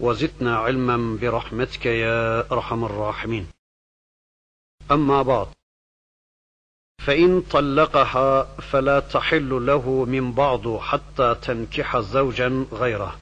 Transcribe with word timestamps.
وزدنا 0.00 0.56
علما 0.56 1.18
برحمتك 1.20 1.86
يا 1.86 2.52
أرحم 2.52 2.84
الراحمين. 2.84 3.46
أما 4.90 5.22
بعد 5.22 5.48
فإن 6.98 7.40
طلقها 7.40 8.42
فلا 8.44 9.00
تحل 9.00 9.66
له 9.66 10.04
من 10.04 10.32
بعض 10.32 10.76
حتى 10.76 11.34
تنكح 11.34 11.98
زوجا 11.98 12.66
غيره. 12.72 13.20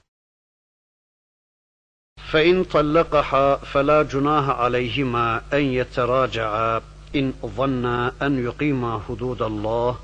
فإن 2.33 2.65
طلقها 2.65 3.57
فلا 3.57 4.03
جناح 4.03 4.49
عليهما 4.49 5.43
أن 5.53 5.61
يتراجعا 5.61 6.83
إن 7.17 7.33
ظنا 7.47 8.15
أن 8.23 8.45
يقيما 8.45 9.03
حدود 9.09 9.43
الله 9.43 9.99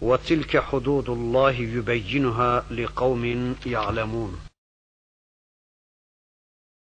وتلك 0.00 0.58
حدود 0.58 1.10
الله 1.10 1.50
يبينها 1.50 2.64
لقوم 2.70 3.54
يعلمون. 3.66 4.45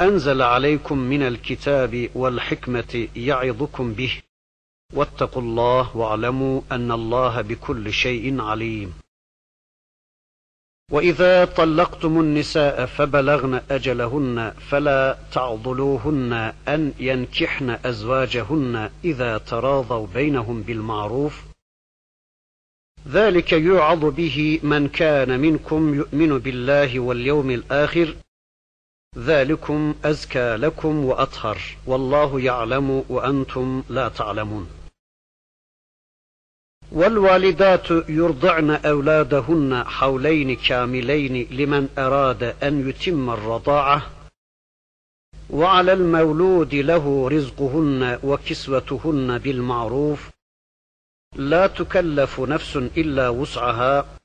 أنزل 0.00 0.42
عليكم 0.42 0.98
من 0.98 1.22
الكتاب 1.22 2.10
والحكمة 2.14 3.08
يعظكم 3.16 3.92
به. 3.92 4.12
واتقوا 4.94 5.42
الله 5.42 5.96
واعلموا 5.96 6.60
أن 6.72 6.92
الله 6.92 7.40
بكل 7.40 7.92
شيء 7.92 8.40
عليم. 8.40 8.94
وإذا 10.92 11.44
طلقتم 11.44 12.20
النساء 12.20 12.86
فبلغن 12.86 13.60
أجلهن 13.70 14.54
فلا 14.70 15.18
تعضلوهن 15.32 16.52
أن 16.68 16.92
ينكحن 16.98 17.70
أزواجهن 17.70 18.90
إذا 19.04 19.38
تراضوا 19.38 20.06
بينهم 20.06 20.62
بالمعروف. 20.62 21.42
ذلك 23.08 23.52
يوعظ 23.52 24.04
به 24.04 24.60
من 24.62 24.88
كان 24.88 25.40
منكم 25.40 25.94
يؤمن 25.94 26.38
بالله 26.38 27.00
واليوم 27.00 27.50
الآخر 27.50 28.14
ذلكم 29.18 29.94
أزكى 30.04 30.56
لكم 30.56 31.04
وأطهر 31.04 31.58
والله 31.86 32.40
يعلم 32.40 33.04
وأنتم 33.08 33.82
لا 33.88 34.08
تعلمون. 34.08 34.68
والوالدات 36.92 37.90
يرضعن 38.08 38.70
أولادهن 38.70 39.84
حولين 39.84 40.56
كاملين 40.56 41.48
لمن 41.50 41.88
أراد 41.98 42.42
أن 42.42 42.88
يتم 42.88 43.30
الرضاعة 43.30 44.10
وعلى 45.50 45.92
المولود 45.92 46.74
له 46.74 47.28
رزقهن 47.28 48.18
وكسوتهن 48.22 49.38
بالمعروف 49.38 50.30
لا 51.36 51.66
تكلف 51.66 52.40
نفس 52.40 52.76
إلا 52.76 53.28
وسعها 53.28 54.15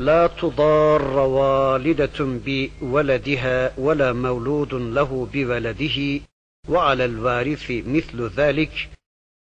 لا 0.00 0.26
تضار 0.26 1.18
والدة 1.18 2.18
بولدها 2.20 3.72
ولا 3.78 4.12
مولود 4.12 4.74
له 4.74 5.28
بولده 5.32 6.20
وعلى 6.68 7.04
الوارث 7.04 7.70
مثل 7.70 8.30
ذلك. 8.36 8.90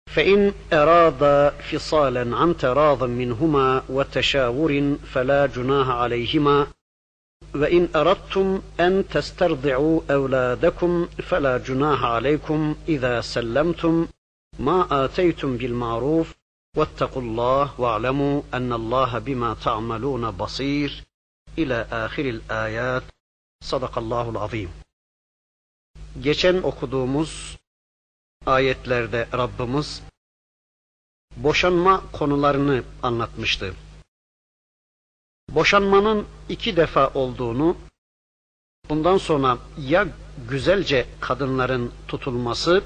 فإن 0.07 0.53
أرادا 0.73 1.51
فصالا 1.51 2.37
عن 2.37 2.57
تراض 2.57 3.05
منهما 3.05 3.83
وتشاور 3.89 4.97
فلا 5.13 5.47
جناح 5.47 5.89
عليهما. 5.89 6.67
وإن 7.55 7.89
أردتم 7.97 8.63
أن 8.81 9.05
تسترضعوا 9.09 10.01
أولادكم 10.11 11.09
فلا 11.23 11.59
جناح 11.59 12.05
عليكم 12.05 12.77
إذا 12.89 13.21
سلمتم. 13.21 14.07
ما 14.59 15.05
آتيتم 15.05 15.57
بالمعروف 15.57 16.42
واتقوا 16.78 17.22
الله 17.22 17.82
واعلموا 17.82 18.42
أن 18.54 18.74
الله 18.74 19.20
بما 19.20 19.54
تعملون 19.54 20.32
بصير 20.32 21.04
إلى 21.58 21.88
آخر 21.92 22.26
الآيات 22.36 23.04
صدق 23.64 23.98
الله 23.98 24.30
العظيم 24.30 24.70
Geçen 26.22 26.64
okuduğumuz 26.64 27.58
ayetlerde 28.46 29.28
Rabbimiz 29.34 30.02
boşanma 31.36 32.12
konularını 32.12 32.84
anlatmıştı. 33.04 33.76
Boşanmanın 35.50 36.28
iki 36.50 36.78
defa 36.78 37.08
olduğunu, 37.14 37.78
bundan 38.90 39.18
sonra 39.18 39.58
ya 39.80 40.08
güzelce 40.50 41.08
kadınların 41.20 41.92
tutulması 42.08 42.84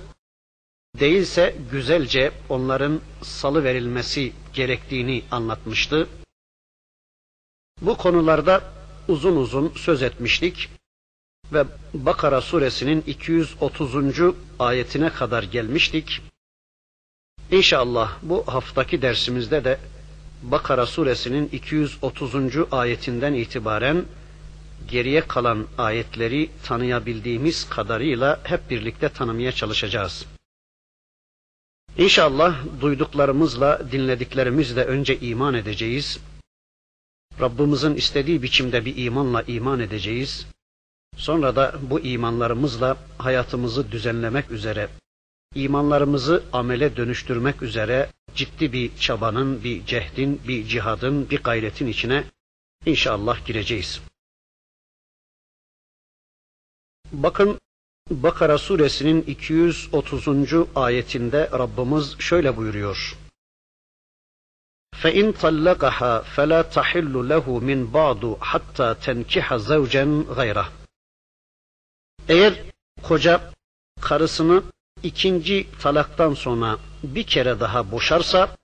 değilse 1.00 1.54
güzelce 1.70 2.32
onların 2.48 3.00
salı 3.22 3.64
verilmesi 3.64 4.32
gerektiğini 4.52 5.22
anlatmıştı. 5.30 6.08
Bu 7.80 7.96
konularda 7.96 8.62
uzun 9.08 9.36
uzun 9.36 9.72
söz 9.76 10.02
etmiştik 10.02 10.68
ve 11.52 11.64
Bakara 11.94 12.40
suresinin 12.40 13.04
230. 13.06 13.94
ayetine 14.58 15.10
kadar 15.10 15.42
gelmiştik. 15.42 16.22
İnşallah 17.50 18.12
bu 18.22 18.44
haftaki 18.46 19.02
dersimizde 19.02 19.64
de 19.64 19.78
Bakara 20.42 20.86
suresinin 20.86 21.48
230. 21.52 22.32
ayetinden 22.70 23.34
itibaren 23.34 24.04
geriye 24.88 25.20
kalan 25.20 25.66
ayetleri 25.78 26.50
tanıyabildiğimiz 26.64 27.68
kadarıyla 27.68 28.40
hep 28.44 28.70
birlikte 28.70 29.08
tanımaya 29.08 29.52
çalışacağız. 29.52 30.26
İnşallah 31.98 32.80
duyduklarımızla, 32.80 33.92
dinlediklerimizle 33.92 34.84
önce 34.84 35.20
iman 35.20 35.54
edeceğiz. 35.54 36.20
Rabbimizin 37.40 37.94
istediği 37.94 38.42
biçimde 38.42 38.84
bir 38.84 38.96
imanla 38.96 39.42
iman 39.42 39.80
edeceğiz. 39.80 40.46
Sonra 41.16 41.56
da 41.56 41.74
bu 41.82 42.00
imanlarımızla 42.00 42.96
hayatımızı 43.18 43.92
düzenlemek 43.92 44.50
üzere, 44.50 44.88
imanlarımızı 45.54 46.44
amele 46.52 46.96
dönüştürmek 46.96 47.62
üzere 47.62 48.10
ciddi 48.34 48.72
bir 48.72 48.96
çabanın, 48.96 49.64
bir 49.64 49.86
cehdin, 49.86 50.40
bir 50.48 50.66
cihadın, 50.66 51.30
bir 51.30 51.42
gayretin 51.42 51.86
içine 51.86 52.24
inşallah 52.86 53.46
gireceğiz. 53.46 54.00
Bakın 57.12 57.58
Bakara 58.09 58.57
suresinin 58.57 59.21
230. 59.21 60.27
ayetinde 60.75 61.49
Rabbimiz 61.51 62.19
şöyle 62.19 62.57
buyuruyor. 62.57 63.17
فَاِنْ 65.01 65.27
طَلَّقَهَا 65.43 66.13
فَلَا 66.35 66.61
تَحِلُّ 66.75 67.13
لَهُ 67.31 67.45
مِنْ 67.69 67.79
بَعْدُ 67.97 68.23
حَتَّى 68.49 68.87
تَنْكِحَ 69.05 69.45
زَوْجًا 69.69 70.05
غَيْرَهُ 70.37 70.65
Eğer 72.29 72.53
koca 73.03 73.51
karısını 74.01 74.63
ikinci 75.03 75.67
talaktan 75.79 76.33
sonra 76.33 76.77
bir 77.03 77.23
kere 77.23 77.59
daha 77.59 77.91
boşarsa, 77.91 78.55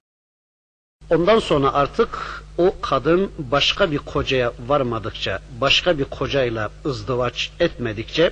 ondan 1.09 1.39
sonra 1.39 1.73
artık 1.73 2.43
o 2.57 2.75
kadın 2.81 3.31
başka 3.37 3.91
bir 3.91 3.97
kocaya 3.97 4.53
varmadıkça, 4.67 5.41
başka 5.61 5.97
bir 5.97 6.05
kocayla 6.05 6.71
ızdıvaç 6.85 7.51
etmedikçe, 7.59 8.31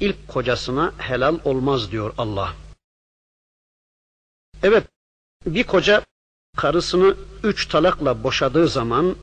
ilk 0.00 0.28
kocasına 0.28 0.92
helal 0.98 1.38
olmaz 1.44 1.92
diyor 1.92 2.14
Allah. 2.18 2.54
Evet, 4.62 4.84
bir 5.46 5.64
koca 5.64 6.04
karısını 6.56 7.16
üç 7.42 7.66
talakla 7.66 8.22
boşadığı 8.24 8.68
zaman 8.68 9.16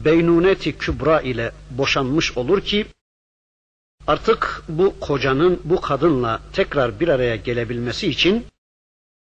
beynuneti 0.00 0.78
kübra 0.78 1.20
ile 1.20 1.52
boşanmış 1.70 2.36
olur 2.36 2.60
ki 2.60 2.86
artık 4.06 4.62
bu 4.68 5.00
kocanın 5.00 5.60
bu 5.64 5.80
kadınla 5.80 6.40
tekrar 6.52 7.00
bir 7.00 7.08
araya 7.08 7.36
gelebilmesi 7.36 8.08
için 8.08 8.46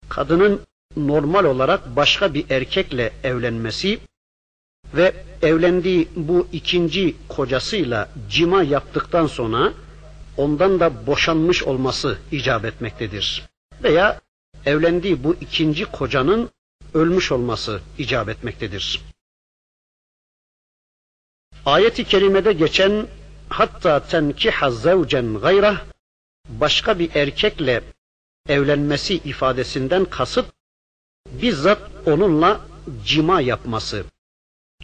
kadının 0.09 0.61
normal 0.95 1.45
olarak 1.45 1.95
başka 1.95 2.33
bir 2.33 2.49
erkekle 2.49 3.13
evlenmesi 3.23 3.99
ve 4.93 5.25
evlendiği 5.41 6.09
bu 6.15 6.47
ikinci 6.51 7.15
kocasıyla 7.29 8.09
cima 8.29 8.63
yaptıktan 8.63 9.27
sonra 9.27 9.73
ondan 10.37 10.79
da 10.79 11.07
boşanmış 11.07 11.63
olması 11.63 12.17
icap 12.31 12.65
etmektedir. 12.65 13.43
Veya 13.83 14.21
evlendiği 14.65 15.23
bu 15.23 15.35
ikinci 15.41 15.85
kocanın 15.85 16.49
ölmüş 16.93 17.31
olması 17.31 17.81
icap 17.97 18.29
etmektedir. 18.29 19.01
Ayet-i 21.65 22.03
kerimede 22.03 22.53
geçen 22.53 23.07
hatta 23.49 24.07
tenkiha 24.07 24.71
zevcen 24.71 25.39
gayrah 25.39 25.81
başka 26.49 26.99
bir 26.99 27.15
erkekle 27.15 27.83
evlenmesi 28.49 29.15
ifadesinden 29.15 30.05
kasıt 30.05 30.45
bizzat 31.31 31.81
onunla 32.05 32.61
cima 33.05 33.41
yapması. 33.41 34.05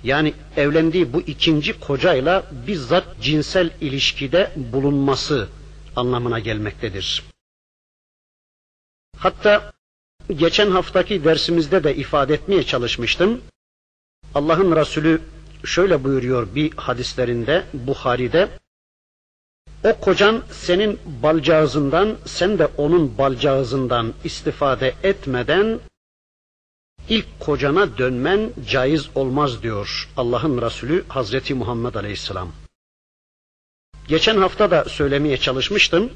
Yani 0.04 0.34
evlendiği 0.57 1.13
bu 1.13 1.22
ikinci 1.22 1.80
kocayla 1.80 2.44
bizzat 2.68 3.22
cinsel 3.22 3.69
ilişkide 3.81 4.51
bulunması 4.56 5.50
anlamına 5.96 6.40
gelmektedir. 6.40 7.24
Hatta 9.18 9.74
geçen 10.36 10.72
haftaki 10.72 11.24
dersimizde 11.24 11.84
de 11.84 11.96
ifade 11.96 12.34
etmeye 12.34 12.63
çalışmıştım. 12.63 13.42
Allah'ın 14.36 14.75
Resulü 14.75 15.22
şöyle 15.66 16.04
buyuruyor 16.04 16.56
bir 16.56 16.72
hadislerinde 16.75 17.66
Buhari'de 17.74 18.50
o 19.84 20.00
kocan 20.00 20.44
senin 20.51 21.00
balcağızından 21.24 22.18
sen 22.25 22.60
de 22.60 22.66
onun 22.66 23.18
balcağızından 23.18 24.13
istifade 24.24 24.94
etmeden 25.04 25.80
ilk 27.10 27.40
kocana 27.40 27.98
dönmen 27.98 28.52
caiz 28.68 29.10
olmaz 29.16 29.64
diyor 29.64 30.10
Allah'ın 30.18 30.62
Resulü 30.62 31.06
Hazreti 31.08 31.54
Muhammed 31.54 31.96
Aleyhisselam. 31.96 32.52
Geçen 34.08 34.38
hafta 34.38 34.72
da 34.72 34.86
söylemeye 34.86 35.38
çalışmıştım. 35.38 36.12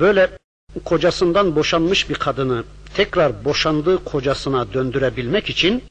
Böyle 0.00 0.38
kocasından 0.84 1.56
boşanmış 1.56 2.10
bir 2.10 2.14
kadını 2.14 2.64
tekrar 2.94 3.44
boşandığı 3.44 4.04
kocasına 4.04 4.72
döndürebilmek 4.72 5.50
için 5.50 5.84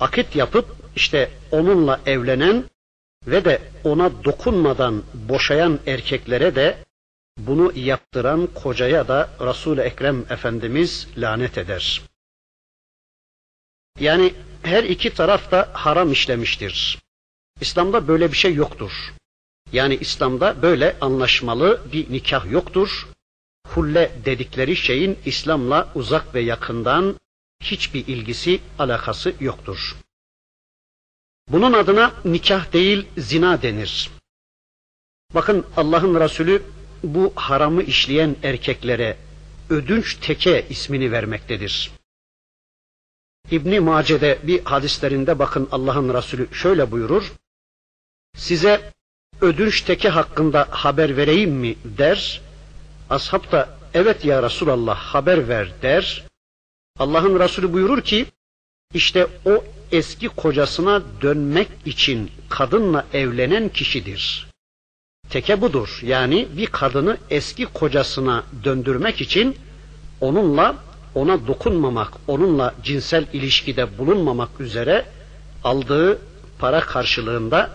akit 0.00 0.36
yapıp 0.36 0.66
işte 0.96 1.30
onunla 1.50 2.00
evlenen 2.06 2.64
ve 3.26 3.44
de 3.44 3.62
ona 3.84 4.24
dokunmadan 4.24 5.02
boşayan 5.14 5.78
erkeklere 5.86 6.54
de 6.54 6.78
bunu 7.38 7.72
yaptıran 7.78 8.46
kocaya 8.46 9.08
da 9.08 9.30
Resul-i 9.40 9.80
Ekrem 9.80 10.24
Efendimiz 10.30 11.08
lanet 11.16 11.58
eder. 11.58 12.02
Yani 14.00 14.34
her 14.62 14.84
iki 14.84 15.14
taraf 15.14 15.50
da 15.50 15.70
haram 15.72 16.12
işlemiştir. 16.12 16.98
İslam'da 17.60 18.08
böyle 18.08 18.32
bir 18.32 18.36
şey 18.36 18.54
yoktur. 18.54 18.92
Yani 19.72 19.96
İslam'da 20.00 20.62
böyle 20.62 20.96
anlaşmalı 21.00 21.80
bir 21.92 22.12
nikah 22.12 22.50
yoktur. 22.50 23.08
Hulle 23.66 24.12
dedikleri 24.24 24.76
şeyin 24.76 25.18
İslam'la 25.24 25.92
uzak 25.94 26.34
ve 26.34 26.40
yakından 26.40 27.20
hiçbir 27.60 28.06
ilgisi, 28.06 28.60
alakası 28.78 29.34
yoktur. 29.40 29.96
Bunun 31.48 31.72
adına 31.72 32.14
nikah 32.24 32.72
değil 32.72 33.06
zina 33.18 33.62
denir. 33.62 34.10
Bakın 35.34 35.66
Allah'ın 35.76 36.20
Resulü 36.20 36.62
bu 37.02 37.32
haramı 37.36 37.82
işleyen 37.82 38.36
erkeklere 38.42 39.16
ödünç 39.70 40.14
teke 40.14 40.66
ismini 40.70 41.12
vermektedir. 41.12 41.90
İbni 43.50 43.80
Mace'de 43.80 44.38
bir 44.42 44.64
hadislerinde 44.64 45.38
bakın 45.38 45.68
Allah'ın 45.72 46.14
Resulü 46.14 46.48
şöyle 46.52 46.90
buyurur. 46.90 47.32
Size 48.36 48.92
ödünç 49.40 49.80
teke 49.80 50.08
hakkında 50.08 50.68
haber 50.70 51.16
vereyim 51.16 51.50
mi 51.50 51.76
der. 51.84 52.40
Ashab 53.10 53.52
da 53.52 53.68
evet 53.94 54.24
ya 54.24 54.42
Resulallah 54.42 54.96
haber 54.96 55.48
ver 55.48 55.72
der. 55.82 56.24
Allah'ın 56.98 57.40
Resulü 57.40 57.72
buyurur 57.72 58.02
ki 58.02 58.26
işte 58.94 59.26
o 59.44 59.64
eski 59.92 60.28
kocasına 60.28 61.02
dönmek 61.22 61.68
için 61.84 62.30
kadınla 62.48 63.06
evlenen 63.12 63.68
kişidir. 63.68 64.46
Teke 65.30 65.60
budur. 65.60 66.00
Yani 66.02 66.48
bir 66.56 66.66
kadını 66.66 67.18
eski 67.30 67.64
kocasına 67.66 68.44
döndürmek 68.64 69.20
için 69.20 69.56
onunla 70.20 70.85
ona 71.16 71.46
dokunmamak, 71.46 72.12
onunla 72.26 72.74
cinsel 72.82 73.26
ilişkide 73.32 73.98
bulunmamak 73.98 74.60
üzere 74.60 75.04
aldığı 75.64 76.18
para 76.58 76.80
karşılığında 76.80 77.70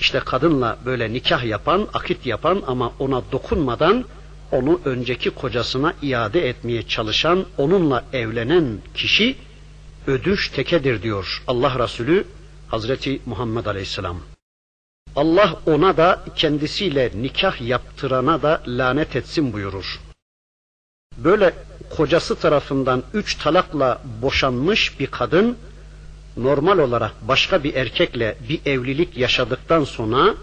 işte 0.00 0.20
kadınla 0.20 0.76
böyle 0.84 1.12
nikah 1.12 1.44
yapan, 1.44 1.88
akit 1.94 2.26
yapan 2.26 2.62
ama 2.66 2.92
ona 2.98 3.22
dokunmadan 3.32 4.04
onu 4.52 4.80
önceki 4.84 5.30
kocasına 5.30 5.94
iade 6.02 6.48
etmeye 6.48 6.82
çalışan, 6.82 7.44
onunla 7.58 8.04
evlenen 8.12 8.78
kişi 8.94 9.36
ödüş 10.06 10.48
tekedir 10.48 11.02
diyor 11.02 11.42
Allah 11.46 11.78
Resulü 11.78 12.24
Hazreti 12.68 13.20
Muhammed 13.26 13.66
Aleyhisselam. 13.66 14.20
Allah 15.16 15.56
ona 15.66 15.96
da 15.96 16.24
kendisiyle 16.36 17.10
nikah 17.14 17.60
yaptırana 17.60 18.42
da 18.42 18.62
lanet 18.66 19.16
etsin 19.16 19.52
buyurur. 19.52 20.00
Böyle 21.24 21.52
kocası 21.96 22.34
tarafından 22.36 23.02
üç 23.14 23.34
talakla 23.34 24.02
boşanmış 24.22 25.00
bir 25.00 25.06
kadın 25.06 25.56
normal 26.36 26.78
olarak 26.78 27.12
başka 27.28 27.64
bir 27.64 27.74
erkekle 27.74 28.36
bir 28.48 28.60
evlilik 28.66 29.16
yaşadıktan 29.16 29.84
sonra 29.84 30.34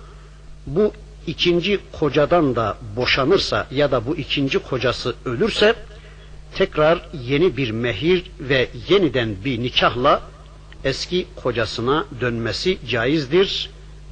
bu 0.66 0.94
ikinci 1.28 1.80
kocadan 2.00 2.56
da 2.56 2.78
boşanırsa 2.96 3.68
ya 3.72 3.92
da 3.92 4.06
bu 4.06 4.16
ikinci 4.16 4.60
kocası 4.60 5.16
ölürse 5.26 5.76
tekrar 6.56 7.10
yeni 7.14 7.58
bir 7.58 7.72
mehir 7.72 8.24
ve 8.40 8.70
yeniden 8.90 9.36
bir 9.46 9.64
nikahla 9.64 10.22
eski 10.84 11.28
kocasına 11.36 12.06
dönmesi 12.22 12.78
caizdir. 12.88 13.70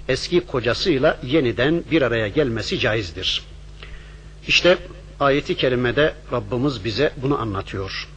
Eski 0.07 0.39
kocasıyla 0.39 1.17
yeniden 1.23 1.83
bir 1.91 2.01
araya 2.01 2.27
gelmesi 2.27 2.79
caizdir. 2.79 3.43
İşte 4.47 4.77
ayeti 5.20 5.56
kerimede 5.56 6.14
Rabbimiz 6.32 6.84
bize 6.84 7.12
bunu 7.22 7.40
anlatıyor. 7.40 8.08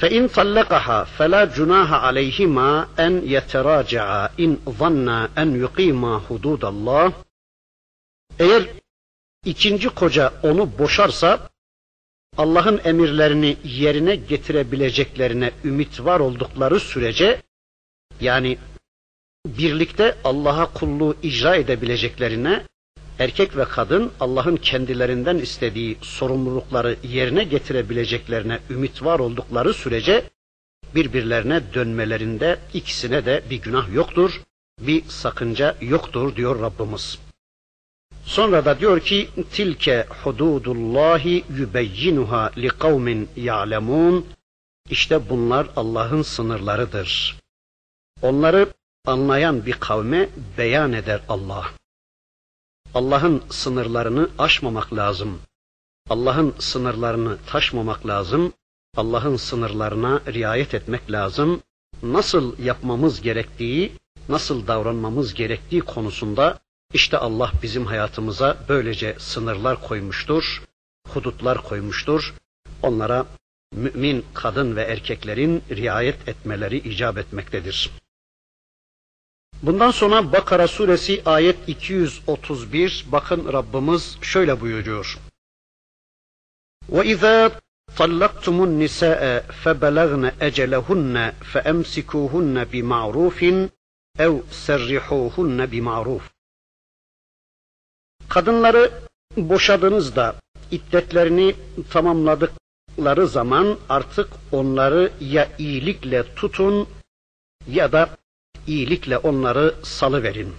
فَاِنْ 0.00 0.24
طَلَّقَهَا 0.38 0.98
فَلَا 1.16 1.42
جُنَاهَ 1.56 1.90
عَلَيْهِمَا 2.06 2.70
اَنْ 3.06 3.12
يَتَرَاجَعَا 3.34 4.22
اِنْ 4.44 4.50
ظَنَّا 4.80 5.18
اَنْ 5.42 5.48
يُقِيمَا 5.64 6.12
حُدُودَ 6.26 6.62
اللّٰهِ 6.72 7.12
Eğer 8.38 8.62
ikinci 9.44 9.88
koca 9.88 10.32
onu 10.42 10.78
boşarsa 10.78 11.50
Allah'ın 12.36 12.80
emirlerini 12.84 13.56
yerine 13.64 14.16
getirebileceklerine 14.16 15.50
ümit 15.64 16.04
var 16.04 16.20
oldukları 16.20 16.80
sürece 16.80 17.42
yani 18.20 18.58
birlikte 19.46 20.16
Allah'a 20.24 20.72
kulluğu 20.72 21.16
icra 21.22 21.56
edebileceklerine 21.56 22.66
erkek 23.19 23.57
ve 23.57 23.65
kadın 23.65 24.11
Allah'ın 24.19 24.55
kendilerinden 24.55 25.37
istediği 25.37 25.97
sorumlulukları 26.01 26.95
yerine 27.03 27.43
getirebileceklerine 27.43 28.59
ümit 28.69 29.03
var 29.03 29.19
oldukları 29.19 29.73
sürece 29.73 30.23
birbirlerine 30.95 31.73
dönmelerinde 31.73 32.59
ikisine 32.73 33.25
de 33.25 33.43
bir 33.49 33.61
günah 33.61 33.93
yoktur, 33.93 34.41
bir 34.79 35.03
sakınca 35.07 35.75
yoktur 35.81 36.35
diyor 36.35 36.61
Rabbimiz. 36.61 37.19
Sonra 38.25 38.65
da 38.65 38.79
diyor 38.79 38.99
ki 38.99 39.29
tilke 39.51 40.07
hududullahi 40.23 41.43
yubeyyinuha 41.57 42.51
li 42.57 42.67
kavmin 42.67 43.29
ya'lemun. 43.35 44.25
İşte 44.89 45.29
bunlar 45.29 45.67
Allah'ın 45.75 46.21
sınırlarıdır. 46.21 47.39
Onları 48.21 48.67
anlayan 49.05 49.65
bir 49.65 49.73
kavme 49.73 50.29
beyan 50.57 50.93
eder 50.93 51.21
Allah. 51.29 51.65
Allah'ın 52.93 53.43
sınırlarını 53.49 54.29
aşmamak 54.37 54.93
lazım. 54.93 55.39
Allah'ın 56.09 56.55
sınırlarını 56.59 57.37
taşmamak 57.47 58.07
lazım. 58.07 58.53
Allah'ın 58.97 59.35
sınırlarına 59.35 60.21
riayet 60.27 60.73
etmek 60.73 61.11
lazım. 61.11 61.61
Nasıl 62.03 62.59
yapmamız 62.59 63.21
gerektiği, 63.21 63.91
nasıl 64.29 64.67
davranmamız 64.67 65.33
gerektiği 65.33 65.81
konusunda 65.81 66.59
işte 66.93 67.17
Allah 67.17 67.51
bizim 67.63 67.85
hayatımıza 67.85 68.57
böylece 68.69 69.15
sınırlar 69.19 69.81
koymuştur, 69.81 70.63
hudutlar 71.07 71.63
koymuştur. 71.63 72.33
Onlara 72.81 73.25
mümin 73.75 74.25
kadın 74.33 74.75
ve 74.75 74.81
erkeklerin 74.81 75.63
riayet 75.69 76.27
etmeleri 76.27 76.77
icap 76.77 77.17
etmektedir. 77.17 77.89
Bundan 79.62 79.90
sonra 79.90 80.32
Bakara 80.32 80.68
suresi 80.68 81.22
ayet 81.26 81.68
231 81.68 83.06
bakın 83.12 83.52
Rabbimiz 83.52 84.18
şöyle 84.22 84.60
buyuruyor. 84.60 85.18
وَإِذَا 86.92 87.50
طلقتم 87.96 88.56
النساء 88.68 89.22
فبلغن 89.62 90.24
أجلهن 90.48 91.16
فأمسكوهن 91.52 92.56
بمعروف 92.72 93.38
أو 94.24 94.32
سرحوهن 94.66 95.58
بمعروف 95.72 96.22
Kadınları 98.28 98.90
boşadığınızda 99.36 100.34
iddetlerini 100.70 101.54
tamamladıkları 101.90 103.26
zaman 103.26 103.78
artık 103.88 104.28
onları 104.52 105.12
ya 105.20 105.48
iyilikle 105.58 106.34
tutun 106.34 106.88
ya 107.68 107.92
da 107.92 108.16
iyilikle 108.67 109.17
onları 109.17 109.75
salıverin. 109.83 110.53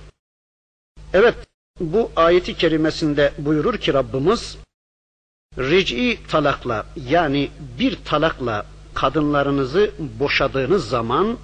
Evet, 1.13 1.35
bu 1.81 2.11
ayeti 2.17 2.55
kerimesinde 2.55 3.33
buyurur 3.39 3.79
ki 3.79 3.95
Rabbimiz, 3.95 4.59
ric'i 5.59 6.19
talakla 6.29 6.87
yani 6.97 7.51
bir 7.79 8.05
talakla 8.05 8.67
kadınlarınızı 8.95 9.91
boşadığınız 9.99 10.89
zaman 10.89 11.39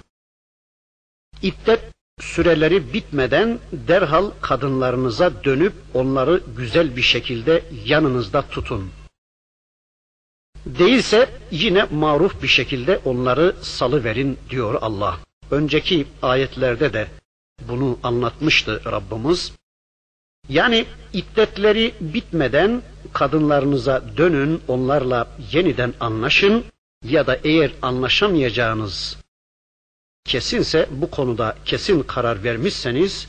iddet 1.41 1.81
süreleri 2.19 2.93
bitmeden 2.93 3.59
derhal 3.71 4.31
kadınlarınıza 4.41 5.43
dönüp 5.43 5.73
onları 5.93 6.41
güzel 6.57 6.95
bir 6.95 7.01
şekilde 7.01 7.63
yanınızda 7.85 8.41
tutun. 8.41 8.91
Değilse 10.65 11.29
yine 11.51 11.83
maruf 11.83 12.43
bir 12.43 12.47
şekilde 12.47 12.97
onları 13.05 13.55
salı 13.61 14.03
verin 14.03 14.39
diyor 14.49 14.77
Allah. 14.81 15.19
Önceki 15.51 16.07
ayetlerde 16.21 16.93
de 16.93 17.07
bunu 17.67 17.99
anlatmıştı 18.03 18.81
Rabbimiz. 18.85 19.51
Yani 20.49 20.85
iddetleri 21.13 21.93
bitmeden 22.01 22.81
kadınlarınıza 23.13 24.03
dönün, 24.17 24.61
onlarla 24.67 25.27
yeniden 25.51 25.93
anlaşın 25.99 26.65
ya 27.05 27.27
da 27.27 27.39
eğer 27.43 27.71
anlaşamayacağınız 27.81 29.17
kesinse 30.25 30.87
bu 30.91 31.11
konuda 31.11 31.55
kesin 31.65 32.03
karar 32.03 32.43
vermişseniz 32.43 33.27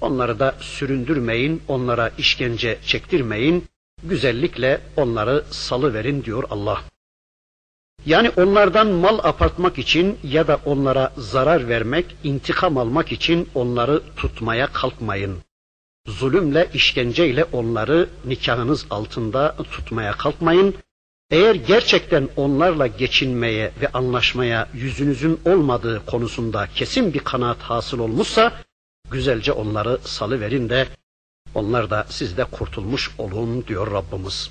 onları 0.00 0.38
da 0.38 0.54
süründürmeyin, 0.60 1.62
onlara 1.68 2.10
işkence 2.18 2.78
çektirmeyin, 2.86 3.64
güzellikle 4.02 4.80
onları 4.96 5.44
salıverin 5.50 6.24
diyor 6.24 6.44
Allah. 6.50 6.84
Yani 8.06 8.30
onlardan 8.30 8.86
mal 8.86 9.18
apartmak 9.22 9.78
için 9.78 10.18
ya 10.22 10.48
da 10.48 10.60
onlara 10.64 11.12
zarar 11.16 11.68
vermek, 11.68 12.16
intikam 12.24 12.78
almak 12.78 13.12
için 13.12 13.48
onları 13.54 14.02
tutmaya 14.16 14.66
kalkmayın. 14.66 15.38
Zulümle, 16.06 16.70
işkenceyle 16.74 17.44
onları 17.44 18.08
nikahınız 18.24 18.86
altında 18.90 19.56
tutmaya 19.56 20.12
kalkmayın. 20.12 20.74
Eğer 21.30 21.54
gerçekten 21.54 22.28
onlarla 22.36 22.86
geçinmeye 22.86 23.72
ve 23.80 23.88
anlaşmaya 23.88 24.68
yüzünüzün 24.74 25.40
olmadığı 25.44 26.06
konusunda 26.06 26.68
kesin 26.74 27.14
bir 27.14 27.18
kanaat 27.18 27.62
hasıl 27.62 27.98
olmuşsa, 27.98 28.52
güzelce 29.10 29.52
onları 29.52 29.98
salıverin 30.02 30.68
de 30.68 30.86
onlar 31.54 31.90
da 31.90 32.06
sizde 32.08 32.44
kurtulmuş 32.44 33.10
olun 33.18 33.66
diyor 33.66 33.92
Rabbimiz. 33.92 34.50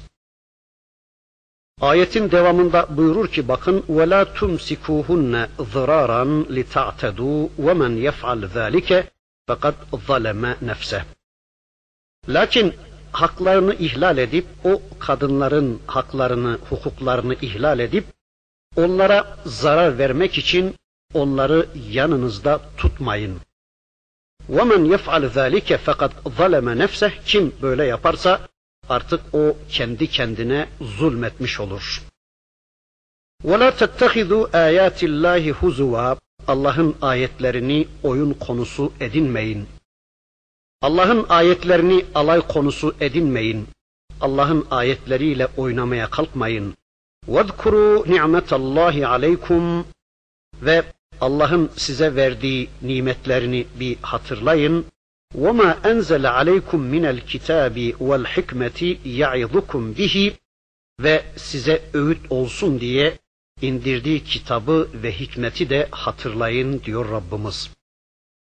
Ayetin 1.80 2.30
devamında 2.30 2.86
buyurur 2.96 3.28
ki 3.28 3.48
bakın 3.48 3.84
وَلَا 3.88 4.24
تُمْسِكُوهُنَّ 4.24 5.48
ضِرَارًا 5.58 6.44
لِتَعْتَدُوا 6.56 7.48
وَمَنْ 7.58 8.10
يَفْعَلْ 8.10 8.40
ذَٰلِكَ 8.56 9.04
fakat 9.46 9.74
zaleme 10.06 10.56
nefse. 10.62 11.04
Lakin 12.28 12.74
haklarını 13.12 13.74
ihlal 13.74 14.18
edip 14.18 14.46
o 14.64 14.82
kadınların 14.98 15.80
haklarını, 15.86 16.58
hukuklarını 16.70 17.34
ihlal 17.34 17.78
edip 17.78 18.04
onlara 18.76 19.36
zarar 19.44 19.98
vermek 19.98 20.38
için 20.38 20.74
onları 21.14 21.66
yanınızda 21.90 22.60
tutmayın. 22.76 23.40
وَمَنْ 24.50 24.96
يَفْعَلْ 24.96 25.30
ذَٰلِكَ 25.30 25.78
fakat 25.78 26.12
zaleme 26.36 26.78
nefse 26.78 27.12
kim 27.26 27.54
böyle 27.62 27.84
yaparsa 27.84 28.40
artık 28.88 29.20
o 29.32 29.56
kendi 29.68 30.10
kendine 30.10 30.68
zulmetmiş 30.80 31.60
olur. 31.60 32.02
وَلَا 33.44 33.70
تَتَّخِذُوا 33.70 34.50
آيَاتِ 34.50 34.98
اللّٰهِ 35.10 35.52
هُزُوًا 35.52 36.16
Allah'ın 36.48 36.96
ayetlerini 37.02 37.88
oyun 38.02 38.32
konusu 38.32 38.92
edinmeyin. 39.00 39.68
Allah'ın 40.82 41.26
ayetlerini 41.28 42.04
alay 42.14 42.40
konusu 42.40 42.94
edinmeyin. 43.00 43.68
Allah'ın 44.20 44.66
ayetleriyle 44.70 45.48
oynamaya 45.56 46.10
kalkmayın. 46.10 46.74
وَذْكُرُوا 47.28 48.06
نِعْمَةَ 48.06 48.48
اللّٰهِ 48.58 49.04
عَلَيْكُمْ 49.06 49.84
Ve 50.62 50.82
Allah'ın 51.20 51.70
size 51.76 52.16
verdiği 52.16 52.68
nimetlerini 52.82 53.66
bir 53.80 53.96
hatırlayın. 54.02 54.86
وَمَا 55.34 55.70
أَنْزَلَ 55.90 56.26
عَلَيْكُمْ 56.26 56.80
مِنَ 56.94 57.04
الْكِتَابِ 57.14 57.76
وَالْحِكْمَةِ 58.08 58.80
يَعِظُكُمْ 59.04 59.96
bihi 59.98 60.36
Ve 61.00 61.24
size 61.36 61.82
öğüt 61.94 62.32
olsun 62.32 62.80
diye 62.80 63.18
indirdiği 63.62 64.24
kitabı 64.24 64.88
ve 64.94 65.12
hikmeti 65.12 65.70
de 65.70 65.88
hatırlayın 65.90 66.82
diyor 66.84 67.10
Rabbimiz. 67.10 67.70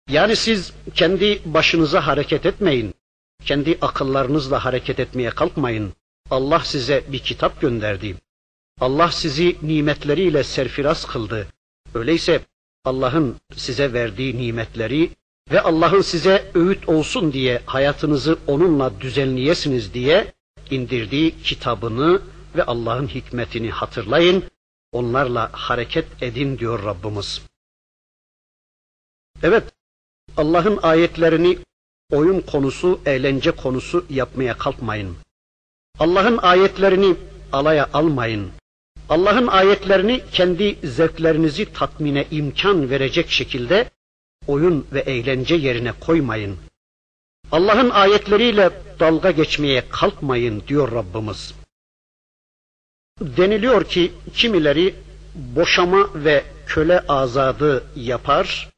Yani 0.10 0.36
siz 0.36 0.74
kendi 0.96 1.42
başınıza 1.46 2.08
hareket 2.08 2.46
etmeyin. 2.46 2.94
Kendi 3.46 3.78
akıllarınızla 3.82 4.66
hareket 4.66 5.00
etmeye 5.00 5.30
kalkmayın. 5.30 5.94
Allah 6.30 6.60
size 6.60 7.04
bir 7.08 7.20
kitap 7.20 7.62
gönderdi. 7.62 8.16
Allah 8.80 9.12
sizi 9.12 9.58
nimetleriyle 9.62 10.44
serfiraz 10.44 11.06
kıldı. 11.06 11.48
Öyleyse 11.94 12.42
Allah'ın 12.86 13.36
size 13.56 13.94
verdiği 13.94 14.38
nimetleri 14.38 15.10
ve 15.51 15.61
Allah'ın 15.61 16.01
size 16.01 16.51
öğüt 16.55 16.89
olsun 16.89 17.33
diye 17.33 17.63
hayatınızı 17.67 18.39
onunla 18.47 19.01
düzenleyesiniz 19.01 19.95
diye 19.95 20.33
indirdiği 20.71 21.43
kitabını 21.43 22.23
ve 22.57 22.63
Allah'ın 22.63 23.09
hikmetini 23.09 23.71
hatırlayın, 23.71 24.45
onlarla 24.93 25.51
hareket 25.53 26.23
edin 26.23 26.59
diyor 26.59 26.85
Rabbimiz. 26.85 27.43
Evet, 29.43 29.65
Allah'ın 30.37 30.79
ayetlerini 30.83 31.59
oyun 32.11 32.41
konusu, 32.41 33.01
eğlence 33.07 33.51
konusu 33.51 34.07
yapmaya 34.11 34.59
kalkmayın. 34.59 35.17
Allah'ın 35.99 36.39
ayetlerini 36.39 37.17
alaya 37.53 37.89
almayın. 37.93 38.51
Allah'ın 39.09 39.47
ayetlerini 39.47 40.23
kendi 40.33 40.79
zevklerinizi 40.85 41.73
tatmine 41.73 42.27
imkan 42.31 42.91
verecek 42.91 43.31
şekilde 43.31 43.91
oyun 44.47 44.87
ve 44.93 45.01
eğlence 45.01 45.55
yerine 45.55 45.93
koymayın. 45.93 46.57
Allah'ın 47.53 47.91
ayetleriyle 47.91 48.71
dalga 49.01 49.31
geçmeye 49.31 49.89
kalkmayın 49.89 50.63
diyor 50.69 50.93
Rabbimiz. 50.93 51.55
Deniliyor 53.21 53.85
ki 53.85 54.13
kimileri 54.35 54.95
boşama 55.35 56.09
ve 56.15 56.45
köle 56.67 57.01
azadı 57.01 57.85
yapar, 57.97 58.71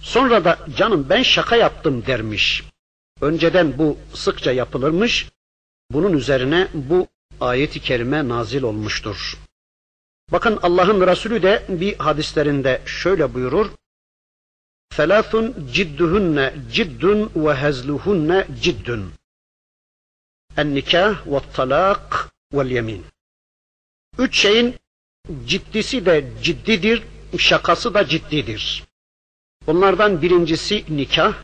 sonra 0.00 0.44
da 0.44 0.58
canım 0.76 1.06
ben 1.08 1.22
şaka 1.22 1.56
yaptım 1.56 2.06
dermiş. 2.06 2.64
Önceden 3.20 3.78
bu 3.78 3.98
sıkça 4.14 4.52
yapılırmış, 4.52 5.28
bunun 5.90 6.12
üzerine 6.12 6.68
bu 6.74 7.06
ayeti 7.40 7.80
kerime 7.80 8.28
nazil 8.28 8.62
olmuştur. 8.62 9.38
Bakın 10.32 10.58
Allah'ın 10.62 11.06
Resulü 11.06 11.42
de 11.42 11.62
bir 11.68 11.96
hadislerinde 11.98 12.82
şöyle 12.86 13.34
buyurur. 13.34 13.70
Hezluhunne 17.62 18.46
ciddun. 18.62 19.12
En 20.56 20.74
nikah 20.74 21.26
ve 21.26 21.40
talak 21.52 22.30
ve 22.52 22.74
yemin. 22.74 23.04
Üç 24.18 24.38
şeyin 24.38 24.74
ciddisi 25.46 26.06
de 26.06 26.32
ciddidir, 26.42 27.02
şakası 27.38 27.94
da 27.94 28.08
ciddidir. 28.08 28.84
Bunlardan 29.66 30.22
birincisi 30.22 30.84
nikah, 30.88 31.34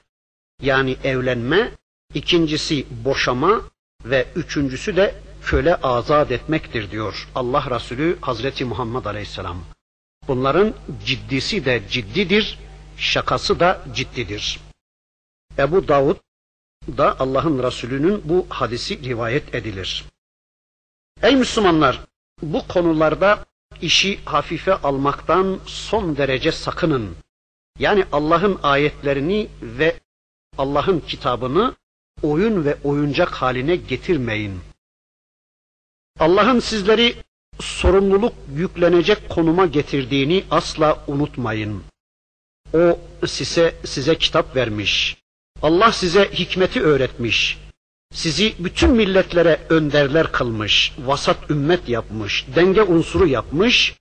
yani 0.62 0.96
evlenme, 1.04 1.72
ikincisi 2.14 2.86
boşama 3.04 3.62
ve 4.04 4.26
üçüncüsü 4.36 4.96
de 4.96 5.14
köle 5.44 5.76
azat 5.76 6.30
etmektir 6.30 6.90
diyor 6.90 7.28
Allah 7.34 7.76
Resulü 7.76 8.18
Hazreti 8.20 8.64
Muhammed 8.64 9.04
Aleyhisselam. 9.04 9.64
Bunların 10.28 10.74
ciddisi 11.06 11.64
de 11.64 11.82
ciddidir, 11.90 12.58
şakası 12.96 13.60
da 13.60 13.80
ciddidir. 13.94 14.60
Ebu 15.58 15.88
Davud 15.88 16.16
da 16.88 17.20
Allah'ın 17.20 17.62
Resulü'nün 17.62 18.22
bu 18.24 18.46
hadisi 18.48 19.02
rivayet 19.04 19.54
edilir. 19.54 20.04
Ey 21.22 21.36
Müslümanlar! 21.36 22.00
Bu 22.42 22.68
konularda 22.68 23.44
işi 23.82 24.20
hafife 24.24 24.74
almaktan 24.74 25.60
son 25.66 26.16
derece 26.16 26.52
sakının. 26.52 27.16
Yani 27.78 28.04
Allah'ın 28.12 28.58
ayetlerini 28.62 29.48
ve 29.62 30.00
Allah'ın 30.58 31.00
kitabını 31.00 31.74
oyun 32.22 32.64
ve 32.64 32.78
oyuncak 32.84 33.28
haline 33.28 33.76
getirmeyin. 33.76 34.60
Allah'ın 36.18 36.60
sizleri 36.60 37.16
sorumluluk 37.60 38.34
yüklenecek 38.54 39.28
konuma 39.28 39.66
getirdiğini 39.66 40.44
asla 40.50 41.04
unutmayın. 41.06 41.84
O 42.74 42.98
size 43.26 43.74
size 43.84 44.18
kitap 44.18 44.56
vermiş. 44.56 45.16
Allah 45.62 45.92
size 45.92 46.30
hikmeti 46.32 46.82
öğretmiş. 46.82 47.58
Sizi 48.12 48.54
bütün 48.58 48.90
milletlere 48.90 49.60
önderler 49.68 50.32
kılmış, 50.32 50.92
vasat 50.98 51.50
ümmet 51.50 51.88
yapmış, 51.88 52.46
denge 52.56 52.82
unsuru 52.82 53.26
yapmış. 53.26 53.94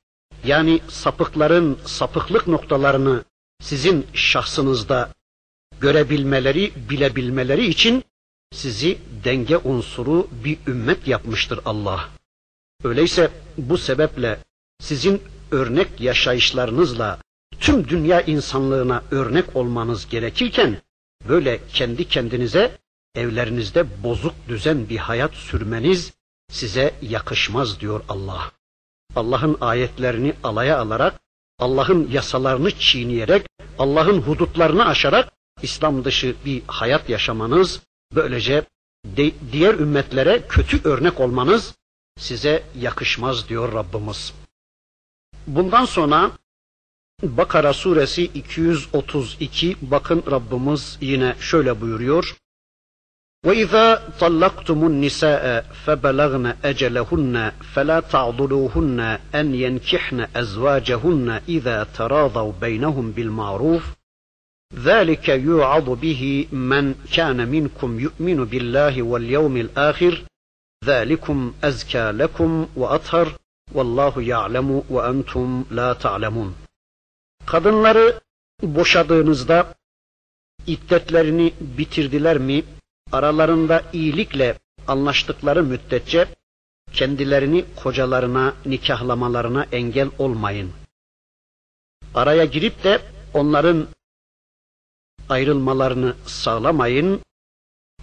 Yani 0.46 0.80
sapıkların 0.88 1.80
sapıklık 1.86 2.48
noktalarını 2.48 3.24
sizin 3.62 4.08
şahsınızda 4.14 5.10
görebilmeleri, 5.82 6.72
bilebilmeleri 6.90 7.66
için 7.66 8.04
sizi 8.52 8.98
denge 9.24 9.58
unsuru 9.58 10.28
bir 10.44 10.58
ümmet 10.68 11.08
yapmıştır 11.08 11.60
Allah. 11.66 12.10
Öyleyse 12.84 13.32
bu 13.58 13.78
sebeple 13.78 14.40
sizin 14.80 15.22
örnek 15.52 16.02
yaşayışlarınızla 16.02 17.20
tüm 17.62 17.90
dünya 17.90 18.22
insanlığına 18.22 19.04
örnek 19.12 19.56
olmanız 19.56 20.10
gerekirken 20.10 20.82
böyle 21.28 21.60
kendi 21.74 22.08
kendinize 22.08 22.78
evlerinizde 23.16 24.04
bozuk 24.04 24.34
düzen 24.48 24.90
bir 24.90 24.98
hayat 24.98 25.34
sürmeniz 25.34 26.14
size 26.52 26.94
yakışmaz 27.02 27.80
diyor 27.80 28.02
Allah. 28.10 28.52
Allah'ın 29.16 29.58
ayetlerini 29.62 30.34
alaya 30.44 30.80
alarak, 30.80 31.20
Allah'ın 31.60 32.10
yasalarını 32.12 32.72
çiğneyerek, 32.72 33.46
Allah'ın 33.80 34.22
hudutlarını 34.22 34.86
aşarak 34.86 35.32
İslam 35.62 36.06
dışı 36.06 36.36
bir 36.46 36.62
hayat 36.68 37.10
yaşamanız, 37.10 37.82
böylece 38.16 38.66
de, 39.06 39.32
diğer 39.52 39.74
ümmetlere 39.74 40.42
kötü 40.50 40.90
örnek 40.90 41.20
olmanız 41.20 41.76
size 42.18 42.64
yakışmaz 42.80 43.50
diyor 43.50 43.74
Rabbimiz. 43.74 44.34
Bundan 45.48 45.86
sonra 45.86 46.32
Bakara 47.24 47.74
suresi 47.74 48.24
232 48.24 49.76
bakın 49.82 50.24
Rabbimiz 50.32 50.98
yine 51.02 51.36
şöyle 51.40 51.82
buyuruyor. 51.82 52.36
وَإِذَا 53.46 54.00
طَلَّقْتُمُ 54.20 54.80
النِّسَاءَ 54.92 55.44
فَبَلَغْنَ 55.86 56.46
أَجَلَهُنَّ 56.64 57.52
فَلَا 57.74 58.00
تَعْضُلُوهُنَّ 58.00 59.00
أَنْ 59.40 59.48
يَنْكِحْنَ 59.56 60.26
أَزْوَاجَهُنَّ 60.36 61.42
إِذَا 61.50 61.84
تَرَاضَوْا 61.84 62.54
بَيْنَهُمْ 62.62 63.12
بِالْمَعْرُوفِ 63.12 63.84
ذلك 64.76 65.30
يوعظ 65.30 65.90
به 65.90 66.48
من 66.52 66.96
كان 67.14 67.48
منكم 67.48 68.00
يؤمن 68.00 68.46
بالله 68.46 69.02
واليوم 69.02 69.58
الآخر 69.58 70.24
ذلكم 70.86 71.54
أزكى 71.64 72.12
لكم 72.12 72.68
وأطهر 72.76 73.34
والله 73.74 74.22
يعلم 74.22 74.84
وأنتم 74.90 75.66
لا 75.72 75.94
تعلمون 75.94 76.56
Kadınları 77.52 78.22
boşadığınızda 78.62 79.76
iddetlerini 80.68 81.54
bitirdiler 81.60 82.38
mi, 82.38 82.64
aralarında 83.12 83.84
iyilikle 83.94 84.60
anlaştıkları 84.88 85.64
müddetçe 85.64 86.28
kendilerini 86.94 87.66
kocalarına 87.76 88.54
nikahlamalarına 88.66 89.66
engel 89.72 90.10
olmayın. 90.18 90.72
Araya 92.16 92.46
girip 92.46 92.84
de 92.84 93.02
onların 93.34 93.88
ayrılmalarını 95.30 96.16
sağlamayın, 96.26 97.22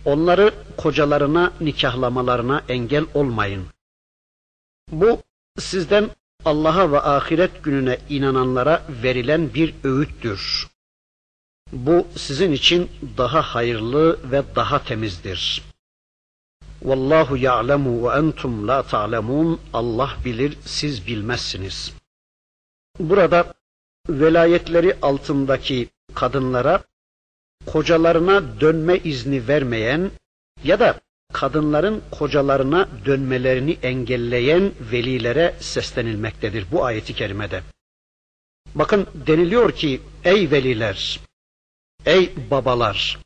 onları 0.04 0.54
kocalarına 0.76 1.52
nikahlamalarına 1.60 2.64
engel 2.68 3.06
olmayın. 3.14 3.66
Bu 4.90 5.22
sizden 5.58 6.10
Allah'a 6.44 6.92
ve 6.92 7.00
ahiret 7.00 7.64
gününe 7.64 7.98
inananlara 8.08 8.82
verilen 9.02 9.54
bir 9.54 9.74
öğüttür. 9.84 10.68
Bu 11.72 12.06
sizin 12.16 12.52
için 12.52 12.90
daha 13.16 13.42
hayırlı 13.42 14.30
ve 14.30 14.42
daha 14.56 14.84
temizdir. 14.84 15.62
Vallahu 16.82 17.36
ya'lemu 17.36 18.08
ve 18.08 18.14
entum 18.14 18.68
la 18.68 18.82
ta'lemun. 18.82 19.60
Allah 19.72 20.16
bilir, 20.24 20.58
siz 20.64 21.06
bilmezsiniz. 21.06 21.92
Burada 22.98 23.54
velayetleri 24.08 24.96
altındaki 25.02 25.88
kadınlara 26.14 26.82
kocalarına 27.66 28.60
dönme 28.60 28.96
izni 28.98 29.48
vermeyen 29.48 30.10
ya 30.64 30.80
da 30.80 31.00
kadınların 31.32 32.02
kocalarına 32.10 32.88
dönmelerini 33.04 33.78
engelleyen 33.82 34.72
velilere 34.92 35.54
seslenilmektedir 35.60 36.64
bu 36.72 36.84
ayeti 36.84 37.14
kerimede. 37.14 37.62
Bakın 38.74 39.06
deniliyor 39.14 39.72
ki 39.72 40.00
ey 40.24 40.50
veliler, 40.50 41.20
ey 42.06 42.32
babalar, 42.50 43.18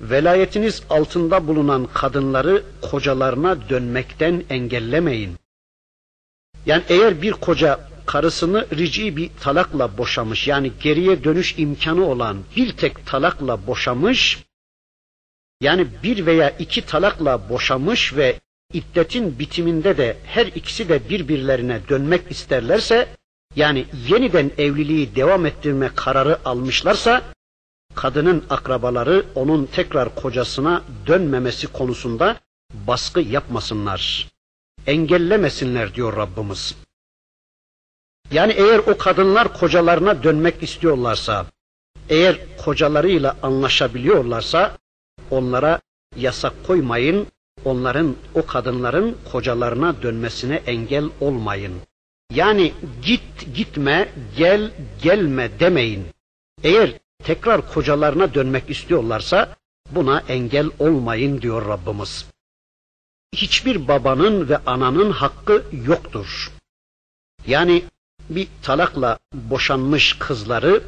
velayetiniz 0.00 0.82
altında 0.90 1.46
bulunan 1.46 1.88
kadınları 1.94 2.62
kocalarına 2.82 3.68
dönmekten 3.68 4.44
engellemeyin. 4.50 5.36
Yani 6.66 6.82
eğer 6.88 7.22
bir 7.22 7.32
koca 7.32 7.80
karısını 8.06 8.66
rici 8.76 9.16
bir 9.16 9.30
talakla 9.40 9.98
boşamış 9.98 10.48
yani 10.48 10.72
geriye 10.82 11.24
dönüş 11.24 11.54
imkanı 11.58 12.06
olan 12.06 12.38
bir 12.56 12.76
tek 12.76 13.06
talakla 13.06 13.66
boşamış 13.66 14.38
yani 15.60 15.86
bir 16.02 16.26
veya 16.26 16.50
iki 16.50 16.86
talakla 16.86 17.48
boşamış 17.48 18.16
ve 18.16 18.40
iddetin 18.72 19.38
bitiminde 19.38 19.96
de 19.96 20.16
her 20.24 20.46
ikisi 20.46 20.88
de 20.88 21.08
birbirlerine 21.08 21.80
dönmek 21.88 22.30
isterlerse 22.30 23.08
yani 23.56 23.86
yeniden 24.08 24.50
evliliği 24.58 25.16
devam 25.16 25.46
ettirme 25.46 25.90
kararı 25.94 26.38
almışlarsa 26.44 27.22
kadının 27.94 28.44
akrabaları 28.50 29.24
onun 29.34 29.66
tekrar 29.66 30.14
kocasına 30.14 30.82
dönmemesi 31.06 31.66
konusunda 31.66 32.36
baskı 32.72 33.20
yapmasınlar. 33.20 34.28
Engellemesinler 34.86 35.94
diyor 35.94 36.16
Rabbimiz. 36.16 36.74
Yani 38.32 38.52
eğer 38.52 38.78
o 38.78 38.98
kadınlar 38.98 39.54
kocalarına 39.54 40.22
dönmek 40.22 40.62
istiyorlarsa, 40.62 41.46
eğer 42.08 42.38
kocalarıyla 42.64 43.36
anlaşabiliyorlarsa 43.42 44.78
onlara 45.30 45.80
yasak 46.16 46.64
koymayın, 46.66 47.26
onların 47.64 48.16
o 48.34 48.46
kadınların 48.46 49.16
kocalarına 49.32 50.02
dönmesine 50.02 50.54
engel 50.54 51.04
olmayın. 51.20 51.80
Yani 52.34 52.72
git 53.02 53.54
gitme, 53.54 54.08
gel 54.36 54.70
gelme 55.02 55.60
demeyin. 55.60 56.06
Eğer 56.62 56.92
tekrar 57.24 57.72
kocalarına 57.72 58.34
dönmek 58.34 58.70
istiyorlarsa 58.70 59.56
buna 59.90 60.20
engel 60.28 60.70
olmayın 60.78 61.42
diyor 61.42 61.68
Rabbimiz. 61.68 62.26
Hiçbir 63.34 63.88
babanın 63.88 64.48
ve 64.48 64.58
ananın 64.58 65.10
hakkı 65.10 65.64
yoktur. 65.86 66.52
Yani 67.46 67.84
bir 68.30 68.48
talakla 68.62 69.18
boşanmış 69.34 70.18
kızları 70.18 70.82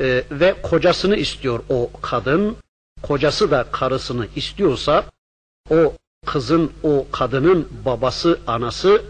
e, 0.00 0.24
ve 0.30 0.62
kocasını 0.62 1.16
istiyor 1.16 1.64
o 1.68 1.90
kadın, 2.02 2.56
kocası 3.02 3.50
da 3.50 3.66
karısını 3.72 4.28
istiyorsa 4.36 5.04
o 5.70 5.92
kızın, 6.26 6.72
o 6.82 7.06
kadının 7.12 7.68
babası, 7.84 8.40
anası 8.46 9.04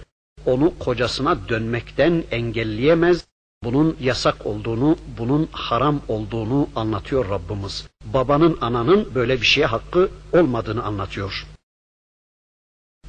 onu 0.46 0.78
kocasına 0.78 1.48
dönmekten 1.48 2.24
engelleyemez. 2.30 3.26
Bunun 3.64 3.96
yasak 4.00 4.46
olduğunu, 4.46 4.96
bunun 5.18 5.48
haram 5.52 6.00
olduğunu 6.08 6.68
anlatıyor 6.76 7.30
Rabbimiz. 7.30 7.88
Babanın, 8.04 8.58
ananın 8.60 9.14
böyle 9.14 9.40
bir 9.40 9.46
şeye 9.46 9.66
hakkı 9.66 10.10
olmadığını 10.32 10.82
anlatıyor. 10.82 11.46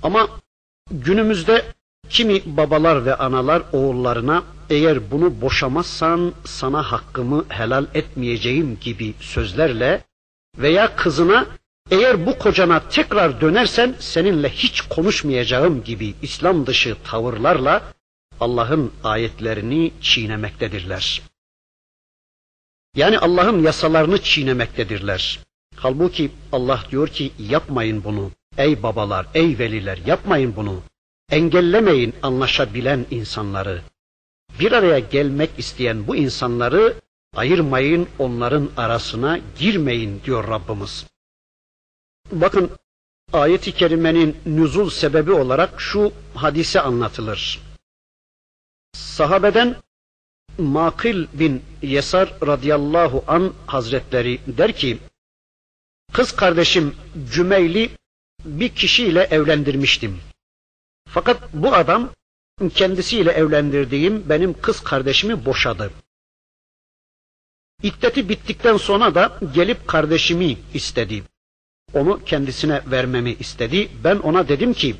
Ama 0.03 0.29
günümüzde 0.91 1.65
kimi 2.09 2.57
babalar 2.57 3.05
ve 3.05 3.15
analar 3.15 3.63
oğullarına 3.71 4.43
eğer 4.69 5.11
bunu 5.11 5.41
boşamazsan 5.41 6.33
sana 6.45 6.91
hakkımı 6.91 7.45
helal 7.49 7.85
etmeyeceğim 7.93 8.77
gibi 8.81 9.13
sözlerle 9.19 10.03
veya 10.57 10.95
kızına 10.95 11.47
eğer 11.91 12.25
bu 12.25 12.37
kocana 12.37 12.89
tekrar 12.89 13.41
dönersen 13.41 13.95
seninle 13.99 14.49
hiç 14.49 14.81
konuşmayacağım 14.81 15.83
gibi 15.83 16.13
İslam 16.21 16.65
dışı 16.65 16.95
tavırlarla 17.03 17.93
Allah'ın 18.39 18.91
ayetlerini 19.03 19.93
çiğnemektedirler. 20.01 21.21
Yani 22.95 23.19
Allah'ın 23.19 23.63
yasalarını 23.63 24.21
çiğnemektedirler. 24.21 25.39
Halbuki 25.75 26.31
Allah 26.51 26.83
diyor 26.91 27.07
ki 27.07 27.31
yapmayın 27.39 28.03
bunu. 28.03 28.31
Ey 28.57 28.83
babalar, 28.83 29.27
ey 29.33 29.59
veliler 29.59 29.99
yapmayın 30.05 30.55
bunu. 30.55 30.81
Engellemeyin 31.29 32.13
anlaşabilen 32.23 33.05
insanları. 33.11 33.81
Bir 34.59 34.71
araya 34.71 34.99
gelmek 34.99 35.49
isteyen 35.57 36.07
bu 36.07 36.15
insanları 36.15 36.93
ayırmayın, 37.37 38.07
onların 38.19 38.69
arasına 38.77 39.39
girmeyin 39.59 40.21
diyor 40.25 40.47
Rabbimiz. 40.47 41.05
Bakın 42.31 42.71
ayeti 43.33 43.71
kerimenin 43.71 44.37
nüzul 44.45 44.89
sebebi 44.89 45.31
olarak 45.31 45.81
şu 45.81 46.13
hadise 46.35 46.81
anlatılır. 46.81 47.61
Sahabeden 48.93 49.75
Makil 50.57 51.27
bin 51.33 51.63
Yesar 51.81 52.33
radıyallahu 52.47 53.23
an 53.27 53.53
hazretleri 53.67 54.39
der 54.47 54.73
ki, 54.73 54.99
kız 56.13 56.35
kardeşim 56.35 56.95
Cümeyli 57.33 57.89
bir 58.45 58.69
kişiyle 58.69 59.23
evlendirmiştim. 59.23 60.19
Fakat 61.09 61.53
bu 61.53 61.75
adam 61.75 62.09
kendisiyle 62.75 63.31
evlendirdiğim 63.31 64.29
benim 64.29 64.61
kız 64.61 64.83
kardeşimi 64.83 65.45
boşadı. 65.45 65.91
İddeti 67.83 68.29
bittikten 68.29 68.77
sonra 68.77 69.15
da 69.15 69.39
gelip 69.53 69.87
kardeşimi 69.87 70.57
istedi. 70.73 71.23
Onu 71.93 72.23
kendisine 72.25 72.81
vermemi 72.91 73.33
istedi. 73.33 73.89
Ben 74.03 74.15
ona 74.15 74.47
dedim 74.47 74.73
ki, 74.73 74.95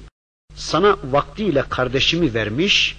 sana 0.55 0.97
vaktiyle 1.03 1.63
kardeşimi 1.69 2.33
vermiş, 2.33 2.97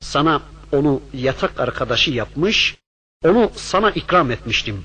sana 0.00 0.42
onu 0.72 1.02
yatak 1.14 1.60
arkadaşı 1.60 2.10
yapmış, 2.10 2.76
onu 3.24 3.50
sana 3.56 3.90
ikram 3.90 4.30
etmiştim. 4.30 4.84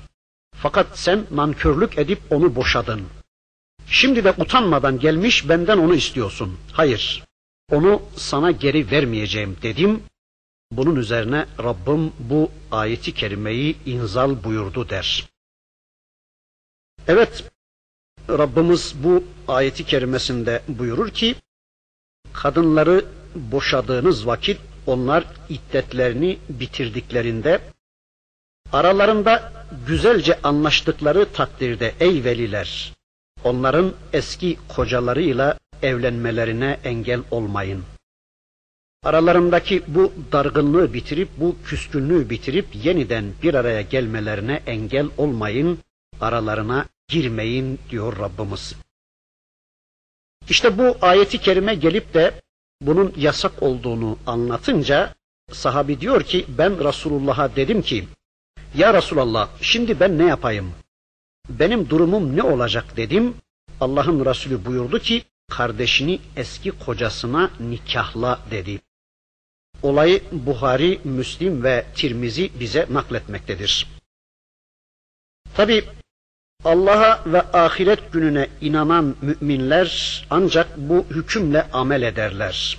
Fakat 0.56 0.98
sen 0.98 1.26
nankörlük 1.30 1.98
edip 1.98 2.20
onu 2.30 2.54
boşadın. 2.54 3.02
Şimdi 3.86 4.24
de 4.24 4.34
utanmadan 4.38 4.98
gelmiş 4.98 5.48
benden 5.48 5.78
onu 5.78 5.94
istiyorsun. 5.94 6.58
Hayır, 6.72 7.24
onu 7.70 8.02
sana 8.16 8.50
geri 8.50 8.90
vermeyeceğim 8.90 9.56
dedim. 9.62 10.02
Bunun 10.76 10.96
üzerine 10.96 11.46
Rabbim 11.62 12.12
bu 12.18 12.50
ayeti 12.70 13.14
kerimeyi 13.14 13.76
inzal 13.86 14.44
buyurdu 14.44 14.88
der. 14.88 15.28
Evet, 17.08 17.44
Rabbimiz 18.28 18.94
bu 19.04 19.24
ayeti 19.48 19.84
kerimesinde 19.86 20.62
buyurur 20.68 21.10
ki, 21.10 21.34
kadınları 22.32 23.04
boşadığınız 23.34 24.26
vakit 24.26 24.60
onlar 24.86 25.24
iddetlerini 25.48 26.38
bitirdiklerinde, 26.48 27.60
aralarında 28.72 29.52
güzelce 29.86 30.42
anlaştıkları 30.42 31.32
takdirde 31.32 31.94
ey 32.00 32.24
veliler, 32.24 32.92
onların 33.44 33.92
eski 34.12 34.58
kocalarıyla 34.68 35.58
evlenmelerine 35.82 36.80
engel 36.84 37.20
olmayın. 37.30 37.84
Aralarındaki 39.04 39.82
bu 39.86 40.12
dargınlığı 40.32 40.94
bitirip, 40.94 41.28
bu 41.36 41.56
küskünlüğü 41.64 42.30
bitirip 42.30 42.66
yeniden 42.84 43.32
bir 43.42 43.54
araya 43.54 43.80
gelmelerine 43.82 44.62
engel 44.66 45.06
olmayın, 45.16 45.78
aralarına 46.20 46.86
girmeyin 47.08 47.78
diyor 47.90 48.18
Rabbimiz. 48.18 48.74
İşte 50.48 50.78
bu 50.78 50.96
ayeti 51.02 51.38
kerime 51.38 51.74
gelip 51.74 52.14
de 52.14 52.42
bunun 52.80 53.12
yasak 53.16 53.62
olduğunu 53.62 54.18
anlatınca 54.26 55.14
sahabi 55.52 56.00
diyor 56.00 56.22
ki 56.22 56.44
ben 56.48 56.84
Resulullah'a 56.84 57.56
dedim 57.56 57.82
ki 57.82 58.08
ya 58.76 58.94
Resulallah 58.94 59.48
şimdi 59.60 60.00
ben 60.00 60.18
ne 60.18 60.24
yapayım? 60.24 60.72
Benim 61.48 61.90
durumum 61.90 62.36
ne 62.36 62.42
olacak 62.42 62.96
dedim. 62.96 63.34
Allah'ın 63.80 64.24
Resulü 64.24 64.64
buyurdu 64.64 64.98
ki 64.98 65.24
kardeşini 65.50 66.20
eski 66.36 66.70
kocasına 66.70 67.50
nikahla 67.60 68.40
dedi. 68.50 68.80
Olayı 69.84 70.22
Buhari, 70.32 71.00
Müslim 71.04 71.64
ve 71.64 71.84
Tirmizi 71.94 72.50
bize 72.60 72.86
nakletmektedir. 72.90 73.86
Tabi 75.54 75.84
Allah'a 76.64 77.22
ve 77.26 77.42
ahiret 77.42 78.12
gününe 78.12 78.48
inanan 78.60 79.16
müminler 79.22 80.26
ancak 80.30 80.78
bu 80.78 81.06
hükümle 81.10 81.62
amel 81.72 82.02
ederler. 82.02 82.78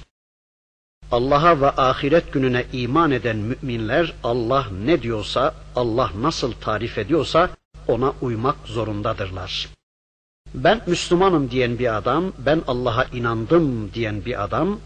Allah'a 1.12 1.62
ve 1.62 1.70
ahiret 1.70 2.34
gününe 2.34 2.66
iman 2.74 3.12
eden 3.12 3.38
müminler 3.38 4.14
Allah 4.24 4.68
ne 4.86 5.02
diyorsa, 5.02 5.56
Allah 5.76 6.12
nasıl 6.20 6.52
tarif 6.52 6.98
ediyorsa 6.98 7.50
ona 7.88 8.14
uymak 8.22 8.56
zorundadırlar. 8.66 9.70
Ben 10.54 10.82
Müslümanım 10.88 11.52
diyen 11.52 11.80
bir 11.80 11.98
adam, 11.98 12.34
ben 12.38 12.62
Allah'a 12.68 13.04
inandım 13.04 13.94
diyen 13.94 14.26
bir 14.26 14.44
adam, 14.44 14.80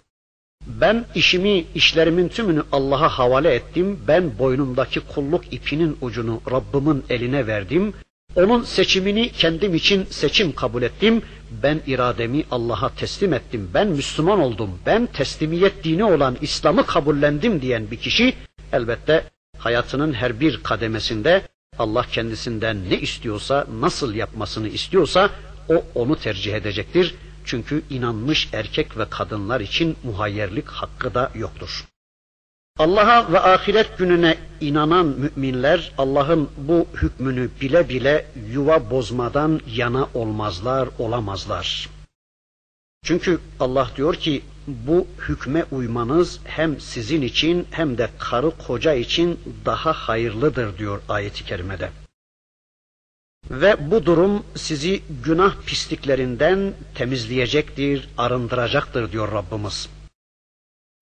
ben 0.80 1.04
işimi, 1.14 1.64
işlerimin 1.74 2.28
tümünü 2.28 2.62
Allah'a 2.72 3.08
havale 3.08 3.54
ettim, 3.54 4.00
ben 4.08 4.38
boynumdaki 4.38 5.00
kulluk 5.00 5.52
ipinin 5.52 5.96
ucunu 6.00 6.40
Rabbimin 6.50 7.04
eline 7.08 7.46
verdim, 7.46 7.94
onun 8.36 8.62
seçimini 8.62 9.32
kendim 9.32 9.74
için 9.74 10.06
seçim 10.10 10.52
kabul 10.52 10.82
ettim. 10.82 11.22
Ben 11.62 11.80
irademi 11.86 12.44
Allah'a 12.50 12.88
teslim 12.88 13.32
ettim. 13.32 13.70
Ben 13.74 13.88
Müslüman 13.88 14.40
oldum. 14.40 14.70
Ben 14.86 15.06
teslimiyet 15.06 15.84
dini 15.84 16.04
olan 16.04 16.36
İslam'ı 16.40 16.86
kabullendim 16.86 17.62
diyen 17.62 17.90
bir 17.90 17.96
kişi 17.96 18.34
elbette 18.72 19.24
hayatının 19.58 20.12
her 20.12 20.40
bir 20.40 20.62
kademesinde 20.62 21.42
Allah 21.78 22.06
kendisinden 22.12 22.90
ne 22.90 23.00
istiyorsa, 23.00 23.66
nasıl 23.80 24.14
yapmasını 24.14 24.68
istiyorsa 24.68 25.30
o 25.68 25.84
onu 25.94 26.16
tercih 26.16 26.54
edecektir. 26.54 27.14
Çünkü 27.44 27.82
inanmış 27.90 28.48
erkek 28.52 28.98
ve 28.98 29.10
kadınlar 29.10 29.60
için 29.60 29.96
muhayyerlik 30.04 30.68
hakkı 30.68 31.14
da 31.14 31.30
yoktur. 31.34 31.84
Allah'a 32.78 33.32
ve 33.32 33.40
ahiret 33.40 33.98
gününe 33.98 34.38
inanan 34.60 35.06
müminler 35.06 35.92
Allah'ın 35.98 36.50
bu 36.56 36.86
hükmünü 36.94 37.50
bile 37.60 37.88
bile 37.88 38.26
yuva 38.52 38.90
bozmadan 38.90 39.60
yana 39.66 40.08
olmazlar, 40.14 40.88
olamazlar. 40.98 41.88
Çünkü 43.02 43.40
Allah 43.60 43.90
diyor 43.96 44.14
ki 44.14 44.42
bu 44.66 45.06
hükme 45.28 45.64
uymanız 45.70 46.40
hem 46.44 46.80
sizin 46.80 47.22
için 47.22 47.66
hem 47.70 47.98
de 47.98 48.08
karı 48.18 48.50
koca 48.50 48.94
için 48.94 49.40
daha 49.64 49.92
hayırlıdır 49.92 50.78
diyor 50.78 51.00
ayeti 51.08 51.44
kerimede. 51.44 51.90
Ve 53.50 53.90
bu 53.90 54.06
durum 54.06 54.42
sizi 54.54 55.02
günah 55.24 55.62
pisliklerinden 55.66 56.74
temizleyecektir, 56.94 58.08
arındıracaktır 58.18 59.12
diyor 59.12 59.32
Rabbimiz. 59.32 59.88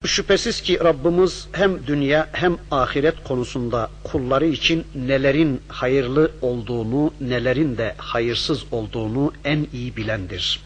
Şüphesiz 0.05 0.61
ki 0.61 0.79
Rabbimiz 0.81 1.49
hem 1.53 1.87
dünya 1.87 2.29
hem 2.33 2.59
ahiret 2.71 3.25
konusunda 3.25 3.91
kulları 4.05 4.47
için 4.47 4.87
nelerin 4.95 5.61
hayırlı 5.69 6.33
olduğunu, 6.43 7.15
nelerin 7.21 7.79
de 7.79 7.95
hayırsız 7.99 8.65
olduğunu 8.73 9.33
en 9.45 9.67
iyi 9.73 9.97
bilendir. 9.97 10.61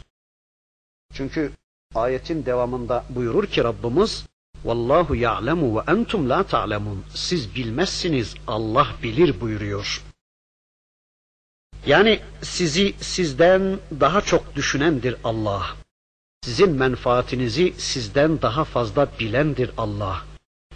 Çünkü 1.14 1.52
ayetin 1.94 2.46
devamında 2.46 3.04
buyurur 3.10 3.46
ki 3.46 3.64
Rabbimiz 3.64 4.26
Vallahu 4.64 5.14
ya'lemu 5.14 5.76
ve 5.76 5.82
entum 5.90 6.30
la 6.30 6.42
ta'lemun. 6.42 7.04
Siz 7.14 7.54
bilmezsiniz, 7.54 8.34
Allah 8.46 8.86
bilir 9.02 9.40
buyuruyor. 9.40 10.02
Yani 11.86 12.20
sizi 12.42 12.94
sizden 13.00 13.78
daha 14.00 14.20
çok 14.20 14.56
düşünendir 14.56 15.16
Allah. 15.24 15.66
Sizin 16.42 16.70
menfaatinizi 16.70 17.74
sizden 17.78 18.42
daha 18.42 18.64
fazla 18.64 19.08
bilendir 19.20 19.70
Allah. 19.76 20.22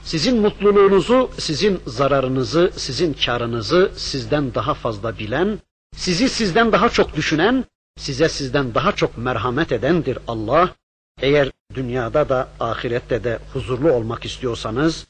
Sizin 0.03 0.40
mutluluğunuzu, 0.40 1.31
sizin 1.38 1.81
zararınızı, 1.87 2.73
sizin 2.77 3.12
karınızı 3.12 3.92
sizden 3.97 4.55
daha 4.55 4.75
fazla 4.75 5.19
bilen, 5.19 5.59
sizi 5.97 6.29
sizden 6.29 6.73
daha 6.73 6.88
çok 6.88 7.16
düşünen, 7.16 7.64
size 7.99 8.29
sizden 8.29 8.75
daha 8.75 8.92
çok 8.92 9.19
merhamet 9.19 9.73
edendir 9.73 10.19
Allah. 10.29 10.75
Eğer 11.21 11.51
dünyada 11.75 12.29
da 12.29 12.49
ahirette 12.61 13.25
de 13.25 13.38
huzurlu 13.53 13.92
olmak 13.92 14.25
istiyorsanız 14.25 15.07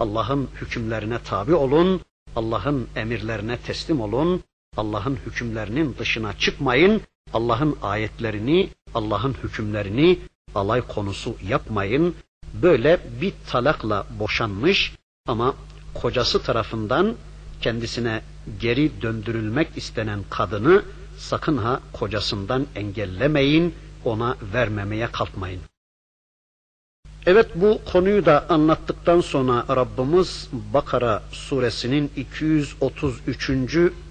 Allah'ın 0.00 0.48
hükümlerine 0.60 1.18
tabi 1.18 1.54
olun, 1.54 2.00
Allah'ın 2.36 2.88
emirlerine 2.96 3.56
teslim 3.56 4.00
olun, 4.00 4.42
Allah'ın 4.76 5.18
hükümlerinin 5.26 5.96
dışına 5.98 6.38
çıkmayın, 6.38 7.02
Allah'ın 7.32 7.76
ayetlerini, 7.82 8.68
Allah'ın 8.94 9.34
hükümlerini 9.44 10.18
alay 10.54 10.80
konusu 10.80 11.36
yapmayın. 11.48 12.14
Böyle 12.62 13.00
bir 13.20 13.32
talakla 13.46 14.06
boşanmış 14.18 14.94
ama 15.26 15.54
kocası 15.94 16.42
tarafından 16.42 17.14
kendisine 17.60 18.22
geri 18.60 19.02
döndürülmek 19.02 19.68
istenen 19.76 20.20
kadını 20.30 20.82
sakın 21.18 21.56
ha 21.56 21.80
kocasından 21.92 22.66
engellemeyin, 22.74 23.74
ona 24.04 24.36
vermemeye 24.52 25.06
kalkmayın. 25.12 25.60
Evet 27.25 27.47
bu 27.55 27.79
konuyu 27.91 28.25
da 28.25 28.45
anlattıktan 28.49 29.21
sonra 29.21 29.65
Rabbimiz 29.69 30.49
Bakara 30.73 31.23
suresinin 31.31 32.11
233. 32.15 33.49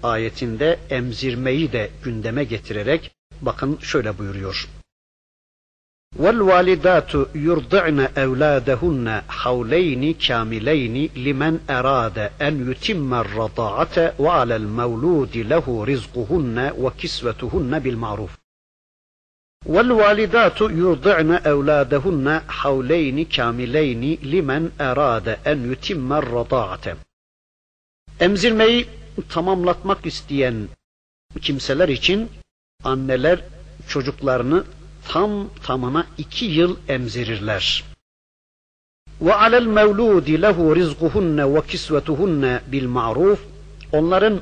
ayetinde 0.03 0.79
emzirmeyi 0.89 1.71
de 1.71 1.89
gündeme 2.03 2.43
getirerek 2.43 3.11
bakın 3.41 3.77
şöyle 3.81 4.17
buyuruyor. 4.17 4.67
وَالْوَالِدَاتُ 6.19 7.11
يُرْضِعْنَ 7.47 7.99
أَوْلَادَهُنَّ 8.23 9.21
حَوْلَيْنِ 9.41 10.03
كَامِلَيْنِ 10.27 10.95
لِمَنْ 11.25 11.53
أَرَادَ 11.69 12.17
أَنْ 12.47 12.53
يُتِمَّ 12.69 13.13
الرَّضَاعَةَ 13.23 13.95
وَعَلَى 14.23 14.55
الْمَوْلُودِ 14.55 15.37
لَهُ 15.37 15.65
رِزْقُهُنَّ 15.91 16.57
وَكِسْوَتُهُنَّ 16.83 17.79
بِالْمَعْرُوفِ 17.79 18.31
وَالْوَالِدَاتُ 19.65 20.59
يُرْضِعْنَ 20.61 21.29
أَوْلَادَهُنَّ 21.51 22.27
حَوْلَيْنِ 22.59 23.17
كَامِلَيْنِ 23.35 24.03
لِمَنْ 24.33 24.63
أَرَادَ 24.81 25.27
أَنْ 25.51 25.57
يُتِمَّ 25.71 26.09
الرَّضَاعَةَ 26.21 26.95
Emzirmeyi 28.19 28.87
tamamlatmak 29.29 30.05
isteyen 30.05 30.67
kimseler 31.41 31.89
için 31.89 32.29
anneler 32.83 33.39
çocuklarını 33.87 34.63
tam 35.07 35.49
tamına 35.63 36.07
iki 36.17 36.45
yıl 36.45 36.77
emzirirler. 36.87 37.83
Ve 39.21 39.33
alel 39.33 39.65
mevludi 39.65 40.41
lehu 40.41 40.75
rizquhunne 40.75 41.53
ve 41.53 41.61
kisvetuhunne 41.67 42.61
bil 42.71 42.87
ma'ruf. 42.87 43.39
Onların 43.91 44.41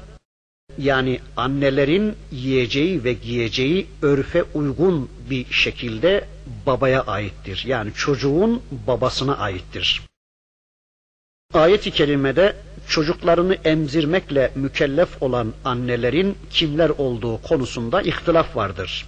yani 0.78 1.20
annelerin 1.36 2.16
yiyeceği 2.32 3.04
ve 3.04 3.12
giyeceği 3.12 3.86
örfe 4.02 4.42
uygun 4.42 5.08
bir 5.30 5.52
şekilde 5.52 6.28
babaya 6.66 7.02
aittir. 7.02 7.64
Yani 7.66 7.92
çocuğun 7.94 8.62
babasına 8.86 9.36
aittir. 9.36 10.02
Ayet-i 11.54 11.90
kerimede 11.90 12.56
çocuklarını 12.88 13.54
emzirmekle 13.54 14.52
mükellef 14.54 15.22
olan 15.22 15.52
annelerin 15.64 16.38
kimler 16.50 16.88
olduğu 16.90 17.42
konusunda 17.42 18.02
ihtilaf 18.02 18.56
vardır. 18.56 19.06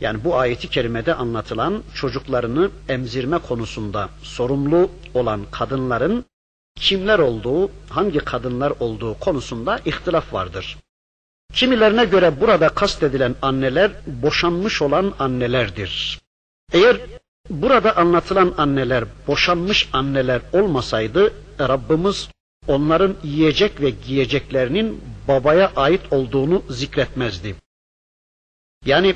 Yani 0.00 0.24
bu 0.24 0.36
ayeti 0.36 0.70
kerimede 0.70 1.14
anlatılan 1.14 1.82
çocuklarını 1.94 2.70
emzirme 2.88 3.38
konusunda 3.38 4.08
sorumlu 4.22 4.90
olan 5.14 5.40
kadınların 5.50 6.24
kimler 6.80 7.18
olduğu, 7.18 7.70
hangi 7.88 8.18
kadınlar 8.18 8.72
olduğu 8.80 9.18
konusunda 9.18 9.80
ihtilaf 9.84 10.32
vardır. 10.32 10.78
Kimilerine 11.52 12.04
göre 12.04 12.40
burada 12.40 12.68
kastedilen 12.68 13.34
anneler 13.42 13.90
boşanmış 14.06 14.82
olan 14.82 15.14
annelerdir. 15.18 16.20
Eğer 16.72 16.96
burada 17.50 17.96
anlatılan 17.96 18.54
anneler 18.58 19.04
boşanmış 19.26 19.88
anneler 19.92 20.40
olmasaydı 20.52 21.32
Rabbimiz 21.60 22.28
onların 22.66 23.16
yiyecek 23.24 23.80
ve 23.80 23.90
giyeceklerinin 23.90 25.00
babaya 25.28 25.72
ait 25.76 26.12
olduğunu 26.12 26.62
zikretmezdi. 26.70 27.54
Yani 28.84 29.14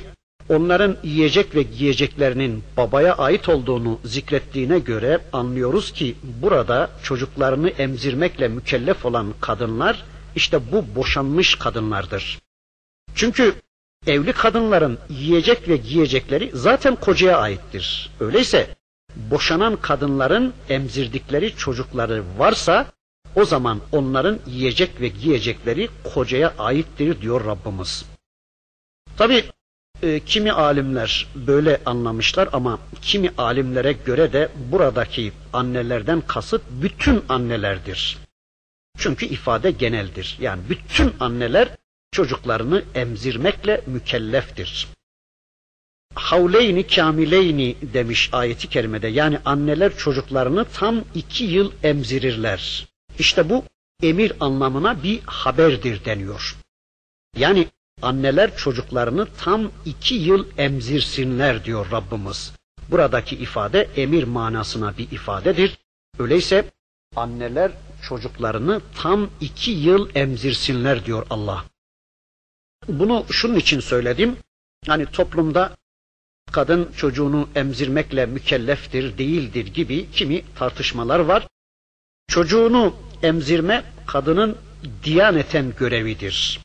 onların 0.49 0.97
yiyecek 1.03 1.55
ve 1.55 1.63
giyeceklerinin 1.63 2.63
babaya 2.77 3.13
ait 3.13 3.49
olduğunu 3.49 3.99
zikrettiğine 4.05 4.79
göre 4.79 5.19
anlıyoruz 5.33 5.91
ki 5.91 6.15
burada 6.23 6.89
çocuklarını 7.03 7.69
emzirmekle 7.69 8.47
mükellef 8.47 9.05
olan 9.05 9.33
kadınlar 9.41 10.03
işte 10.35 10.71
bu 10.71 10.95
boşanmış 10.95 11.55
kadınlardır. 11.55 12.39
Çünkü 13.15 13.53
evli 14.07 14.33
kadınların 14.33 14.99
yiyecek 15.09 15.69
ve 15.69 15.77
giyecekleri 15.77 16.51
zaten 16.53 16.95
kocaya 16.95 17.37
aittir. 17.37 18.09
Öyleyse 18.19 18.75
boşanan 19.15 19.75
kadınların 19.75 20.53
emzirdikleri 20.69 21.55
çocukları 21.55 22.23
varsa 22.37 22.85
o 23.35 23.45
zaman 23.45 23.81
onların 23.91 24.39
yiyecek 24.47 25.01
ve 25.01 25.07
giyecekleri 25.07 25.89
kocaya 26.13 26.53
aittir 26.57 27.21
diyor 27.21 27.45
Rabbimiz. 27.45 28.05
Tabi 29.17 29.43
e, 30.03 30.19
kimi 30.19 30.51
alimler 30.51 31.27
böyle 31.35 31.81
anlamışlar 31.85 32.49
ama 32.53 32.79
kimi 33.01 33.31
alimlere 33.37 33.91
göre 33.91 34.33
de 34.33 34.49
buradaki 34.71 35.31
annelerden 35.53 36.21
kasıt 36.21 36.61
bütün 36.71 37.23
annelerdir. 37.29 38.17
Çünkü 38.97 39.25
ifade 39.25 39.71
geneldir. 39.71 40.37
Yani 40.41 40.61
bütün 40.69 41.13
anneler 41.19 41.69
çocuklarını 42.11 42.83
emzirmekle 42.95 43.81
mükelleftir. 43.87 44.87
Havleyni 46.15 46.87
kamileyni 46.87 47.75
demiş 47.81 48.29
ayeti 48.31 48.69
kerimede. 48.69 49.07
Yani 49.07 49.39
anneler 49.45 49.97
çocuklarını 49.97 50.65
tam 50.65 51.03
iki 51.15 51.43
yıl 51.43 51.71
emzirirler. 51.83 52.87
İşte 53.19 53.49
bu 53.49 53.63
emir 54.03 54.33
anlamına 54.39 55.03
bir 55.03 55.19
haberdir 55.25 56.05
deniyor. 56.05 56.57
Yani 57.37 57.67
anneler 58.03 58.57
çocuklarını 58.57 59.27
tam 59.37 59.71
iki 59.85 60.15
yıl 60.15 60.45
emzirsinler 60.57 61.65
diyor 61.65 61.91
Rabbimiz. 61.91 62.53
Buradaki 62.91 63.35
ifade 63.35 63.89
emir 63.95 64.23
manasına 64.23 64.97
bir 64.97 65.11
ifadedir. 65.11 65.77
Öyleyse 66.19 66.71
anneler 67.15 67.71
çocuklarını 68.09 68.81
tam 68.95 69.29
iki 69.41 69.71
yıl 69.71 70.09
emzirsinler 70.15 71.05
diyor 71.05 71.27
Allah. 71.29 71.65
Bunu 72.87 73.25
şunun 73.29 73.55
için 73.55 73.79
söyledim. 73.79 74.37
Yani 74.87 75.05
toplumda 75.05 75.77
kadın 76.51 76.91
çocuğunu 76.97 77.49
emzirmekle 77.55 78.25
mükelleftir, 78.25 79.17
değildir 79.17 79.65
gibi 79.65 80.11
kimi 80.11 80.43
tartışmalar 80.55 81.19
var. 81.19 81.47
Çocuğunu 82.27 82.95
emzirme 83.23 83.83
kadının 84.07 84.57
diyaneten 85.03 85.73
görevidir. 85.79 86.62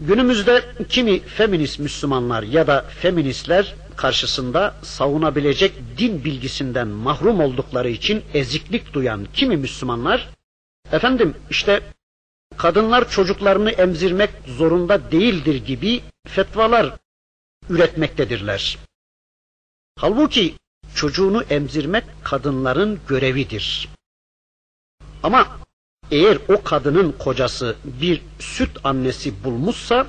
Günümüzde 0.00 0.64
kimi 0.88 1.20
feminist 1.20 1.78
Müslümanlar 1.78 2.42
ya 2.42 2.66
da 2.66 2.82
feministler 2.82 3.74
karşısında 3.96 4.74
savunabilecek 4.82 5.72
din 5.98 6.24
bilgisinden 6.24 6.88
mahrum 6.88 7.40
oldukları 7.40 7.88
için 7.90 8.24
eziklik 8.34 8.92
duyan 8.92 9.26
kimi 9.34 9.56
Müslümanlar, 9.56 10.28
efendim 10.92 11.34
işte 11.50 11.82
kadınlar 12.56 13.10
çocuklarını 13.10 13.70
emzirmek 13.70 14.30
zorunda 14.46 15.10
değildir 15.10 15.54
gibi 15.54 16.02
fetvalar 16.28 16.92
üretmektedirler. 17.68 18.78
Halbuki 19.96 20.54
çocuğunu 20.94 21.42
emzirmek 21.42 22.04
kadınların 22.24 23.00
görevidir. 23.08 23.88
Ama 25.22 25.59
eğer 26.10 26.38
o 26.48 26.62
kadının 26.62 27.12
kocası 27.18 27.76
bir 27.84 28.22
süt 28.38 28.70
annesi 28.84 29.44
bulmuşsa 29.44 30.06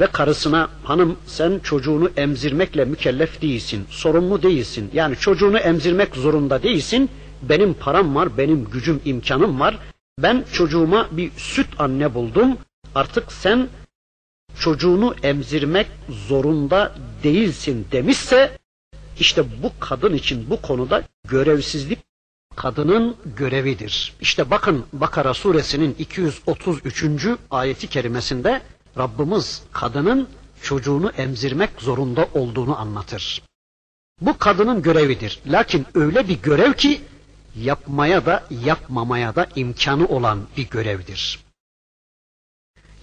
ve 0.00 0.06
karısına 0.06 0.68
hanım 0.84 1.16
sen 1.26 1.58
çocuğunu 1.58 2.10
emzirmekle 2.16 2.84
mükellef 2.84 3.42
değilsin, 3.42 3.86
sorumlu 3.90 4.42
değilsin. 4.42 4.90
Yani 4.92 5.16
çocuğunu 5.16 5.58
emzirmek 5.58 6.16
zorunda 6.16 6.62
değilsin. 6.62 7.10
Benim 7.42 7.74
param 7.74 8.14
var, 8.14 8.38
benim 8.38 8.64
gücüm, 8.64 9.00
imkanım 9.04 9.60
var. 9.60 9.78
Ben 10.18 10.44
çocuğuma 10.52 11.08
bir 11.10 11.30
süt 11.36 11.66
anne 11.78 12.14
buldum. 12.14 12.56
Artık 12.94 13.32
sen 13.32 13.68
çocuğunu 14.60 15.14
emzirmek 15.22 15.86
zorunda 16.28 16.94
değilsin 17.22 17.86
demişse 17.92 18.58
işte 19.18 19.44
bu 19.62 19.72
kadın 19.80 20.14
için 20.14 20.50
bu 20.50 20.62
konuda 20.62 21.02
görevsizlik 21.28 21.98
kadının 22.56 23.16
görevidir. 23.36 24.14
İşte 24.20 24.50
bakın 24.50 24.84
Bakara 24.92 25.34
suresinin 25.34 25.94
233. 25.98 27.26
ayeti 27.50 27.86
kerimesinde 27.86 28.62
Rabbimiz 28.98 29.62
kadının 29.72 30.28
çocuğunu 30.62 31.10
emzirmek 31.10 31.70
zorunda 31.78 32.28
olduğunu 32.34 32.78
anlatır. 32.78 33.42
Bu 34.20 34.38
kadının 34.38 34.82
görevidir. 34.82 35.40
Lakin 35.46 35.86
öyle 35.94 36.28
bir 36.28 36.42
görev 36.42 36.72
ki 36.72 37.00
yapmaya 37.56 38.26
da 38.26 38.44
yapmamaya 38.50 39.34
da 39.36 39.46
imkanı 39.56 40.06
olan 40.06 40.46
bir 40.56 40.70
görevdir. 40.70 41.44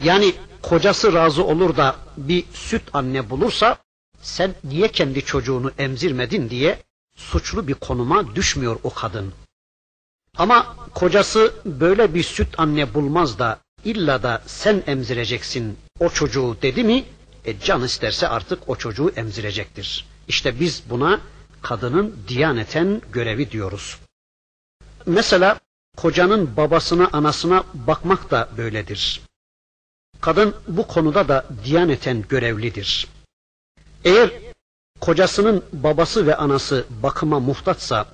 Yani 0.03 0.33
kocası 0.61 1.13
razı 1.13 1.43
olur 1.43 1.77
da 1.77 1.95
bir 2.17 2.45
süt 2.53 2.83
anne 2.93 3.29
bulursa 3.29 3.77
sen 4.21 4.55
niye 4.63 4.87
kendi 4.87 5.25
çocuğunu 5.25 5.71
emzirmedin 5.77 6.49
diye 6.49 6.83
suçlu 7.15 7.67
bir 7.67 7.73
konuma 7.73 8.35
düşmüyor 8.35 8.79
o 8.83 8.93
kadın. 8.93 9.33
Ama 10.37 10.75
kocası 10.93 11.53
böyle 11.65 12.13
bir 12.13 12.23
süt 12.23 12.47
anne 12.59 12.93
bulmaz 12.93 13.39
da 13.39 13.59
illa 13.85 14.23
da 14.23 14.41
sen 14.45 14.83
emzireceksin 14.87 15.77
o 15.99 16.09
çocuğu 16.09 16.57
dedi 16.61 16.83
mi 16.83 17.05
e 17.45 17.59
can 17.59 17.83
isterse 17.83 18.27
artık 18.27 18.69
o 18.69 18.75
çocuğu 18.75 19.09
emzirecektir. 19.15 20.05
İşte 20.27 20.59
biz 20.59 20.83
buna 20.89 21.21
kadının 21.61 22.17
diyaneten 22.27 23.01
görevi 23.11 23.51
diyoruz. 23.51 23.97
Mesela 25.05 25.59
kocanın 25.97 26.57
babasına 26.57 27.09
anasına 27.13 27.63
bakmak 27.73 28.31
da 28.31 28.49
böyledir. 28.57 29.21
Kadın 30.21 30.55
bu 30.67 30.87
konuda 30.87 31.27
da 31.27 31.45
diyaneten 31.65 32.23
görevlidir. 32.29 33.07
Eğer 34.05 34.31
kocasının 34.99 35.63
babası 35.73 36.27
ve 36.27 36.35
anası 36.35 36.85
bakıma 36.89 37.39
muhtaçsa 37.39 38.05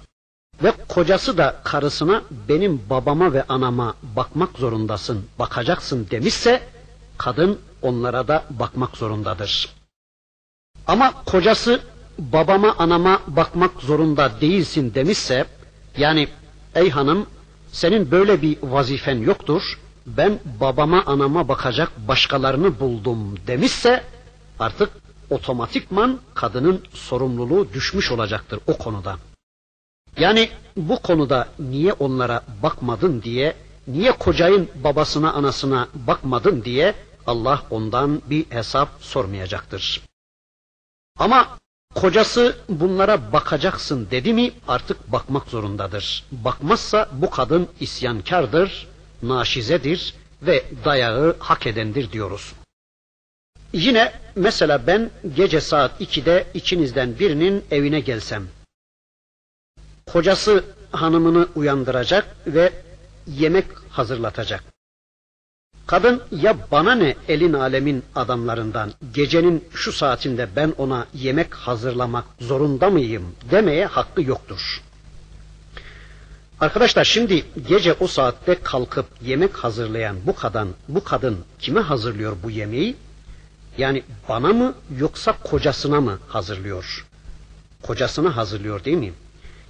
ve 0.63 0.73
kocası 0.87 1.37
da 1.37 1.55
karısına 1.63 2.21
benim 2.49 2.81
babama 2.89 3.33
ve 3.33 3.43
anama 3.43 3.95
bakmak 4.15 4.57
zorundasın, 4.57 5.25
bakacaksın 5.39 6.07
demişse 6.11 6.63
kadın 7.17 7.59
onlara 7.81 8.27
da 8.27 8.43
bakmak 8.49 8.97
zorundadır. 8.97 9.69
Ama 10.87 11.13
kocası 11.25 11.81
babama 12.19 12.75
anama 12.77 13.21
bakmak 13.27 13.71
zorunda 13.81 14.31
değilsin 14.41 14.93
demişse 14.95 15.45
yani 15.97 16.27
ey 16.75 16.89
hanım 16.89 17.25
senin 17.71 18.11
böyle 18.11 18.41
bir 18.41 18.57
vazifen 18.61 19.17
yoktur. 19.17 19.79
Ben 20.05 20.39
babama 20.61 21.03
anama 21.05 21.47
bakacak 21.47 21.91
başkalarını 22.07 22.79
buldum 22.79 23.35
demişse 23.47 24.03
artık 24.59 24.89
otomatikman 25.29 26.19
kadının 26.35 26.83
sorumluluğu 26.93 27.73
düşmüş 27.73 28.11
olacaktır 28.11 28.59
o 28.67 28.77
konuda. 28.77 29.17
Yani 30.19 30.49
bu 30.77 31.01
konuda 31.01 31.47
niye 31.59 31.93
onlara 31.93 32.41
bakmadın 32.63 33.21
diye, 33.21 33.55
niye 33.87 34.11
kocayın 34.11 34.69
babasına 34.83 35.33
anasına 35.33 35.87
bakmadın 35.93 36.63
diye 36.65 36.95
Allah 37.27 37.63
ondan 37.69 38.21
bir 38.29 38.45
hesap 38.49 38.89
sormayacaktır. 38.99 40.01
Ama 41.19 41.57
kocası 41.95 42.57
bunlara 42.69 43.33
bakacaksın 43.33 44.07
dedi 44.11 44.33
mi 44.33 44.51
artık 44.67 45.11
bakmak 45.11 45.47
zorundadır. 45.47 46.23
Bakmazsa 46.31 47.09
bu 47.11 47.29
kadın 47.29 47.67
isyankardır, 47.79 48.87
naşizedir 49.23 50.13
ve 50.41 50.65
dayağı 50.85 51.35
hak 51.39 51.67
edendir 51.67 52.11
diyoruz. 52.11 52.53
Yine 53.73 54.13
mesela 54.35 54.87
ben 54.87 55.11
gece 55.35 55.61
saat 55.61 56.01
2'de 56.01 56.47
içinizden 56.53 57.19
birinin 57.19 57.63
evine 57.71 57.99
gelsem, 57.99 58.47
kocası 60.07 60.63
hanımını 60.91 61.47
uyandıracak 61.55 62.25
ve 62.47 62.73
yemek 63.27 63.65
hazırlatacak. 63.89 64.63
Kadın 65.87 66.21
ya 66.31 66.57
bana 66.71 66.95
ne 66.95 67.15
elin 67.27 67.53
alemin 67.53 68.03
adamlarından 68.15 68.91
gecenin 69.13 69.63
şu 69.73 69.91
saatinde 69.91 70.47
ben 70.55 70.73
ona 70.77 71.07
yemek 71.13 71.53
hazırlamak 71.53 72.25
zorunda 72.39 72.89
mıyım 72.89 73.35
demeye 73.51 73.85
hakkı 73.85 74.21
yoktur. 74.21 74.81
Arkadaşlar 76.59 77.03
şimdi 77.03 77.45
gece 77.67 77.93
o 77.93 78.07
saatte 78.07 78.55
kalkıp 78.63 79.05
yemek 79.21 79.53
hazırlayan 79.57 80.17
bu 80.25 80.35
kadın, 80.35 80.75
bu 80.87 81.03
kadın 81.03 81.37
kime 81.59 81.79
hazırlıyor 81.79 82.37
bu 82.43 82.51
yemeği? 82.51 82.95
Yani 83.77 84.03
bana 84.29 84.47
mı 84.47 84.73
yoksa 84.97 85.31
kocasına 85.43 86.01
mı 86.01 86.19
hazırlıyor? 86.27 87.05
Kocasına 87.81 88.35
hazırlıyor 88.37 88.83
değil 88.83 88.97
mi? 88.97 89.13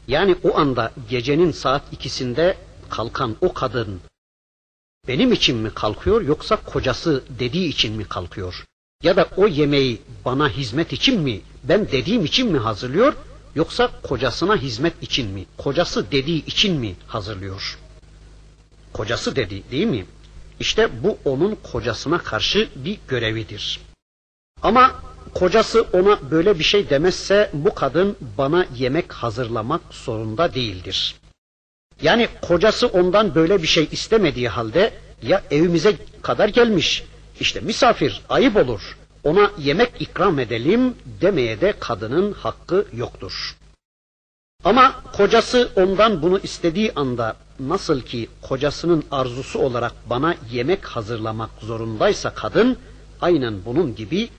Yani 0.08 0.36
o 0.44 0.58
anda 0.58 0.92
gecenin 1.10 1.52
saat 1.52 1.94
ikisinde 1.94 2.58
kalkan 2.90 3.36
o 3.42 3.54
kadın 3.54 4.02
benim 5.08 5.34
için 5.34 5.58
mi 5.58 5.74
kalkıyor 5.74 6.22
yoksa 6.22 6.56
kocası 6.56 7.24
dediği 7.40 7.68
için 7.68 7.96
mi 7.96 8.06
kalkıyor? 8.06 8.66
Ya 9.04 9.16
da 9.16 9.30
o 9.38 9.48
yemeği 9.48 10.02
bana 10.26 10.50
hizmet 10.50 10.94
için 10.94 11.22
mi, 11.22 11.42
ben 11.64 11.88
dediğim 11.92 12.26
için 12.26 12.52
mi 12.52 12.58
hazırlıyor 12.58 13.14
yoksa 13.56 13.92
kocasına 14.04 14.56
hizmet 14.56 15.04
için 15.04 15.30
mi, 15.32 15.46
kocası 15.58 16.12
dediği 16.12 16.46
için 16.46 16.80
mi 16.80 16.96
hazırlıyor? 17.08 17.80
Kocası 18.94 19.36
dedi 19.36 19.64
değil 19.72 19.88
mi? 19.88 20.06
İşte 20.60 21.04
bu 21.04 21.18
onun 21.26 21.56
kocasına 21.56 22.18
karşı 22.18 22.70
bir 22.76 22.98
görevidir. 23.08 23.80
Ama 24.62 24.96
kocası 25.34 25.86
ona 25.94 26.32
böyle 26.32 26.60
bir 26.60 26.64
şey 26.64 26.90
demezse 26.90 27.50
bu 27.54 27.76
kadın 27.76 28.16
bana 28.38 28.66
yemek 28.76 29.14
hazırlamak 29.14 29.82
zorunda 29.92 30.54
değildir. 30.54 31.16
Yani 32.02 32.28
kocası 32.42 32.88
ondan 32.88 33.36
böyle 33.36 33.62
bir 33.62 33.68
şey 33.68 33.88
istemediği 33.92 34.50
halde 34.50 34.94
ya 35.22 35.44
evimize 35.52 35.96
kadar 36.22 36.50
gelmiş, 36.50 37.04
işte 37.40 37.60
misafir 37.60 38.22
ayıp 38.30 38.56
olur, 38.56 38.98
ona 39.24 39.52
yemek 39.58 39.92
ikram 40.00 40.40
edelim 40.40 40.96
demeye 41.22 41.62
de 41.62 41.74
kadının 41.80 42.34
hakkı 42.34 42.86
yoktur. 42.94 43.56
Ama 44.64 44.96
kocası 45.14 45.70
ondan 45.76 46.22
bunu 46.22 46.40
istediği 46.40 46.92
anda 46.96 47.36
nasıl 47.60 48.02
ki 48.02 48.30
kocasının 48.42 49.04
arzusu 49.12 49.60
olarak 49.60 49.94
bana 50.10 50.36
yemek 50.52 50.86
hazırlamak 50.86 51.50
zorundaysa 51.62 52.34
kadın, 52.34 52.78
aynen 53.22 53.66
bunun 53.66 53.96
gibi 53.96 54.30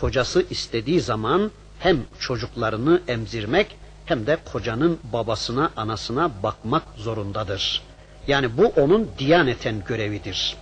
kocası 0.00 0.44
istediği 0.50 1.00
zaman 1.00 1.50
hem 1.78 1.98
çocuklarını 2.18 3.00
emzirmek 3.08 3.76
hem 4.04 4.26
de 4.26 4.38
kocanın 4.52 4.98
babasına, 5.12 5.70
anasına 5.76 6.30
bakmak 6.42 6.82
zorundadır. 6.96 7.82
Yani 8.26 8.56
bu 8.56 8.66
onun 8.66 9.08
diyaneten 9.18 9.84
görevidir. 9.84 10.56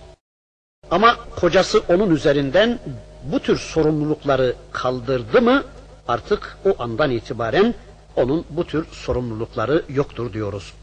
Ama 0.91 1.15
kocası 1.35 1.83
onun 1.87 2.09
üzerinden 2.15 2.79
bu 3.23 3.39
tür 3.39 3.57
sorumlulukları 3.57 4.55
kaldırdı 4.71 5.41
mı 5.41 5.63
artık 6.07 6.57
o 6.65 6.83
andan 6.83 7.11
itibaren 7.11 7.73
onun 8.15 8.45
bu 8.49 8.67
tür 8.67 8.85
sorumlulukları 8.91 9.83
yoktur 9.89 10.33
diyoruz. 10.33 10.73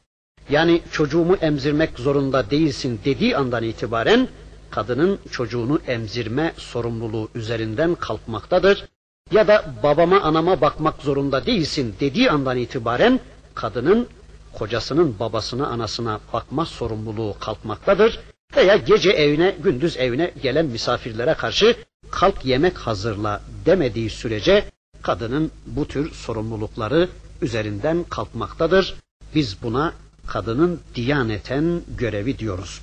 Yani 0.51 0.83
çocuğumu 0.91 1.35
emzirmek 1.35 1.99
zorunda 1.99 2.51
değilsin 2.51 3.01
dediği 3.05 3.37
andan 3.37 3.62
itibaren 3.62 4.29
kadının 4.73 5.19
çocuğunu 5.31 5.81
emzirme 5.87 6.53
sorumluluğu 6.57 7.29
üzerinden 7.35 7.95
kalkmaktadır. 7.95 8.89
Ya 9.31 9.49
da 9.49 9.75
babama 9.83 10.21
anama 10.21 10.61
bakmak 10.61 11.03
zorunda 11.03 11.47
değilsin 11.47 11.95
dediği 12.01 12.31
andan 12.31 12.59
itibaren 12.59 13.21
kadının 13.55 14.09
kocasının 14.53 15.19
babasına 15.21 15.67
anasına 15.67 16.21
bakma 16.33 16.67
sorumluluğu 16.67 17.35
kalkmaktadır. 17.41 18.21
Veya 18.57 18.77
gece 18.77 19.11
evine 19.11 19.57
gündüz 19.63 19.97
evine 19.97 20.33
gelen 20.43 20.67
misafirlere 20.67 21.35
karşı 21.35 21.77
kalk 22.11 22.45
yemek 22.45 22.79
hazırla 22.79 23.43
demediği 23.67 24.11
sürece 24.11 24.65
kadının 25.03 25.51
bu 25.67 25.89
tür 25.89 26.13
sorumlulukları 26.13 27.09
üzerinden 27.43 28.05
kalkmaktadır. 28.05 28.95
Biz 29.35 29.63
buna 29.63 29.93
kadının 30.27 30.81
diyaneten 30.95 31.83
görevi 31.99 32.39
diyoruz. 32.39 32.81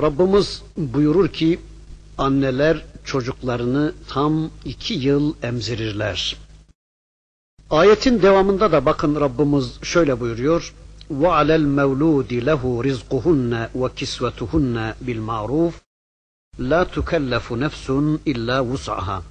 Rabbimiz 0.00 0.62
buyurur 0.76 1.28
ki 1.28 1.60
anneler 2.18 2.84
çocuklarını 3.04 3.92
tam 4.08 4.50
iki 4.64 4.94
yıl 4.94 5.34
emzirirler. 5.42 6.36
Ayetin 7.70 8.22
devamında 8.22 8.72
da 8.72 8.86
bakın 8.86 9.20
Rabbimiz 9.20 9.82
şöyle 9.82 10.20
buyuruyor. 10.20 10.74
وَعَلَى 11.10 11.54
الْمَوْلُودِ 11.62 12.30
لَهُ 12.48 12.62
رِزْقُهُنَّ 12.88 13.68
وَكِسْوَتُهُنَّ 13.80 14.94
بِالْمَعْرُوفِ 15.06 15.74
لَا 16.70 16.80
تُكَلَّفُ 16.94 17.46
نَفْسٌ 17.64 17.86
إِلَّا 18.26 18.56
وُسْعَهَا 18.70 19.22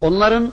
Onların 0.00 0.52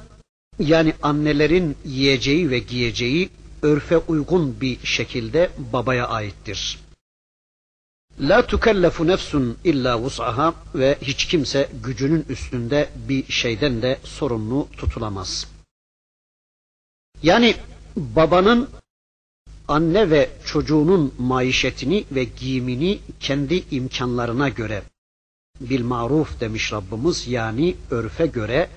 yani 0.59 0.93
annelerin 1.01 1.75
yiyeceği 1.85 2.49
ve 2.49 2.59
giyeceği 2.59 3.29
örfe 3.61 3.97
uygun 3.97 4.61
bir 4.61 4.85
şekilde 4.85 5.51
babaya 5.73 6.07
aittir. 6.07 6.79
La 8.20 8.46
tukellefu 8.46 9.06
nefsun 9.06 9.56
illa 9.64 10.02
vus'aha 10.02 10.54
ve 10.74 10.98
hiç 11.02 11.24
kimse 11.24 11.70
gücünün 11.84 12.24
üstünde 12.28 12.88
bir 13.08 13.32
şeyden 13.32 13.82
de 13.82 13.98
sorumlu 14.04 14.68
tutulamaz. 14.76 15.46
Yani 17.22 17.54
babanın 17.96 18.68
anne 19.68 20.10
ve 20.10 20.30
çocuğunun 20.44 21.14
maişetini 21.18 22.04
ve 22.12 22.24
giyimini 22.24 22.98
kendi 23.20 23.64
imkanlarına 23.70 24.48
göre 24.48 24.82
bil 25.60 25.84
maruf 25.84 26.40
demiş 26.40 26.72
Rabbimiz 26.72 27.28
yani 27.28 27.76
örfe 27.90 28.26
göre 28.26 28.70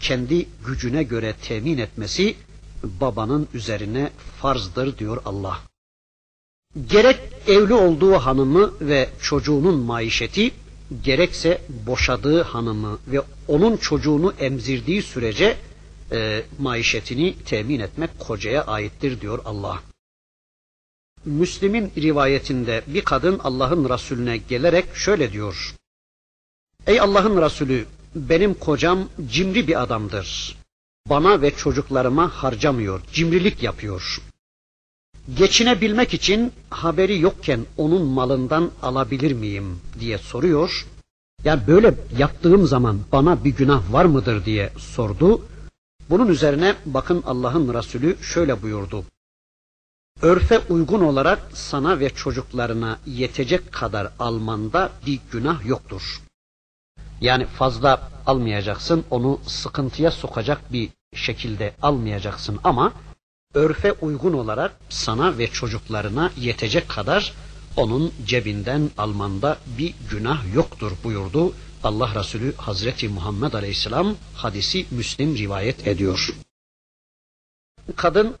kendi 0.00 0.46
gücüne 0.66 1.02
göre 1.02 1.34
temin 1.42 1.78
etmesi 1.78 2.36
babanın 2.84 3.48
üzerine 3.54 4.10
farzdır 4.40 4.98
diyor 4.98 5.22
Allah. 5.24 5.71
Gerek 6.76 7.20
evli 7.46 7.74
olduğu 7.74 8.12
hanımı 8.12 8.74
ve 8.80 9.08
çocuğunun 9.22 9.78
maişeti, 9.78 10.50
gerekse 11.04 11.62
boşadığı 11.86 12.42
hanımı 12.42 12.98
ve 13.06 13.20
onun 13.48 13.76
çocuğunu 13.76 14.34
emzirdiği 14.38 15.02
sürece 15.02 15.56
e, 16.12 16.42
maişetini 16.58 17.34
temin 17.44 17.80
etmek 17.80 18.18
kocaya 18.18 18.64
aittir 18.64 19.20
diyor 19.20 19.38
Allah. 19.44 19.82
Müslim'in 21.24 21.92
rivayetinde 21.96 22.82
bir 22.86 23.04
kadın 23.04 23.38
Allah'ın 23.38 23.88
Resulüne 23.88 24.36
gelerek 24.36 24.84
şöyle 24.94 25.32
diyor. 25.32 25.74
Ey 26.86 27.00
Allah'ın 27.00 27.42
Resulü 27.42 27.86
benim 28.14 28.54
kocam 28.54 29.08
cimri 29.30 29.68
bir 29.68 29.82
adamdır. 29.82 30.56
Bana 31.08 31.42
ve 31.42 31.56
çocuklarıma 31.56 32.28
harcamıyor, 32.28 33.00
cimrilik 33.12 33.62
yapıyor. 33.62 34.20
Geçinebilmek 35.28 36.14
için 36.14 36.52
haberi 36.70 37.20
yokken 37.20 37.60
onun 37.76 38.06
malından 38.06 38.70
alabilir 38.82 39.32
miyim 39.32 39.80
diye 40.00 40.18
soruyor. 40.18 40.86
Yani 41.44 41.66
böyle 41.66 41.94
yaptığım 42.18 42.66
zaman 42.66 43.00
bana 43.12 43.44
bir 43.44 43.56
günah 43.56 43.92
var 43.92 44.04
mıdır 44.04 44.44
diye 44.44 44.72
sordu. 44.78 45.42
Bunun 46.10 46.28
üzerine 46.28 46.74
bakın 46.86 47.22
Allah'ın 47.26 47.74
Resulü 47.74 48.16
şöyle 48.22 48.62
buyurdu. 48.62 49.04
Örfe 50.22 50.58
uygun 50.58 51.00
olarak 51.00 51.38
sana 51.54 52.00
ve 52.00 52.10
çocuklarına 52.10 52.98
yetecek 53.06 53.72
kadar 53.72 54.12
almanda 54.18 54.90
bir 55.06 55.20
günah 55.32 55.66
yoktur. 55.66 56.20
Yani 57.20 57.46
fazla 57.46 58.10
almayacaksın, 58.26 59.04
onu 59.10 59.40
sıkıntıya 59.46 60.10
sokacak 60.10 60.72
bir 60.72 60.88
şekilde 61.14 61.74
almayacaksın 61.82 62.58
ama 62.64 62.92
örfe 63.54 63.92
uygun 63.92 64.32
olarak 64.32 64.76
sana 64.88 65.38
ve 65.38 65.46
çocuklarına 65.46 66.30
yetecek 66.36 66.88
kadar 66.88 67.32
onun 67.76 68.12
cebinden 68.26 68.90
almanda 68.98 69.58
bir 69.78 69.94
günah 70.10 70.54
yoktur 70.54 70.92
buyurdu 71.04 71.52
Allah 71.84 72.14
Resulü 72.20 72.54
Hazreti 72.56 73.08
Muhammed 73.08 73.52
Aleyhisselam 73.52 74.16
hadisi 74.34 74.86
Müslim 74.90 75.36
rivayet 75.36 75.86
ediyor. 75.86 76.34
Kadın 77.96 78.36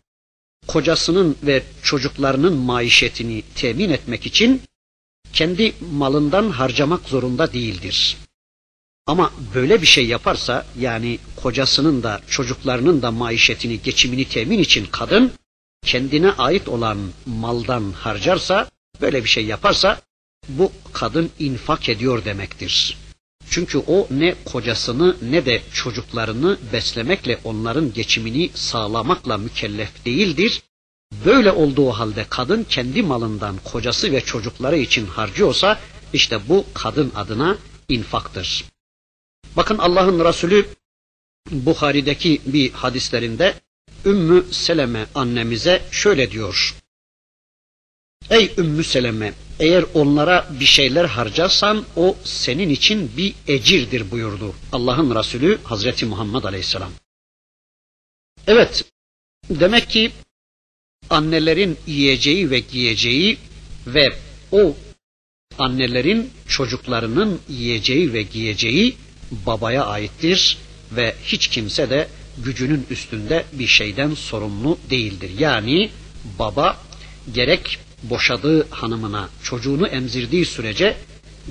kocasının 0.66 1.36
ve 1.42 1.62
çocuklarının 1.82 2.56
maişetini 2.56 3.42
temin 3.54 3.90
etmek 3.90 4.26
için 4.26 4.62
kendi 5.32 5.74
malından 5.92 6.50
harcamak 6.50 7.08
zorunda 7.08 7.52
değildir. 7.52 8.16
Ama 9.06 9.32
böyle 9.54 9.82
bir 9.82 9.86
şey 9.86 10.06
yaparsa 10.06 10.66
yani 10.78 11.18
kocasının 11.36 12.02
da 12.02 12.20
çocuklarının 12.28 13.02
da 13.02 13.10
maişetini, 13.10 13.82
geçimini 13.82 14.24
temin 14.24 14.58
için 14.58 14.86
kadın 14.86 15.32
kendine 15.82 16.32
ait 16.32 16.68
olan 16.68 16.98
maldan 17.26 17.92
harcarsa, 17.92 18.68
böyle 19.00 19.24
bir 19.24 19.28
şey 19.28 19.44
yaparsa 19.44 20.00
bu 20.48 20.72
kadın 20.92 21.30
infak 21.38 21.88
ediyor 21.88 22.24
demektir. 22.24 22.96
Çünkü 23.50 23.78
o 23.78 24.06
ne 24.10 24.34
kocasını 24.44 25.16
ne 25.22 25.46
de 25.46 25.62
çocuklarını 25.72 26.58
beslemekle 26.72 27.38
onların 27.44 27.92
geçimini 27.92 28.50
sağlamakla 28.54 29.38
mükellef 29.38 30.04
değildir. 30.04 30.62
Böyle 31.24 31.52
olduğu 31.52 31.90
halde 31.90 32.26
kadın 32.30 32.64
kendi 32.64 33.02
malından 33.02 33.56
kocası 33.64 34.12
ve 34.12 34.20
çocukları 34.20 34.78
için 34.78 35.06
harcıyorsa 35.06 35.80
işte 36.12 36.38
bu 36.48 36.64
kadın 36.74 37.12
adına 37.16 37.56
infaktır. 37.88 38.71
Bakın 39.56 39.78
Allah'ın 39.78 40.24
Resulü 40.24 40.66
Buhari'deki 41.50 42.40
bir 42.46 42.72
hadislerinde 42.72 43.54
Ümmü 44.04 44.44
Seleme 44.52 45.06
annemize 45.14 45.82
şöyle 45.90 46.30
diyor. 46.30 46.76
Ey 48.30 48.52
Ümmü 48.58 48.84
Seleme 48.84 49.32
eğer 49.60 49.84
onlara 49.94 50.48
bir 50.60 50.64
şeyler 50.64 51.04
harcarsan 51.04 51.84
o 51.96 52.16
senin 52.24 52.68
için 52.68 53.10
bir 53.16 53.34
ecirdir 53.48 54.10
buyurdu 54.10 54.54
Allah'ın 54.72 55.14
Resulü 55.14 55.58
Hazreti 55.64 56.06
Muhammed 56.06 56.44
Aleyhisselam. 56.44 56.92
Evet 58.46 58.84
demek 59.50 59.90
ki 59.90 60.12
annelerin 61.10 61.78
yiyeceği 61.86 62.50
ve 62.50 62.58
giyeceği 62.58 63.38
ve 63.86 64.16
o 64.52 64.76
annelerin 65.58 66.30
çocuklarının 66.48 67.40
yiyeceği 67.48 68.12
ve 68.12 68.22
giyeceği 68.22 68.96
babaya 69.46 69.84
aittir 69.86 70.58
ve 70.92 71.14
hiç 71.24 71.48
kimse 71.48 71.90
de 71.90 72.08
gücünün 72.38 72.86
üstünde 72.90 73.44
bir 73.52 73.66
şeyden 73.66 74.14
sorumlu 74.14 74.78
değildir. 74.90 75.30
Yani 75.38 75.90
baba 76.38 76.76
gerek 77.34 77.78
boşadığı 78.02 78.70
hanımına 78.70 79.28
çocuğunu 79.42 79.86
emzirdiği 79.86 80.44
sürece 80.44 80.96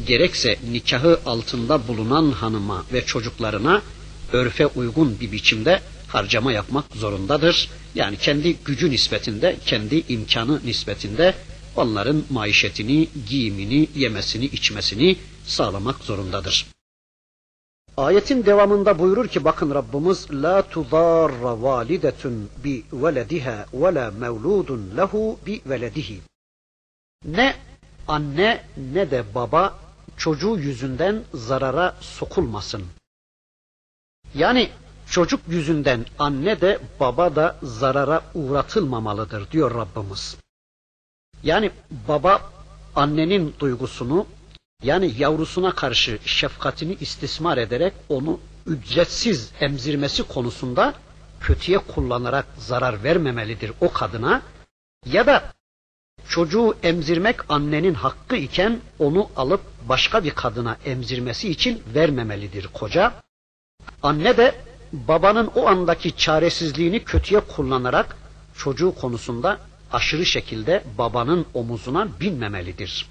gerekse 0.08 0.58
nikahı 0.72 1.20
altında 1.26 1.88
bulunan 1.88 2.32
hanıma 2.32 2.86
ve 2.94 3.06
çocuklarına 3.06 3.82
örfe 4.34 4.68
uygun 4.68 5.20
bir 5.20 5.32
biçimde 5.32 5.82
harcama 6.08 6.52
yapmak 6.52 6.86
zorundadır. 6.96 7.70
Yani 7.96 8.18
kendi 8.18 8.54
gücü 8.54 8.92
nispetinde, 8.92 9.58
kendi 9.66 10.04
imkanı 10.10 10.62
nispetinde 10.66 11.36
onların 11.76 12.24
maişetini, 12.30 13.08
giyimini, 13.30 13.88
yemesini, 13.96 14.46
içmesini 14.46 15.16
sağlamak 15.46 16.04
zorundadır. 16.04 16.66
Ayetin 18.02 18.46
devamında 18.46 19.00
buyurur 19.00 19.28
ki 19.28 19.44
bakın 19.44 19.76
Rabbimiz 19.76 20.32
la 20.32 20.62
tudarra 20.62 21.62
validetun 21.62 22.50
bi 22.64 22.84
velediha 22.94 23.66
ve 23.74 23.96
la 23.96 24.12
mevludun 24.12 24.98
lehu 24.98 25.40
bi 25.46 25.62
veledihi. 25.66 26.22
Ne 27.26 27.56
anne 28.08 28.66
ne 28.94 29.12
de 29.12 29.24
baba 29.36 29.80
çocuğu 30.18 30.58
yüzünden 30.58 31.24
zarara 31.34 31.96
sokulmasın. 32.00 32.84
Yani 34.36 34.70
çocuk 35.10 35.42
yüzünden 35.48 36.06
anne 36.20 36.62
de 36.62 36.80
baba 37.00 37.36
da 37.36 37.58
zarara 37.64 38.22
uğratılmamalıdır 38.34 39.52
diyor 39.52 39.76
Rabbimiz. 39.76 40.38
Yani 41.44 41.72
baba 42.08 42.42
annenin 42.96 43.56
duygusunu 43.60 44.28
yani 44.84 45.14
yavrusuna 45.18 45.76
karşı 45.76 46.20
şefkatini 46.26 46.98
istismar 47.00 47.58
ederek 47.58 47.94
onu 48.10 48.40
ücretsiz 48.66 49.52
emzirmesi 49.60 50.24
konusunda 50.24 50.94
kötüye 51.40 51.78
kullanarak 51.78 52.46
zarar 52.58 53.04
vermemelidir 53.04 53.72
o 53.82 53.94
kadına 53.94 54.42
ya 55.06 55.28
da 55.28 55.54
çocuğu 56.28 56.76
emzirmek 56.84 57.52
annenin 57.52 57.94
hakkı 57.94 58.36
iken 58.36 58.80
onu 59.00 59.30
alıp 59.36 59.62
başka 59.90 60.24
bir 60.24 60.32
kadına 60.32 60.78
emzirmesi 60.86 61.50
için 61.50 61.84
vermemelidir 61.96 62.68
koca. 62.68 63.14
Anne 64.04 64.38
de 64.38 64.56
babanın 64.94 65.48
o 65.56 65.68
andaki 65.68 66.18
çaresizliğini 66.18 67.04
kötüye 67.04 67.40
kullanarak 67.40 68.18
çocuğu 68.58 68.96
konusunda 68.96 69.60
aşırı 69.92 70.26
şekilde 70.26 70.84
babanın 70.98 71.46
omuzuna 71.54 72.08
binmemelidir. 72.20 73.08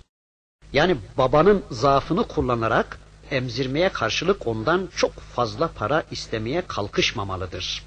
Yani 0.73 0.97
babanın 1.19 1.65
zaafını 1.71 2.29
kullanarak 2.29 2.99
emzirmeye 3.31 3.89
karşılık 3.89 4.47
ondan 4.47 4.89
çok 4.97 5.13
fazla 5.13 5.69
para 5.69 6.05
istemeye 6.11 6.63
kalkışmamalıdır. 6.67 7.85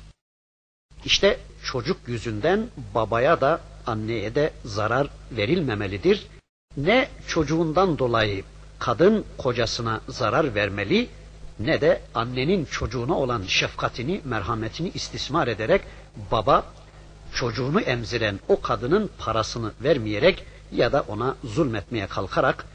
İşte 1.05 1.39
çocuk 1.63 1.97
yüzünden 2.07 2.67
babaya 2.95 3.41
da 3.41 3.61
anneye 3.87 4.35
de 4.35 4.53
zarar 4.65 5.07
verilmemelidir. 5.31 6.27
Ne 6.77 7.09
çocuğundan 7.27 7.99
dolayı 7.99 8.43
kadın 8.79 9.25
kocasına 9.37 10.01
zarar 10.07 10.55
vermeli 10.55 11.09
ne 11.59 11.81
de 11.81 12.01
annenin 12.15 12.65
çocuğuna 12.65 13.17
olan 13.17 13.43
şefkatini, 13.47 14.21
merhametini 14.25 14.91
istismar 14.93 15.47
ederek 15.47 15.81
baba 16.31 16.65
çocuğunu 17.33 17.81
emziren 17.81 18.39
o 18.47 18.61
kadının 18.61 19.09
parasını 19.19 19.71
vermeyerek 19.83 20.45
ya 20.75 20.91
da 20.91 21.05
ona 21.07 21.35
zulmetmeye 21.43 22.07
kalkarak 22.07 22.65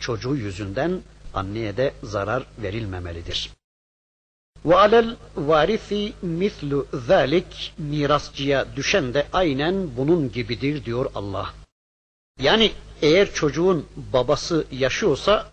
çocuğu 0.00 0.36
yüzünden 0.36 1.00
anneye 1.34 1.76
de 1.76 1.94
zarar 2.02 2.46
verilmemelidir. 2.62 3.50
Ve 4.64 4.76
alel 4.76 5.16
varifi 5.36 6.12
mislu 6.22 6.86
zalik 7.06 7.72
mirasçıya 7.78 8.76
düşen 8.76 9.14
de 9.14 9.26
aynen 9.32 9.96
bunun 9.96 10.32
gibidir 10.32 10.84
diyor 10.84 11.10
Allah. 11.14 11.54
Yani 12.40 12.72
eğer 13.02 13.34
çocuğun 13.34 13.86
babası 13.96 14.64
yaşıyorsa 14.72 15.50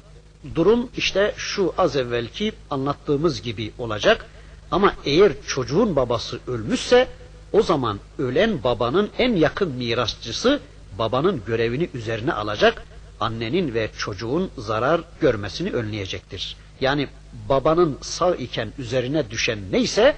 durum 0.55 0.89
işte 0.97 1.33
şu 1.37 1.73
az 1.77 1.95
evvelki 1.95 2.53
anlattığımız 2.69 3.41
gibi 3.41 3.71
olacak. 3.77 4.25
Ama 4.71 4.95
eğer 5.05 5.33
çocuğun 5.47 5.95
babası 5.95 6.39
ölmüşse 6.47 7.07
o 7.53 7.61
zaman 7.61 7.99
ölen 8.19 8.63
babanın 8.63 9.09
en 9.17 9.35
yakın 9.35 9.71
mirasçısı 9.71 10.59
babanın 10.97 11.41
görevini 11.47 11.89
üzerine 11.93 12.33
alacak, 12.33 12.83
annenin 13.19 13.73
ve 13.73 13.89
çocuğun 13.97 14.51
zarar 14.57 15.01
görmesini 15.21 15.71
önleyecektir. 15.71 16.57
Yani 16.81 17.07
babanın 17.49 17.97
sağ 18.01 18.35
iken 18.35 18.73
üzerine 18.77 19.29
düşen 19.29 19.59
neyse 19.71 20.15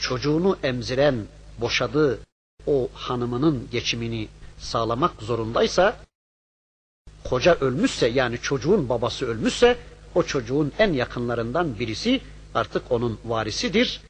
çocuğunu 0.00 0.58
emziren, 0.62 1.24
boşadığı 1.58 2.18
o 2.66 2.88
hanımının 2.94 3.68
geçimini 3.72 4.28
sağlamak 4.58 5.22
zorundaysa 5.22 5.96
koca 7.24 7.54
ölmüşse 7.54 8.06
yani 8.06 8.38
çocuğun 8.42 8.88
babası 8.88 9.26
ölmüşse 9.26 9.76
o 10.14 10.22
çocuğun 10.22 10.72
en 10.78 10.92
yakınlarından 10.92 11.78
birisi 11.78 12.20
artık 12.54 12.92
onun 12.92 13.20
varisidir. 13.24 14.00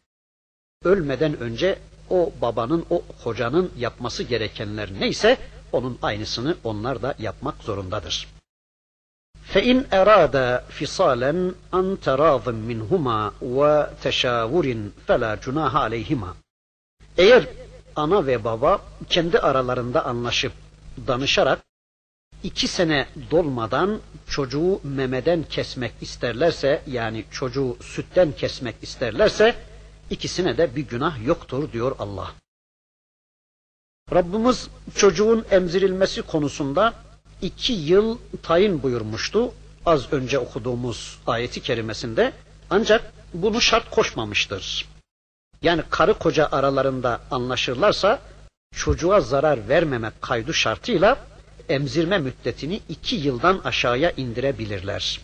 Ölmeden 0.84 1.40
önce 1.40 1.78
o 2.10 2.32
babanın, 2.42 2.86
o 2.90 3.02
kocanın 3.24 3.72
yapması 3.78 4.22
gerekenler 4.22 4.90
neyse 5.00 5.38
onun 5.71 5.99
aynısını 6.01 6.57
onlar 6.63 7.01
da 7.01 7.15
yapmak 7.19 7.63
zorundadır. 7.63 8.27
فَاِنْ 9.53 9.77
اَرَادَ 10.01 10.61
فِصَالًا 10.77 11.53
اَنْ 11.73 11.97
تَرَاضٍ 11.97 12.45
مِنْهُمَا 12.69 13.31
وَتَشَاوُرٍ 13.57 14.67
فَلَا 15.07 15.31
جُنَاهَ 15.43 15.73
عَلَيْهِمَا 15.85 16.29
Eğer 17.17 17.47
ana 17.95 18.27
ve 18.27 18.43
baba 18.43 18.81
kendi 19.09 19.39
aralarında 19.39 20.05
anlaşıp 20.05 20.51
danışarak 21.07 21.59
iki 22.43 22.67
sene 22.67 23.07
dolmadan 23.31 23.99
çocuğu 24.27 24.81
memeden 24.83 25.43
kesmek 25.43 25.93
isterlerse 26.01 26.81
yani 26.87 27.25
çocuğu 27.31 27.77
sütten 27.81 28.31
kesmek 28.31 28.75
isterlerse 28.81 29.55
ikisine 30.09 30.57
de 30.57 30.75
bir 30.75 30.87
günah 30.87 31.25
yoktur 31.25 31.71
diyor 31.71 31.95
Allah. 31.99 32.31
Rabbimiz 34.12 34.68
çocuğun 34.94 35.44
emzirilmesi 35.50 36.22
konusunda 36.22 36.94
iki 37.42 37.72
yıl 37.72 38.18
tayin 38.42 38.82
buyurmuştu 38.82 39.52
az 39.86 40.12
önce 40.12 40.38
okuduğumuz 40.38 41.18
ayeti 41.26 41.60
kerimesinde 41.60 42.32
ancak 42.70 43.12
bunu 43.34 43.60
şart 43.60 43.90
koşmamıştır. 43.90 44.88
Yani 45.62 45.82
karı 45.90 46.14
koca 46.14 46.48
aralarında 46.52 47.20
anlaşırlarsa 47.30 48.18
çocuğa 48.74 49.20
zarar 49.20 49.68
vermemek 49.68 50.22
kaydı 50.22 50.54
şartıyla 50.54 51.18
emzirme 51.68 52.18
müddetini 52.18 52.80
iki 52.88 53.16
yıldan 53.16 53.60
aşağıya 53.64 54.10
indirebilirler. 54.10 55.20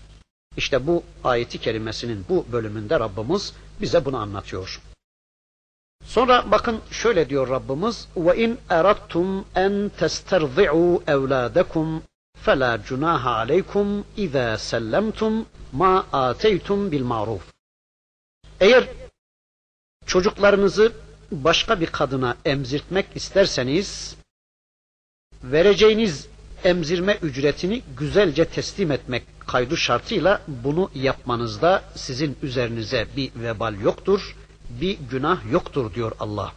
İşte 0.56 0.86
bu 0.86 1.02
ayeti 1.24 1.58
kerimesinin 1.58 2.24
bu 2.28 2.46
bölümünde 2.52 3.00
Rabbimiz 3.00 3.52
bize 3.80 4.04
bunu 4.04 4.16
anlatıyor. 4.16 4.80
Sonra 6.06 6.50
bakın 6.50 6.80
şöyle 6.90 7.28
diyor 7.28 7.48
Rabbimiz 7.48 8.08
ve 8.16 8.36
in 8.36 8.58
eradtum 8.70 9.44
en 9.54 9.90
testerzi'u 9.98 11.02
evladakum 11.06 12.02
fela 12.36 12.82
cunaha 12.82 13.30
aleykum 13.30 14.04
iza 14.16 14.58
sellemtum 14.58 15.46
ma 15.72 16.06
ateytum 16.12 16.92
bil 16.92 17.02
maruf. 17.02 17.42
Eğer 18.60 18.84
çocuklarınızı 20.06 20.92
başka 21.30 21.80
bir 21.80 21.86
kadına 21.86 22.36
emzirtmek 22.44 23.06
isterseniz 23.14 24.16
vereceğiniz 25.42 26.28
emzirme 26.64 27.18
ücretini 27.22 27.82
güzelce 27.98 28.44
teslim 28.44 28.90
etmek 28.90 29.24
kaydı 29.46 29.76
şartıyla 29.76 30.42
bunu 30.48 30.90
yapmanızda 30.94 31.84
sizin 31.94 32.36
üzerinize 32.42 33.06
bir 33.16 33.30
vebal 33.36 33.80
yoktur, 33.80 34.36
bir 34.70 34.98
günah 35.10 35.52
yoktur 35.52 35.94
diyor 35.94 36.12
Allah. 36.20 36.52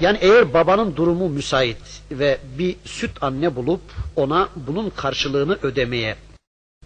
Yani 0.00 0.18
eğer 0.20 0.54
babanın 0.54 0.96
durumu 0.96 1.28
müsait 1.28 2.02
ve 2.10 2.40
bir 2.58 2.76
süt 2.84 3.22
anne 3.22 3.56
bulup 3.56 3.80
ona 4.16 4.48
bunun 4.56 4.90
karşılığını 4.90 5.58
ödemeye 5.62 6.16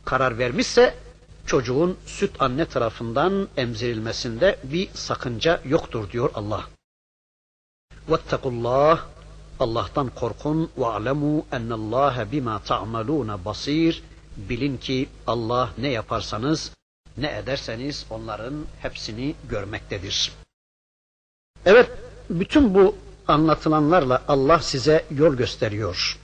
karar 0.04 0.38
vermişse 0.38 0.94
çocuğun 1.46 1.96
süt 2.06 2.42
anne 2.42 2.64
tarafından 2.64 3.48
emzirilmesinde 3.56 4.58
bir 4.64 4.88
sakınca 4.94 5.60
yoktur 5.64 6.10
diyor 6.10 6.30
Allah. 6.34 6.64
Vettakullah 8.08 9.06
Allah'tan 9.60 10.08
korkun 10.08 10.70
ve 10.78 10.86
alemu 10.86 11.46
ennallâhe 11.52 12.32
bima 12.32 12.58
ta'malûne 12.58 13.44
basir. 13.44 14.02
Bilin 14.36 14.76
ki 14.76 15.08
Allah 15.26 15.70
ne 15.78 15.88
yaparsanız, 15.88 16.72
ne 17.16 17.36
ederseniz 17.38 18.06
onların 18.10 18.64
hepsini 18.80 19.34
görmektedir. 19.50 20.32
Evet, 21.66 21.90
bütün 22.30 22.74
bu 22.74 22.96
anlatılanlarla 23.28 24.22
Allah 24.28 24.58
size 24.58 25.04
yol 25.10 25.34
gösteriyor. 25.34 26.18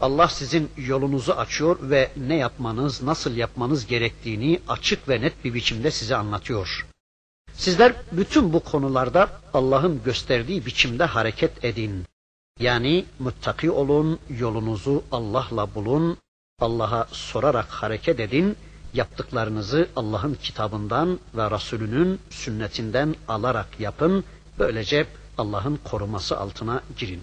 Allah 0.00 0.28
sizin 0.28 0.70
yolunuzu 0.76 1.32
açıyor 1.32 1.78
ve 1.82 2.10
ne 2.16 2.36
yapmanız, 2.36 3.02
nasıl 3.02 3.36
yapmanız 3.36 3.86
gerektiğini 3.86 4.60
açık 4.68 5.08
ve 5.08 5.20
net 5.20 5.44
bir 5.44 5.54
biçimde 5.54 5.90
size 5.90 6.16
anlatıyor. 6.16 6.86
Sizler 7.54 7.92
bütün 8.12 8.52
bu 8.52 8.60
konularda 8.60 9.40
Allah'ın 9.54 10.02
gösterdiği 10.04 10.66
biçimde 10.66 11.04
hareket 11.04 11.64
edin. 11.64 12.04
Yani 12.60 13.04
muttaki 13.18 13.70
olun, 13.70 14.18
yolunuzu 14.28 15.04
Allah'la 15.12 15.74
bulun, 15.74 16.18
Allah'a 16.60 17.06
sorarak 17.12 17.68
hareket 17.68 18.20
edin, 18.20 18.56
yaptıklarınızı 18.93 19.87
Allah'ın 19.95 20.33
kitabından 20.33 21.19
ve 21.35 21.51
Resulünün 21.51 22.19
sünnetinden 22.29 23.15
alarak 23.27 23.79
yapın, 23.79 24.23
böylece 24.59 25.05
Allah'ın 25.37 25.79
koruması 25.83 26.37
altına 26.37 26.81
girin. 26.97 27.21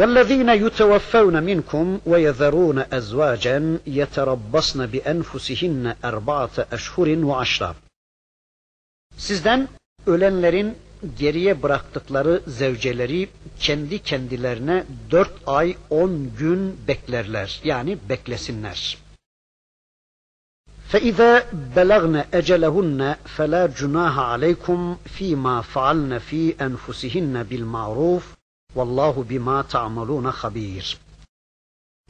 والذين 0.00 0.50
يتوفون 0.64 1.36
منكم 1.50 1.86
ويذرون 2.10 2.78
أزواجا 2.98 3.58
يتربصن 4.00 4.80
بأنفسهن 4.92 5.84
أربعة 6.04 6.56
أشهر 6.72 7.08
وعشرة 7.28 7.74
Sizden 9.16 9.68
ölenlerin 10.06 10.76
geriye 11.18 11.62
bıraktıkları 11.62 12.42
zevceleri 12.46 13.28
kendi 13.60 13.98
kendilerine 14.02 14.84
dört 15.10 15.32
ay 15.46 15.76
on 15.90 16.30
gün 16.38 16.76
beklerler. 16.88 17.60
Yani 17.64 17.98
beklesinler. 18.08 18.98
فَإِذَا 20.96 21.32
بَلَغْنَ 21.76 22.24
أَجَلَهُنَّ 22.34 23.16
فَلَا 23.36 23.66
جُنَاهَ 23.66 24.16
عَلَيْكُمْ 24.32 24.96
فِي 25.16 25.36
مَا 25.46 25.60
فَعَلْنَ 25.60 26.18
فِي 26.18 26.42
أَنفُسِهِنَّ 26.66 27.34
بِالْمَعْرُوفِ 27.50 28.24
وَاللّٰهُ 28.76 29.14
بِمَا 29.30 29.58
تَعْمَلُونَ 29.74 30.32
خَب۪يرٌ 30.32 30.96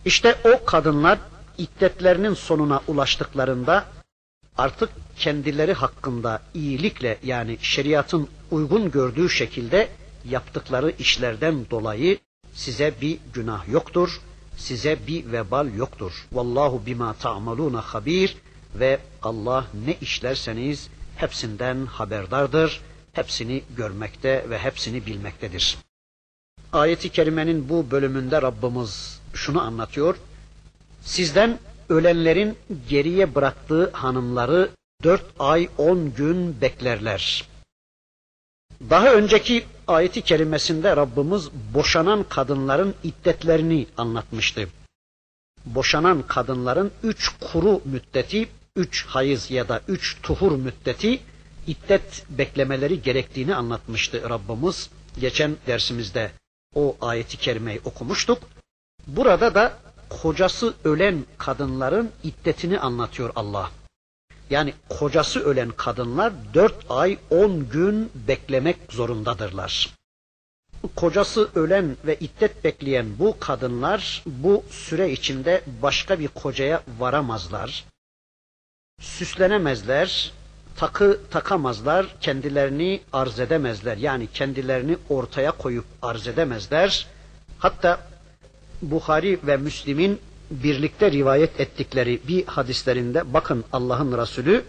İşte 0.04 0.34
o 0.44 0.64
kadınlar 0.64 1.18
iddetlerinin 1.58 2.34
sonuna 2.34 2.80
ulaştıklarında 2.88 3.84
artık 4.58 4.90
kendileri 5.16 5.72
hakkında 5.72 6.42
iyilikle 6.54 7.18
yani 7.22 7.58
şeriatın 7.62 8.28
uygun 8.50 8.90
gördüğü 8.90 9.30
şekilde 9.30 9.88
yaptıkları 10.24 10.90
işlerden 10.98 11.70
dolayı 11.70 12.18
size 12.54 12.94
bir 13.00 13.18
günah 13.34 13.68
yoktur, 13.68 14.20
size 14.56 14.98
bir 15.06 15.32
vebal 15.32 15.74
yoktur. 15.74 16.26
Vallahu 16.32 16.86
bima 16.86 17.12
ta'maluna 17.12 17.80
habir 17.80 18.36
ve 18.75 18.99
Allah 19.21 19.67
ne 19.85 19.93
işlerseniz 20.01 20.89
hepsinden 21.15 21.85
haberdardır, 21.85 22.81
hepsini 23.13 23.63
görmekte 23.77 24.45
ve 24.49 24.57
hepsini 24.57 25.05
bilmektedir. 25.05 25.77
Ayeti 26.73 27.09
kerimenin 27.09 27.69
bu 27.69 27.91
bölümünde 27.91 28.41
Rabbimiz 28.41 29.21
şunu 29.33 29.61
anlatıyor. 29.61 30.15
Sizden 31.01 31.59
ölenlerin 31.89 32.57
geriye 32.89 33.35
bıraktığı 33.35 33.91
hanımları 33.91 34.69
dört 35.03 35.25
ay 35.39 35.69
on 35.77 36.13
gün 36.13 36.61
beklerler. 36.61 37.51
Daha 38.89 39.13
önceki 39.13 39.65
ayeti 39.87 40.21
kerimesinde 40.21 40.95
Rabbimiz 40.95 41.49
boşanan 41.73 42.23
kadınların 42.29 42.95
iddetlerini 43.03 43.87
anlatmıştı. 43.97 44.67
Boşanan 45.65 46.27
kadınların 46.27 46.91
üç 47.03 47.31
kuru 47.39 47.81
müddeti, 47.85 48.49
üç 48.75 49.05
hayız 49.05 49.51
ya 49.51 49.69
da 49.69 49.81
üç 49.87 50.17
tuhur 50.23 50.51
müddeti 50.51 51.19
iddet 51.67 52.25
beklemeleri 52.29 53.01
gerektiğini 53.01 53.55
anlatmıştı 53.55 54.29
Rabbimiz. 54.29 54.89
Geçen 55.19 55.57
dersimizde 55.67 56.31
o 56.75 56.97
ayeti 57.01 57.37
kerimeyi 57.37 57.81
okumuştuk. 57.85 58.43
Burada 59.07 59.55
da 59.55 59.77
kocası 60.09 60.73
ölen 60.83 61.25
kadınların 61.37 62.11
iddetini 62.23 62.79
anlatıyor 62.79 63.31
Allah. 63.35 63.71
Yani 64.49 64.73
kocası 64.89 65.39
ölen 65.39 65.69
kadınlar 65.69 66.33
dört 66.53 66.85
ay 66.89 67.17
on 67.29 67.69
gün 67.69 68.11
beklemek 68.27 68.77
zorundadırlar. 68.89 69.89
Kocası 70.95 71.49
ölen 71.55 71.97
ve 72.05 72.15
iddet 72.15 72.63
bekleyen 72.63 73.19
bu 73.19 73.39
kadınlar 73.39 74.23
bu 74.25 74.63
süre 74.69 75.11
içinde 75.11 75.61
başka 75.81 76.19
bir 76.19 76.27
kocaya 76.27 76.83
varamazlar. 76.99 77.85
Süslenemezler, 79.01 80.31
takı 80.75 81.19
takamazlar, 81.31 82.15
kendilerini 82.21 83.01
arz 83.13 83.39
edemezler. 83.39 83.97
Yani 83.97 84.27
kendilerini 84.33 84.97
ortaya 85.09 85.51
koyup 85.51 85.85
arz 86.01 86.27
edemezler. 86.27 87.07
Hatta 87.59 87.99
Bukhari 88.81 89.39
ve 89.47 89.57
Müslim'in 89.57 90.19
birlikte 90.51 91.11
rivayet 91.11 91.59
ettikleri 91.59 92.21
bir 92.27 92.45
hadislerinde 92.45 93.33
bakın 93.33 93.63
Allah'ın 93.73 94.17
Resulü 94.17 94.63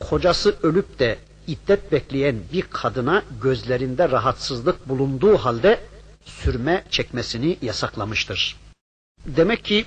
kocası 0.00 0.56
ölüp 0.62 0.98
de 0.98 1.18
iddet 1.46 1.92
bekleyen 1.92 2.36
bir 2.52 2.62
kadına 2.62 3.22
gözlerinde 3.42 4.10
rahatsızlık 4.10 4.88
bulunduğu 4.88 5.36
halde 5.36 5.80
sürme 6.24 6.84
çekmesini 6.90 7.58
yasaklamıştır. 7.62 8.56
Demek 9.26 9.64
ki 9.64 9.84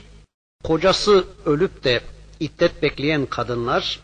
kocası 0.63 1.25
ölüp 1.45 1.83
de 1.83 2.01
iddet 2.43 2.81
bekleyen 2.81 3.25
kadınlar 3.25 3.99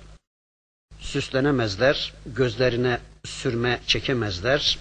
süslenemezler, 0.99 2.13
gözlerine 2.25 2.99
sürme 3.25 3.79
çekemezler 3.87 4.79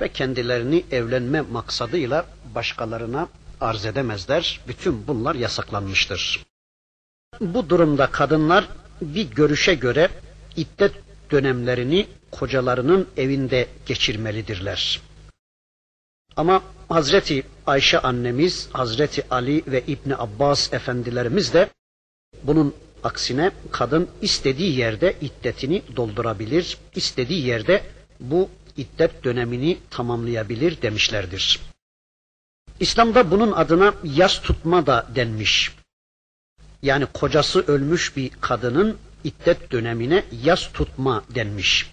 ve 0.00 0.08
kendilerini 0.12 0.84
evlenme 0.90 1.40
maksadıyla 1.40 2.26
başkalarına 2.54 3.28
arz 3.60 3.86
edemezler. 3.86 4.60
Bütün 4.68 5.06
bunlar 5.06 5.34
yasaklanmıştır. 5.34 6.46
Bu 7.40 7.68
durumda 7.68 8.06
kadınlar 8.06 8.68
bir 9.00 9.30
görüşe 9.30 9.74
göre 9.74 10.08
iddet 10.56 10.92
dönemlerini 11.30 12.06
kocalarının 12.30 13.08
evinde 13.16 13.68
geçirmelidirler. 13.86 15.00
Ama 16.36 16.62
Hazreti 16.88 17.46
Ayşe 17.66 17.98
annemiz, 17.98 18.68
Hazreti 18.72 19.26
Ali 19.30 19.62
ve 19.66 19.82
İbni 19.86 20.16
Abbas 20.16 20.72
efendilerimiz 20.72 21.54
de 21.54 21.68
bunun 22.42 22.74
aksine 23.06 23.50
kadın 23.70 24.08
istediği 24.22 24.76
yerde 24.78 25.16
iddetini 25.20 25.82
doldurabilir, 25.96 26.78
istediği 26.94 27.46
yerde 27.46 27.82
bu 28.20 28.48
iddet 28.76 29.24
dönemini 29.24 29.78
tamamlayabilir 29.90 30.82
demişlerdir. 30.82 31.60
İslam'da 32.80 33.30
bunun 33.30 33.52
adına 33.52 33.94
yas 34.04 34.40
tutma 34.42 34.86
da 34.86 35.06
denmiş. 35.14 35.72
Yani 36.82 37.06
kocası 37.06 37.64
ölmüş 37.66 38.16
bir 38.16 38.30
kadının 38.40 38.96
iddet 39.24 39.70
dönemine 39.72 40.24
yas 40.44 40.72
tutma 40.72 41.24
denmiş. 41.34 41.90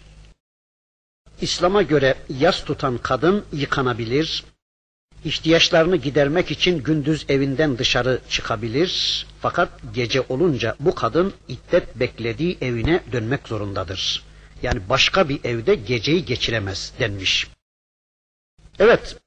İslam'a 1.41 1.81
göre 1.81 2.15
yas 2.39 2.63
tutan 2.63 2.97
kadın 2.97 3.45
yıkanabilir, 3.53 4.43
ihtiyaçlarını 5.25 5.95
gidermek 5.95 6.51
için 6.51 6.83
gündüz 6.83 7.25
evinden 7.29 7.77
dışarı 7.77 8.19
çıkabilir. 8.29 9.25
Fakat 9.41 9.69
gece 9.93 10.21
olunca 10.29 10.75
bu 10.79 10.95
kadın 10.95 11.33
iddet 11.47 11.95
beklediği 11.99 12.57
evine 12.61 13.03
dönmek 13.11 13.47
zorundadır. 13.47 14.23
Yani 14.61 14.81
başka 14.89 15.29
bir 15.29 15.39
evde 15.43 15.75
geceyi 15.75 16.25
geçiremez 16.25 16.93
denmiş. 16.99 17.47
Evet, 18.79 19.17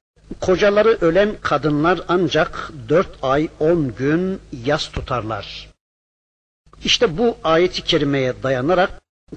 kocaları 0.40 0.98
ölen 1.00 1.36
kadınlar 1.40 2.00
ancak 2.08 2.70
dört 2.88 3.10
ay 3.22 3.48
on 3.60 3.94
gün 3.94 4.40
yas 4.64 4.88
tutarlar. 4.88 5.70
İşte 6.84 7.18
bu 7.18 7.36
ayeti 7.44 7.82
kerimeye 7.82 8.34
dayanarak 8.42 8.90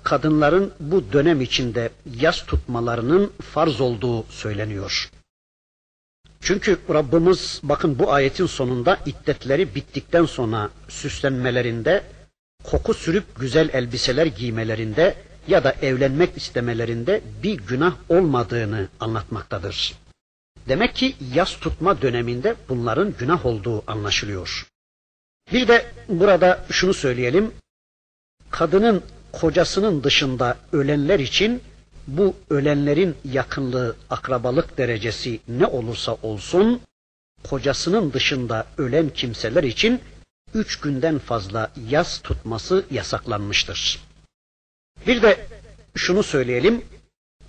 kadınların 0.03 0.73
bu 0.79 1.13
dönem 1.13 1.41
içinde 1.41 1.89
yas 2.19 2.45
tutmalarının 2.45 3.31
farz 3.41 3.81
olduğu 3.81 4.23
söyleniyor. 4.23 5.09
Çünkü 6.41 6.79
Rabbimiz 6.89 7.59
bakın 7.63 7.99
bu 7.99 8.13
ayetin 8.13 8.45
sonunda 8.45 8.97
iddetleri 9.05 9.75
bittikten 9.75 10.25
sonra 10.25 10.69
süslenmelerinde, 10.87 12.03
koku 12.63 12.93
sürüp 12.93 13.39
güzel 13.39 13.69
elbiseler 13.73 14.25
giymelerinde 14.25 15.15
ya 15.47 15.63
da 15.63 15.71
evlenmek 15.81 16.37
istemelerinde 16.37 17.21
bir 17.43 17.57
günah 17.57 17.95
olmadığını 18.09 18.87
anlatmaktadır. 18.99 19.93
Demek 20.67 20.95
ki 20.95 21.15
yas 21.33 21.55
tutma 21.59 22.01
döneminde 22.01 22.55
bunların 22.69 23.13
günah 23.19 23.45
olduğu 23.45 23.83
anlaşılıyor. 23.91 24.67
Bir 25.53 25.67
de 25.67 25.85
burada 26.09 26.65
şunu 26.71 26.93
söyleyelim. 26.93 27.51
Kadının 28.49 29.03
kocasının 29.31 30.03
dışında 30.03 30.57
ölenler 30.71 31.19
için 31.19 31.61
bu 32.17 32.35
ölenlerin 32.49 33.15
yakınlığı, 33.25 33.95
akrabalık 34.09 34.77
derecesi 34.77 35.39
ne 35.47 35.65
olursa 35.65 36.17
olsun, 36.23 36.81
kocasının 37.49 38.13
dışında 38.13 38.65
ölen 38.77 39.09
kimseler 39.09 39.63
için 39.63 40.01
üç 40.53 40.79
günden 40.79 41.19
fazla 41.19 41.71
yas 41.89 42.21
tutması 42.21 42.85
yasaklanmıştır. 42.91 43.99
Bir 45.07 45.21
de 45.21 45.47
şunu 45.95 46.23
söyleyelim, 46.23 46.85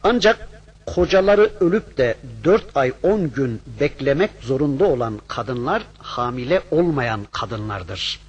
ancak 0.03 0.49
kocaları 0.87 1.51
ölüp 1.61 1.99
de 1.99 2.17
dört 2.45 2.77
ay 2.77 2.93
on 3.03 3.31
gün 3.33 3.61
beklemek 3.81 4.31
zorunda 4.41 4.85
olan 4.85 5.21
kadınlar 5.29 5.83
hamile 5.99 6.63
olmayan 6.71 7.27
kadınlardır. 7.33 8.21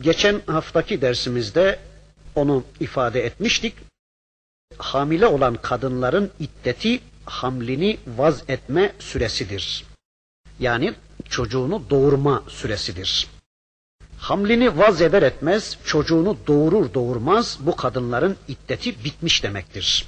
Geçen 0.00 0.40
haftaki 0.46 1.00
dersimizde 1.00 1.78
onu 2.34 2.64
ifade 2.80 3.26
etmiştik 3.26 3.74
hamile 4.78 5.26
olan 5.26 5.54
kadınların 5.54 6.30
iddeti 6.40 7.00
hamlini 7.24 7.98
vaz 8.06 8.42
etme 8.48 8.92
süresidir. 8.98 9.84
Yani 10.60 10.94
çocuğunu 11.28 11.82
doğurma 11.90 12.42
süresidir. 12.48 13.28
Hamlini 14.18 14.78
vaz 14.78 15.00
eder 15.02 15.22
etmez 15.22 15.78
çocuğunu 15.84 16.36
doğurur 16.46 16.94
doğurmaz 16.94 17.58
bu 17.60 17.76
kadınların 17.76 18.36
iddeti 18.48 19.04
bitmiş 19.04 19.42
demektir. 19.42 20.06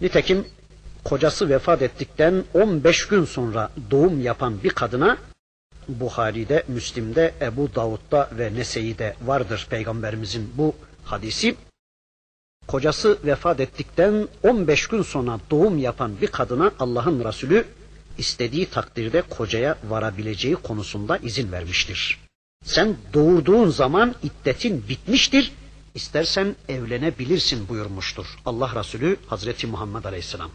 Nitekim 0.00 0.46
kocası 1.04 1.48
vefat 1.48 1.82
ettikten 1.82 2.44
15 2.54 3.08
gün 3.08 3.24
sonra 3.24 3.70
doğum 3.90 4.22
yapan 4.22 4.62
bir 4.62 4.70
kadına 4.70 5.18
Buhari'de, 5.88 6.64
Müslim'de, 6.68 7.34
Ebu 7.40 7.74
Davud'da 7.74 8.30
ve 8.32 8.54
Nese'yi'de 8.54 9.16
vardır 9.24 9.66
peygamberimizin 9.70 10.52
bu 10.56 10.74
hadisi 11.04 11.56
kocası 12.66 13.18
vefat 13.24 13.60
ettikten 13.60 14.28
15 14.42 14.86
gün 14.86 15.02
sonra 15.02 15.40
doğum 15.50 15.78
yapan 15.78 16.20
bir 16.20 16.26
kadına 16.26 16.70
Allah'ın 16.78 17.24
Resulü 17.24 17.64
istediği 18.18 18.66
takdirde 18.66 19.22
kocaya 19.22 19.78
varabileceği 19.88 20.54
konusunda 20.54 21.16
izin 21.16 21.52
vermiştir. 21.52 22.18
Sen 22.64 22.96
doğurduğun 23.14 23.68
zaman 23.70 24.14
iddetin 24.22 24.84
bitmiştir, 24.88 25.52
istersen 25.94 26.56
evlenebilirsin 26.68 27.68
buyurmuştur 27.68 28.26
Allah 28.44 28.80
Resulü 28.80 29.16
Hazreti 29.26 29.66
Muhammed 29.66 30.04
Aleyhisselam. 30.04 30.50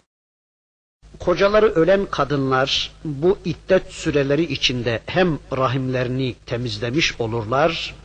Kocaları 1.20 1.66
ölen 1.66 2.06
kadınlar 2.06 2.92
bu 3.04 3.38
iddet 3.46 3.92
süreleri 3.94 4.44
içinde 4.44 5.02
hem 5.06 5.40
rahimlerini 5.58 6.36
temizlemiş 6.46 7.22
olurlar, 7.22 7.96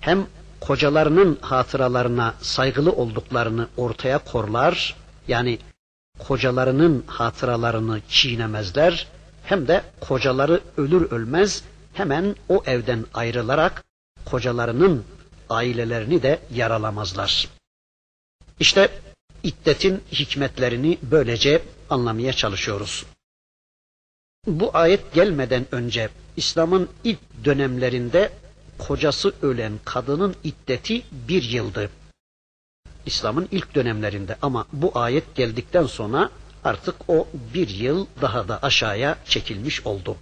hem 0.00 0.26
kocalarının 0.66 1.38
hatıralarına 1.40 2.34
saygılı 2.40 2.92
olduklarını 2.92 3.68
ortaya 3.76 4.18
korlar. 4.18 4.96
Yani 5.28 5.58
kocalarının 6.18 7.04
hatıralarını 7.06 8.00
çiğnemezler. 8.08 9.08
Hem 9.44 9.68
de 9.68 9.82
kocaları 10.00 10.60
ölür 10.76 11.10
ölmez 11.10 11.64
hemen 11.94 12.36
o 12.48 12.62
evden 12.66 13.04
ayrılarak 13.14 13.84
kocalarının 14.24 15.04
ailelerini 15.50 16.22
de 16.22 16.40
yaralamazlar. 16.54 17.48
İşte 18.60 18.88
iddetin 19.42 20.02
hikmetlerini 20.12 20.98
böylece 21.02 21.62
anlamaya 21.90 22.32
çalışıyoruz. 22.32 23.06
Bu 24.46 24.70
ayet 24.74 25.14
gelmeden 25.14 25.66
önce 25.72 26.08
İslam'ın 26.36 26.88
ilk 27.04 27.18
dönemlerinde 27.44 28.32
kocası 28.88 29.34
ölen 29.42 29.72
kadının 29.84 30.36
iddeti 30.44 31.02
bir 31.12 31.42
yıldı. 31.42 31.90
İslam'ın 33.06 33.48
ilk 33.50 33.74
dönemlerinde 33.74 34.36
ama 34.42 34.66
bu 34.72 34.98
ayet 34.98 35.34
geldikten 35.34 35.86
sonra 35.86 36.30
artık 36.64 36.94
o 37.08 37.28
bir 37.54 37.68
yıl 37.68 38.06
daha 38.20 38.48
da 38.48 38.62
aşağıya 38.62 39.18
çekilmiş 39.24 39.86
oldu. 39.86 40.16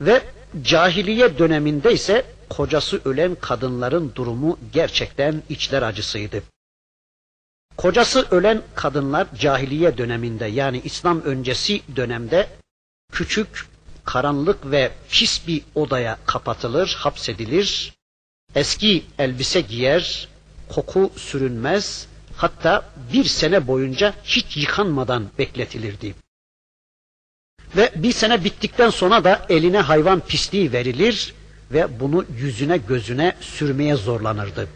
Ve 0.00 0.22
cahiliye 0.62 1.38
döneminde 1.38 1.92
ise 1.92 2.24
kocası 2.50 3.00
ölen 3.04 3.34
kadınların 3.34 4.12
durumu 4.14 4.58
gerçekten 4.72 5.42
içler 5.48 5.82
acısıydı. 5.82 6.42
Kocası 7.76 8.26
ölen 8.30 8.62
kadınlar 8.74 9.26
cahiliye 9.38 9.98
döneminde 9.98 10.46
yani 10.46 10.80
İslam 10.84 11.22
öncesi 11.22 11.82
dönemde 11.96 12.48
küçük 13.12 13.73
karanlık 14.04 14.70
ve 14.70 14.92
pis 15.10 15.46
bir 15.46 15.62
odaya 15.74 16.18
kapatılır, 16.26 16.96
hapsedilir. 16.98 17.94
Eski 18.54 19.04
elbise 19.18 19.60
giyer, 19.60 20.28
koku 20.68 21.12
sürünmez, 21.16 22.06
hatta 22.36 22.90
bir 23.12 23.24
sene 23.24 23.66
boyunca 23.66 24.14
hiç 24.24 24.56
yıkanmadan 24.56 25.30
bekletilirdi. 25.38 26.14
Ve 27.76 27.92
bir 27.96 28.12
sene 28.12 28.44
bittikten 28.44 28.90
sonra 28.90 29.24
da 29.24 29.46
eline 29.48 29.78
hayvan 29.80 30.20
pisliği 30.20 30.72
verilir 30.72 31.34
ve 31.72 32.00
bunu 32.00 32.24
yüzüne 32.36 32.76
gözüne 32.76 33.36
sürmeye 33.40 33.96
zorlanırdı. 33.96 34.68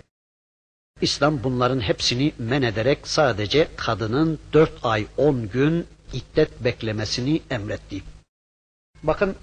İslam 1.00 1.44
bunların 1.44 1.80
hepsini 1.80 2.32
men 2.38 2.62
ederek 2.62 2.98
sadece 3.08 3.68
kadının 3.76 4.38
dört 4.52 4.72
ay 4.82 5.06
on 5.16 5.48
gün 5.48 5.86
iddet 6.12 6.64
beklemesini 6.64 7.42
emretti. 7.50 8.02
Bakın 9.02 9.36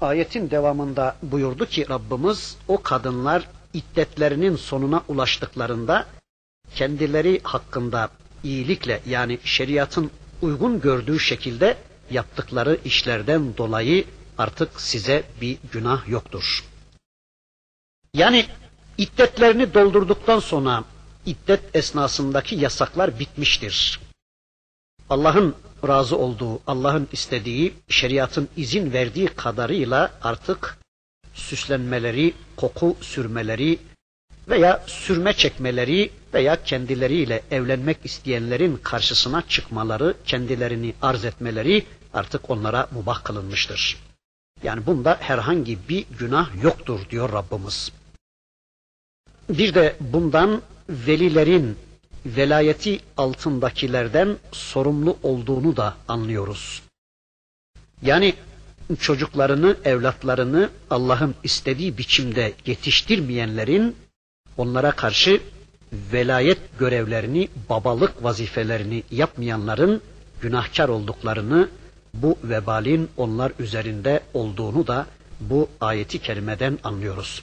ayetin 0.00 0.50
devamında 0.50 1.16
buyurdu 1.22 1.66
ki 1.66 1.86
Rabbimiz 1.88 2.56
o 2.68 2.82
kadınlar 2.82 3.48
iddetlerinin 3.74 4.56
sonuna 4.56 5.02
ulaştıklarında 5.08 6.06
kendileri 6.74 7.40
hakkında 7.42 8.10
iyilikle 8.44 9.00
yani 9.06 9.38
şeriatın 9.44 10.10
uygun 10.42 10.80
gördüğü 10.80 11.20
şekilde 11.20 11.76
yaptıkları 12.10 12.78
işlerden 12.84 13.56
dolayı 13.56 14.04
artık 14.38 14.80
size 14.80 15.24
bir 15.40 15.58
günah 15.72 16.08
yoktur. 16.08 16.64
Yani 18.14 18.46
iddetlerini 18.98 19.74
doldurduktan 19.74 20.38
sonra 20.38 20.84
iddet 21.26 21.76
esnasındaki 21.76 22.54
yasaklar 22.54 23.18
bitmiştir. 23.18 24.00
Allah'ın 25.10 25.54
razı 25.88 26.16
olduğu, 26.16 26.60
Allah'ın 26.66 27.08
istediği, 27.12 27.74
şeriatın 27.88 28.48
izin 28.56 28.92
verdiği 28.92 29.26
kadarıyla 29.26 30.12
artık 30.22 30.78
süslenmeleri, 31.34 32.34
koku 32.56 32.96
sürmeleri 33.00 33.78
veya 34.48 34.84
sürme 34.86 35.32
çekmeleri 35.32 36.10
veya 36.34 36.62
kendileriyle 36.64 37.42
evlenmek 37.50 37.96
isteyenlerin 38.04 38.76
karşısına 38.76 39.42
çıkmaları, 39.48 40.14
kendilerini 40.26 40.94
arz 41.02 41.24
etmeleri 41.24 41.86
artık 42.14 42.50
onlara 42.50 42.88
mubah 42.90 43.24
kılınmıştır. 43.24 43.96
Yani 44.62 44.86
bunda 44.86 45.16
herhangi 45.20 45.78
bir 45.88 46.04
günah 46.18 46.62
yoktur 46.62 47.00
diyor 47.10 47.32
Rabbimiz. 47.32 47.92
Bir 49.48 49.74
de 49.74 49.96
bundan 50.00 50.62
velilerin 50.88 51.76
velayeti 52.26 53.00
altındakilerden 53.16 54.36
sorumlu 54.52 55.16
olduğunu 55.22 55.76
da 55.76 55.94
anlıyoruz. 56.08 56.82
Yani 58.02 58.34
çocuklarını, 59.00 59.76
evlatlarını 59.84 60.70
Allah'ın 60.90 61.34
istediği 61.42 61.98
biçimde 61.98 62.52
yetiştirmeyenlerin 62.66 63.96
onlara 64.56 64.90
karşı 64.90 65.40
velayet 65.92 66.58
görevlerini, 66.78 67.48
babalık 67.68 68.24
vazifelerini 68.24 69.02
yapmayanların 69.10 70.02
günahkar 70.40 70.88
olduklarını 70.88 71.68
bu 72.14 72.38
vebalin 72.44 73.08
onlar 73.16 73.52
üzerinde 73.58 74.20
olduğunu 74.34 74.86
da 74.86 75.06
bu 75.40 75.68
ayeti 75.80 76.18
kerimeden 76.18 76.78
anlıyoruz. 76.84 77.42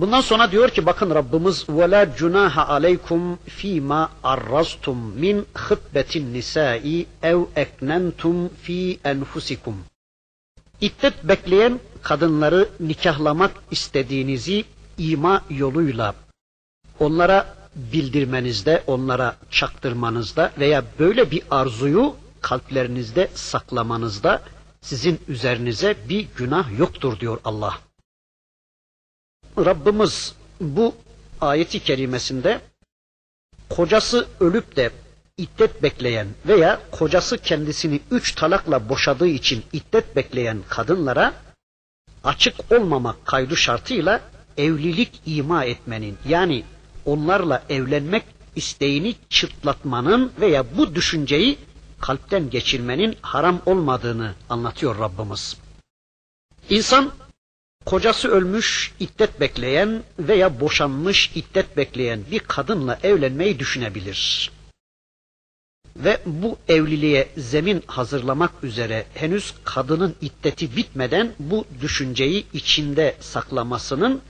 Bundan 0.00 0.20
sonra 0.20 0.52
diyor 0.52 0.68
ki 0.68 0.86
bakın 0.86 1.10
Rabbimiz 1.14 1.62
وَلَا 1.62 2.16
جُنَاهَ 2.18 2.54
عَلَيْكُمْ 2.72 3.36
ف۪ي 3.48 3.80
مَا 3.80 4.08
min 5.20 5.44
مِنْ 5.54 6.32
nisai 6.32 7.06
ev 7.22 7.40
eknentum 7.56 8.48
fi 8.62 8.98
enfusikum. 9.04 9.76
İddet 10.80 11.24
bekleyen 11.24 11.80
kadınları 12.02 12.68
nikahlamak 12.80 13.50
istediğinizi 13.70 14.64
ima 14.98 15.42
yoluyla 15.50 16.14
onlara 17.00 17.56
bildirmenizde, 17.74 18.82
onlara 18.86 19.36
çaktırmanızda 19.50 20.52
veya 20.58 20.84
böyle 20.98 21.30
bir 21.30 21.42
arzuyu 21.50 22.16
kalplerinizde 22.40 23.30
saklamanızda 23.34 24.42
sizin 24.80 25.20
üzerinize 25.28 25.96
bir 26.08 26.26
günah 26.36 26.78
yoktur 26.78 27.20
diyor 27.20 27.38
Allah. 27.44 27.78
Rabbimiz 29.57 30.35
bu 30.61 30.95
ayeti 31.41 31.79
kerimesinde 31.79 32.61
kocası 33.69 34.27
ölüp 34.39 34.75
de 34.75 34.91
iddet 35.37 35.83
bekleyen 35.83 36.27
veya 36.47 36.81
kocası 36.91 37.37
kendisini 37.37 37.99
üç 38.11 38.35
talakla 38.35 38.89
boşadığı 38.89 39.27
için 39.27 39.63
iddet 39.73 40.15
bekleyen 40.15 40.57
kadınlara 40.69 41.33
açık 42.23 42.71
olmamak 42.71 43.25
kaydı 43.25 43.57
şartıyla 43.57 44.21
evlilik 44.57 45.21
ima 45.25 45.65
etmenin 45.65 46.17
yani 46.27 46.63
onlarla 47.05 47.63
evlenmek 47.69 48.23
isteğini 48.55 49.15
çıtlatmanın 49.29 50.31
veya 50.41 50.77
bu 50.77 50.95
düşünceyi 50.95 51.57
kalpten 52.01 52.49
geçirmenin 52.49 53.17
haram 53.21 53.61
olmadığını 53.65 54.33
anlatıyor 54.49 54.99
Rabbimiz. 54.99 55.57
İnsan 56.69 57.11
kocası 57.85 58.27
ölmüş, 58.29 58.93
iddet 58.99 59.39
bekleyen 59.39 60.03
veya 60.19 60.59
boşanmış, 60.59 61.31
iddet 61.35 61.77
bekleyen 61.77 62.19
bir 62.31 62.39
kadınla 62.39 62.99
evlenmeyi 63.03 63.59
düşünebilir. 63.59 64.51
Ve 65.95 66.19
bu 66.25 66.57
evliliğe 66.67 67.29
zemin 67.37 67.83
hazırlamak 67.87 68.51
üzere 68.63 69.05
henüz 69.13 69.53
kadının 69.63 70.15
iddeti 70.21 70.75
bitmeden 70.75 71.31
bu 71.39 71.65
düşünceyi 71.81 72.45
içinde 72.53 73.15
saklamasının 73.19 74.21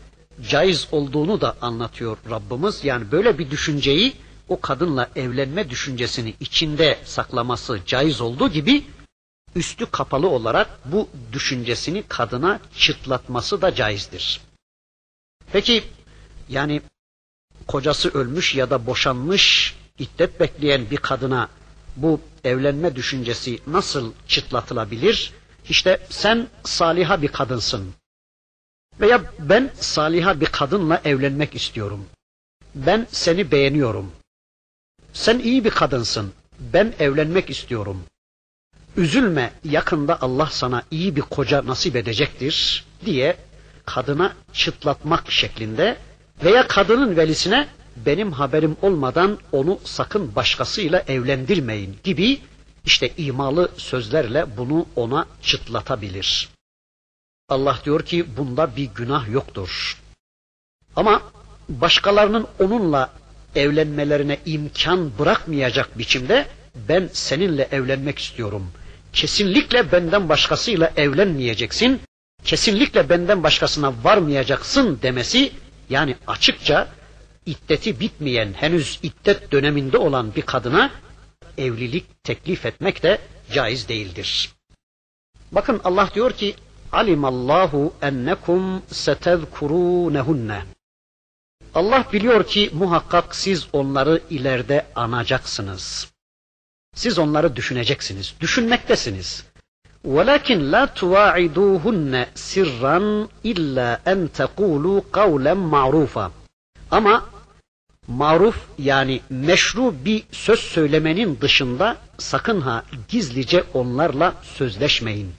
caiz 0.50 0.88
olduğunu 0.92 1.42
da 1.42 1.56
anlatıyor 1.62 2.18
Rabbimiz. 2.30 2.84
Yani 2.84 3.12
böyle 3.12 3.38
bir 3.38 3.52
düşünceyi 3.52 4.14
o 4.50 4.62
kadınla 4.62 5.10
evlenme 5.16 5.70
düşüncesini 5.70 6.34
içinde 6.40 6.98
saklaması 7.06 7.80
caiz 7.86 8.22
olduğu 8.22 8.50
gibi 8.50 8.84
üstü 9.56 9.86
kapalı 9.86 10.28
olarak 10.30 10.80
bu 10.86 11.10
düşüncesini 11.34 12.04
kadına 12.08 12.60
çıtlatması 12.78 13.62
da 13.62 13.76
caizdir. 13.76 14.42
Peki 15.52 15.84
yani 16.50 16.82
kocası 17.68 18.10
ölmüş 18.10 18.56
ya 18.56 18.70
da 18.70 18.86
boşanmış 18.86 19.76
iddet 20.00 20.40
bekleyen 20.40 20.90
bir 20.92 20.98
kadına 20.98 21.50
bu 21.96 22.22
evlenme 22.44 22.96
düşüncesi 22.96 23.60
nasıl 23.68 24.14
çıtlatılabilir? 24.28 25.34
İşte 25.70 26.08
sen 26.10 26.48
saliha 26.64 27.22
bir 27.22 27.28
kadınsın. 27.28 27.94
Veya 29.00 29.34
ben 29.40 29.72
saliha 29.80 30.42
bir 30.42 30.46
kadınla 30.46 31.02
evlenmek 31.06 31.56
istiyorum. 31.56 32.06
Ben 32.76 33.08
seni 33.12 33.52
beğeniyorum. 33.52 34.12
Sen 35.14 35.40
iyi 35.40 35.66
bir 35.66 35.70
kadınsın. 35.70 36.34
Ben 36.60 36.94
evlenmek 37.00 37.50
istiyorum. 37.50 38.04
Üzülme 38.98 39.52
yakında 39.64 40.22
Allah 40.22 40.50
sana 40.52 40.84
iyi 40.92 41.16
bir 41.16 41.22
koca 41.22 41.66
nasip 41.66 41.96
edecektir 41.96 42.86
diye 43.06 43.38
kadına 43.86 44.34
çıtlatmak 44.54 45.32
şeklinde 45.32 45.98
veya 46.44 46.68
kadının 46.68 47.18
velisine 47.18 47.68
benim 47.96 48.32
haberim 48.32 48.78
olmadan 48.82 49.40
onu 49.52 49.80
sakın 49.84 50.36
başkasıyla 50.36 51.04
evlendirmeyin 51.08 51.98
gibi 52.04 52.40
işte 52.86 53.10
imalı 53.18 53.72
sözlerle 53.78 54.58
bunu 54.58 54.86
ona 54.96 55.26
çıtlatabilir. 55.42 56.50
Allah 57.50 57.80
diyor 57.86 58.06
ki 58.06 58.38
bunda 58.38 58.76
bir 58.76 58.90
günah 58.96 59.30
yoktur. 59.30 60.02
Ama 60.96 61.22
başkalarının 61.70 62.48
onunla 62.60 63.14
evlenmelerine 63.56 64.38
imkan 64.46 65.12
bırakmayacak 65.20 65.98
biçimde 65.98 66.48
ben 66.76 67.10
seninle 67.14 67.68
evlenmek 67.72 68.20
istiyorum. 68.20 68.72
Kesinlikle 69.16 69.92
benden 69.92 70.30
başkasıyla 70.30 70.92
evlenmeyeceksin. 70.98 72.02
Kesinlikle 72.44 73.10
benden 73.10 73.44
başkasına 73.44 73.94
varmayacaksın 74.04 75.00
demesi 75.02 75.52
yani 75.90 76.16
açıkça 76.28 76.88
iddeti 77.46 78.00
bitmeyen 78.00 78.54
henüz 78.54 79.00
iddet 79.04 79.52
döneminde 79.52 79.98
olan 79.98 80.36
bir 80.36 80.42
kadına 80.42 80.92
evlilik 81.58 82.24
teklif 82.24 82.66
etmek 82.66 83.04
de 83.04 83.18
caiz 83.52 83.88
değildir. 83.90 84.52
Bakın 85.52 85.82
Allah 85.84 86.10
diyor 86.16 86.32
ki 86.32 86.56
alimallahu 86.92 87.94
ennekum 88.02 88.82
setezkurunehunne. 88.92 90.62
Allah 91.76 92.06
biliyor 92.14 92.48
ki 92.48 92.70
muhakkak 92.74 93.36
siz 93.36 93.68
onları 93.74 94.22
ileride 94.30 94.86
anacaksınız. 94.96 96.15
Siz 96.95 97.19
onları 97.19 97.57
düşüneceksiniz, 97.57 98.35
düşünmektesiniz. 98.41 99.45
وَلَكِنْ 100.05 100.61
لَا 100.73 100.83
تُوَاعِدُوهُنَّ 101.01 102.27
سِرًّا 102.35 103.29
اِلَّا 103.45 103.89
اَنْ 104.13 104.29
تَقُولُوا 104.39 105.01
قَوْلًا 105.13 105.55
مَعْرُوفًا 105.55 106.31
Ama 106.91 107.25
maruf 108.09 108.57
yani 108.79 109.21
meşru 109.31 109.95
bir 110.05 110.23
söz 110.33 110.61
söylemenin 110.61 111.39
dışında 111.41 111.97
sakın 112.19 112.61
ha 112.61 112.85
gizlice 113.09 113.65
onlarla 113.75 114.35
sözleşmeyin 114.43 115.33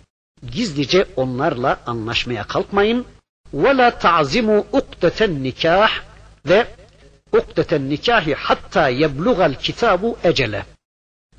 gizlice 0.51 1.05
onlarla 1.15 1.79
anlaşmaya 1.85 2.43
kalkmayın. 2.43 3.05
وَلَا 3.53 3.89
تَعْزِمُوا 3.99 4.63
اُقْدَةَ 4.73 5.25
النِّكَاحِ 5.25 5.89
ve 6.45 6.67
ukdeten 7.33 7.89
nikahi 7.89 8.33
hatta 8.35 8.89
yeblugal 8.89 9.53
kitabu 9.53 10.17
ecele 10.23 10.65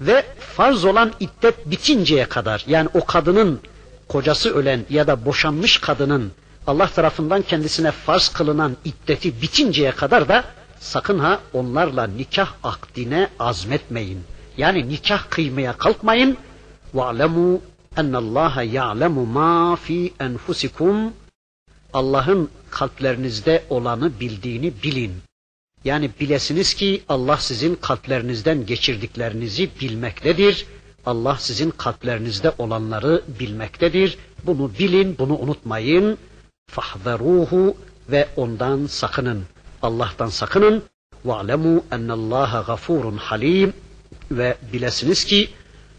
ve 0.06 0.26
farz 0.38 0.84
olan 0.84 1.12
iddet 1.20 1.70
bitinceye 1.70 2.24
kadar 2.24 2.64
yani 2.66 2.88
o 2.94 3.04
kadının 3.04 3.60
kocası 4.08 4.54
ölen 4.54 4.84
ya 4.90 5.06
da 5.06 5.24
boşanmış 5.24 5.78
kadının 5.78 6.32
Allah 6.66 6.86
tarafından 6.86 7.42
kendisine 7.42 7.90
farz 7.90 8.28
kılınan 8.28 8.76
iddeti 8.84 9.42
bitinceye 9.42 9.90
kadar 9.92 10.28
da 10.28 10.44
sakın 10.80 11.18
ha 11.18 11.40
onlarla 11.52 12.06
nikah 12.06 12.52
akdine 12.62 13.28
azmetmeyin. 13.38 14.20
Yani 14.56 14.88
nikah 14.88 15.30
kıymaya 15.30 15.72
kalkmayın. 15.72 16.36
وَعْلَمُوا 16.94 17.58
ennallaha 17.96 18.62
ya'lemu 18.62 19.26
ma 19.26 19.76
fi 19.76 20.12
enfusikum 20.20 21.12
Allah'ın 21.92 22.50
kalplerinizde 22.70 23.64
olanı 23.70 24.20
bildiğini 24.20 24.72
bilin. 24.82 25.22
Yani 25.87 26.11
bilesiniz 26.19 26.73
ki 26.73 27.03
Allah 27.09 27.37
sizin 27.37 27.75
kalplerinizden 27.75 28.65
geçirdiklerinizi 28.65 29.69
bilmektedir. 29.81 30.65
Allah 31.05 31.37
sizin 31.39 31.69
kalplerinizde 31.71 32.51
olanları 32.57 33.23
bilmektedir. 33.39 34.17
Bunu 34.43 34.71
bilin, 34.79 35.17
bunu 35.19 35.37
unutmayın. 35.37 36.17
Fahveruhu 36.69 37.77
ve 38.09 38.27
ondan 38.35 38.85
sakının. 38.85 39.43
Allah'tan 39.81 40.27
sakının. 40.27 40.83
Ve'lemu 41.25 41.85
ennallaha 41.91 42.61
gafurun 42.61 43.17
halim. 43.17 43.73
Ve 44.31 44.57
bilesiniz 44.73 45.25
ki 45.25 45.49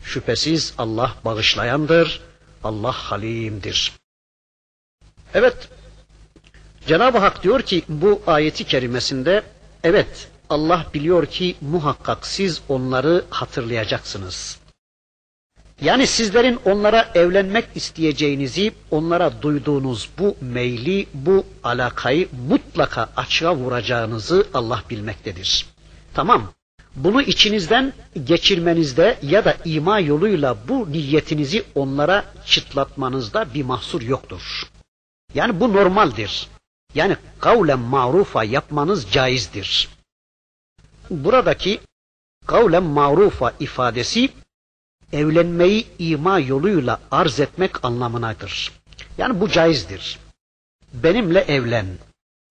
şüphesiz 0.02 0.74
Allah 0.78 1.14
bağışlayandır. 1.24 2.20
Allah 2.64 2.92
halimdir. 2.92 3.92
Evet, 5.34 5.68
Cenab-ı 6.86 7.18
Hak 7.18 7.42
diyor 7.42 7.62
ki 7.62 7.82
bu 7.88 8.22
ayeti 8.26 8.64
kerimesinde 8.64 9.42
evet 9.88 10.28
Allah 10.50 10.86
biliyor 10.94 11.26
ki 11.26 11.56
muhakkak 11.60 12.26
siz 12.26 12.60
onları 12.68 13.24
hatırlayacaksınız. 13.30 14.58
Yani 15.80 16.06
sizlerin 16.06 16.58
onlara 16.64 17.10
evlenmek 17.14 17.64
isteyeceğinizi, 17.74 18.72
onlara 18.90 19.42
duyduğunuz 19.42 20.08
bu 20.18 20.36
meyli, 20.40 21.06
bu 21.14 21.46
alakayı 21.64 22.28
mutlaka 22.48 23.08
açığa 23.16 23.54
vuracağınızı 23.56 24.46
Allah 24.54 24.82
bilmektedir. 24.90 25.66
Tamam, 26.14 26.52
bunu 26.96 27.22
içinizden 27.22 27.92
geçirmenizde 28.24 29.18
ya 29.22 29.44
da 29.44 29.56
ima 29.64 30.00
yoluyla 30.00 30.56
bu 30.68 30.92
niyetinizi 30.92 31.64
onlara 31.74 32.24
çıtlatmanızda 32.46 33.54
bir 33.54 33.62
mahsur 33.62 34.02
yoktur. 34.02 34.62
Yani 35.34 35.60
bu 35.60 35.72
normaldir. 35.72 36.48
Yani 36.98 37.16
kavlen 37.40 37.78
marufa 37.78 38.44
yapmanız 38.44 39.10
caizdir. 39.12 39.88
Buradaki 41.10 41.80
kavlen 42.46 42.82
marufa 42.82 43.52
ifadesi 43.60 44.30
evlenmeyi 45.12 45.86
ima 45.98 46.38
yoluyla 46.38 47.00
arz 47.10 47.40
etmek 47.40 47.84
anlamınadır. 47.84 48.72
Yani 49.18 49.40
bu 49.40 49.48
caizdir. 49.48 50.18
Benimle 50.92 51.40
evlen, 51.40 51.86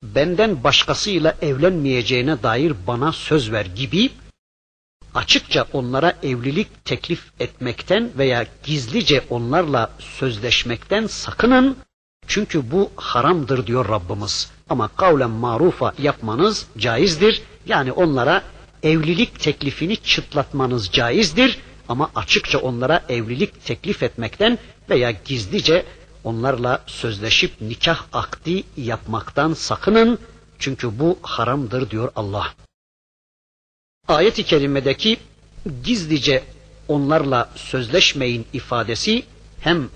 benden 0.03 0.63
başkasıyla 0.63 1.35
evlenmeyeceğine 1.41 2.43
dair 2.43 2.73
bana 2.87 3.11
söz 3.11 3.51
ver 3.51 3.65
gibi 3.65 4.11
açıkça 5.13 5.65
onlara 5.73 6.13
evlilik 6.23 6.85
teklif 6.85 7.31
etmekten 7.39 8.11
veya 8.17 8.45
gizlice 8.63 9.25
onlarla 9.29 9.91
sözleşmekten 9.99 11.07
sakının. 11.07 11.77
Çünkü 12.27 12.71
bu 12.71 12.91
haramdır 12.95 13.67
diyor 13.67 13.89
Rabbimiz. 13.89 14.51
Ama 14.69 14.87
kavlen 14.87 15.29
marufa 15.29 15.93
yapmanız 15.99 16.67
caizdir. 16.77 17.41
Yani 17.65 17.91
onlara 17.91 18.43
evlilik 18.83 19.39
teklifini 19.39 19.97
çıtlatmanız 19.97 20.91
caizdir. 20.91 21.59
Ama 21.89 22.11
açıkça 22.15 22.59
onlara 22.59 23.05
evlilik 23.09 23.65
teklif 23.65 24.03
etmekten 24.03 24.57
veya 24.89 25.11
gizlice 25.11 25.85
onlarla 26.23 26.83
sözleşip 26.87 27.61
nikah 27.61 28.03
akdi 28.13 28.63
yapmaktan 28.77 29.53
sakının. 29.53 30.19
Çünkü 30.59 30.99
bu 30.99 31.19
haramdır 31.21 31.89
diyor 31.89 32.11
Allah. 32.15 32.53
Ayet-i 34.07 34.43
kerimedeki 34.43 35.17
gizlice 35.83 36.43
onlarla 36.87 37.49
sözleşmeyin 37.55 38.45
ifadesi 38.53 39.23
hem 39.59 39.89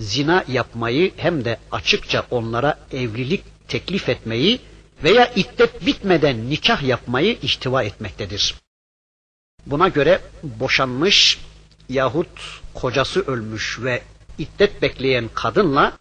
zina 0.00 0.44
yapmayı 0.48 1.12
hem 1.16 1.44
de 1.44 1.58
açıkça 1.70 2.26
onlara 2.30 2.78
evlilik 2.92 3.44
teklif 3.68 4.08
etmeyi 4.08 4.60
veya 5.04 5.32
iddet 5.34 5.86
bitmeden 5.86 6.50
nikah 6.50 6.82
yapmayı 6.82 7.38
ihtiva 7.42 7.82
etmektedir. 7.82 8.54
Buna 9.66 9.88
göre 9.88 10.20
boşanmış 10.42 11.38
yahut 11.88 12.60
kocası 12.74 13.20
ölmüş 13.26 13.78
ve 13.82 14.02
iddet 14.38 14.82
bekleyen 14.82 15.30
kadınla 15.34 15.98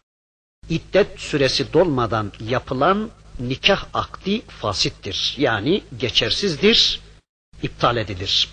iddet 0.70 1.20
süresi 1.20 1.74
dolmadan 1.74 2.32
yapılan 2.40 3.10
nikah 3.40 3.86
akdi 3.94 4.42
fasittir. 4.42 5.36
Yani 5.38 5.84
geçersizdir, 5.98 7.00
iptal 7.64 7.98
edilir. 7.98 8.50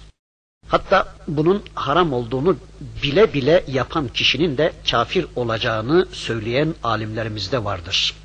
Hatta 0.70 1.16
bunun 1.28 1.64
haram 1.74 2.14
olduğunu 2.14 2.58
bile 3.04 3.34
bile 3.34 3.64
yapan 3.68 4.08
kişinin 4.08 4.58
de 4.58 4.74
kafir 4.92 5.26
olacağını 5.36 6.08
söyleyen 6.12 6.76
alimlerimiz 6.84 7.52
de 7.52 7.64
vardır. 7.64 8.16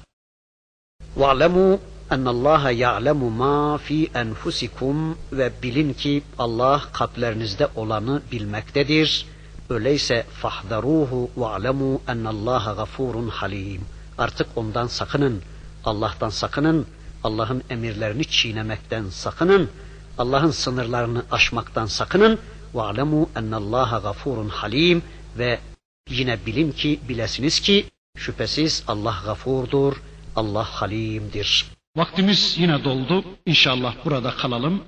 وَعْلَمُوا 1.18 1.78
اَنَّ 2.10 2.24
اللّٰهَ 2.34 2.72
يَعْلَمُ 2.72 3.20
مَا 3.42 3.78
ف۪ي 3.78 4.10
اَنْفُسِكُمْ 4.10 5.14
Ve 5.32 5.52
bilin 5.62 5.92
ki 5.92 6.22
Allah 6.38 6.82
kalplerinizde 6.92 7.68
olanı 7.76 8.22
bilmektedir. 8.32 9.26
Öyleyse 9.70 10.26
fahdaruhu 10.42 11.30
وَعْلَمُوا 11.38 11.98
اَنَّ 12.08 12.28
اللّٰهَ 12.28 12.84
غَفُورٌ 12.84 13.30
halim. 13.30 13.82
Artık 14.18 14.46
ondan 14.56 14.86
sakının, 14.86 15.42
Allah'tan 15.84 16.28
sakının, 16.28 16.86
Allah'ın 17.24 17.62
emirlerini 17.70 18.24
çiğnemekten 18.24 19.04
sakının, 19.08 19.70
Allah'ın 20.18 20.50
sınırlarını 20.50 21.24
aşmaktan 21.30 21.86
sakının. 21.86 22.38
وَعْلَمُوا 22.74 23.26
اَنَّ 23.34 23.54
اللّٰهَ 23.54 23.90
غَفُورٌ 24.02 24.48
halim 24.48 25.02
Ve 25.38 25.60
yine 26.10 26.46
bilin 26.46 26.72
ki, 26.72 27.00
bilesiniz 27.08 27.60
ki, 27.60 27.86
şüphesiz 28.16 28.84
Allah 28.88 29.22
gafurdur, 29.24 29.96
Allah 30.36 30.64
halimdir. 30.64 31.66
Vaktimiz 31.96 32.54
yine 32.58 32.84
doldu. 32.84 33.24
İnşallah 33.46 33.94
burada 34.04 34.36
kalalım. 34.36 34.84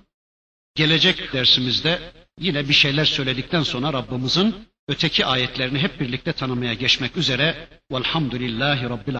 Gelecek 0.74 1.32
dersimizde 1.32 2.00
yine 2.40 2.68
bir 2.68 2.74
şeyler 2.74 3.04
söyledikten 3.04 3.62
sonra 3.62 3.92
Rabbimizin 3.92 4.54
öteki 4.88 5.26
ayetlerini 5.26 5.78
hep 5.78 6.00
birlikte 6.00 6.32
tanımaya 6.32 6.74
geçmek 6.74 7.16
üzere. 7.16 7.68
Velhamdülillahi 7.92 8.84
Rabbil 8.84 9.14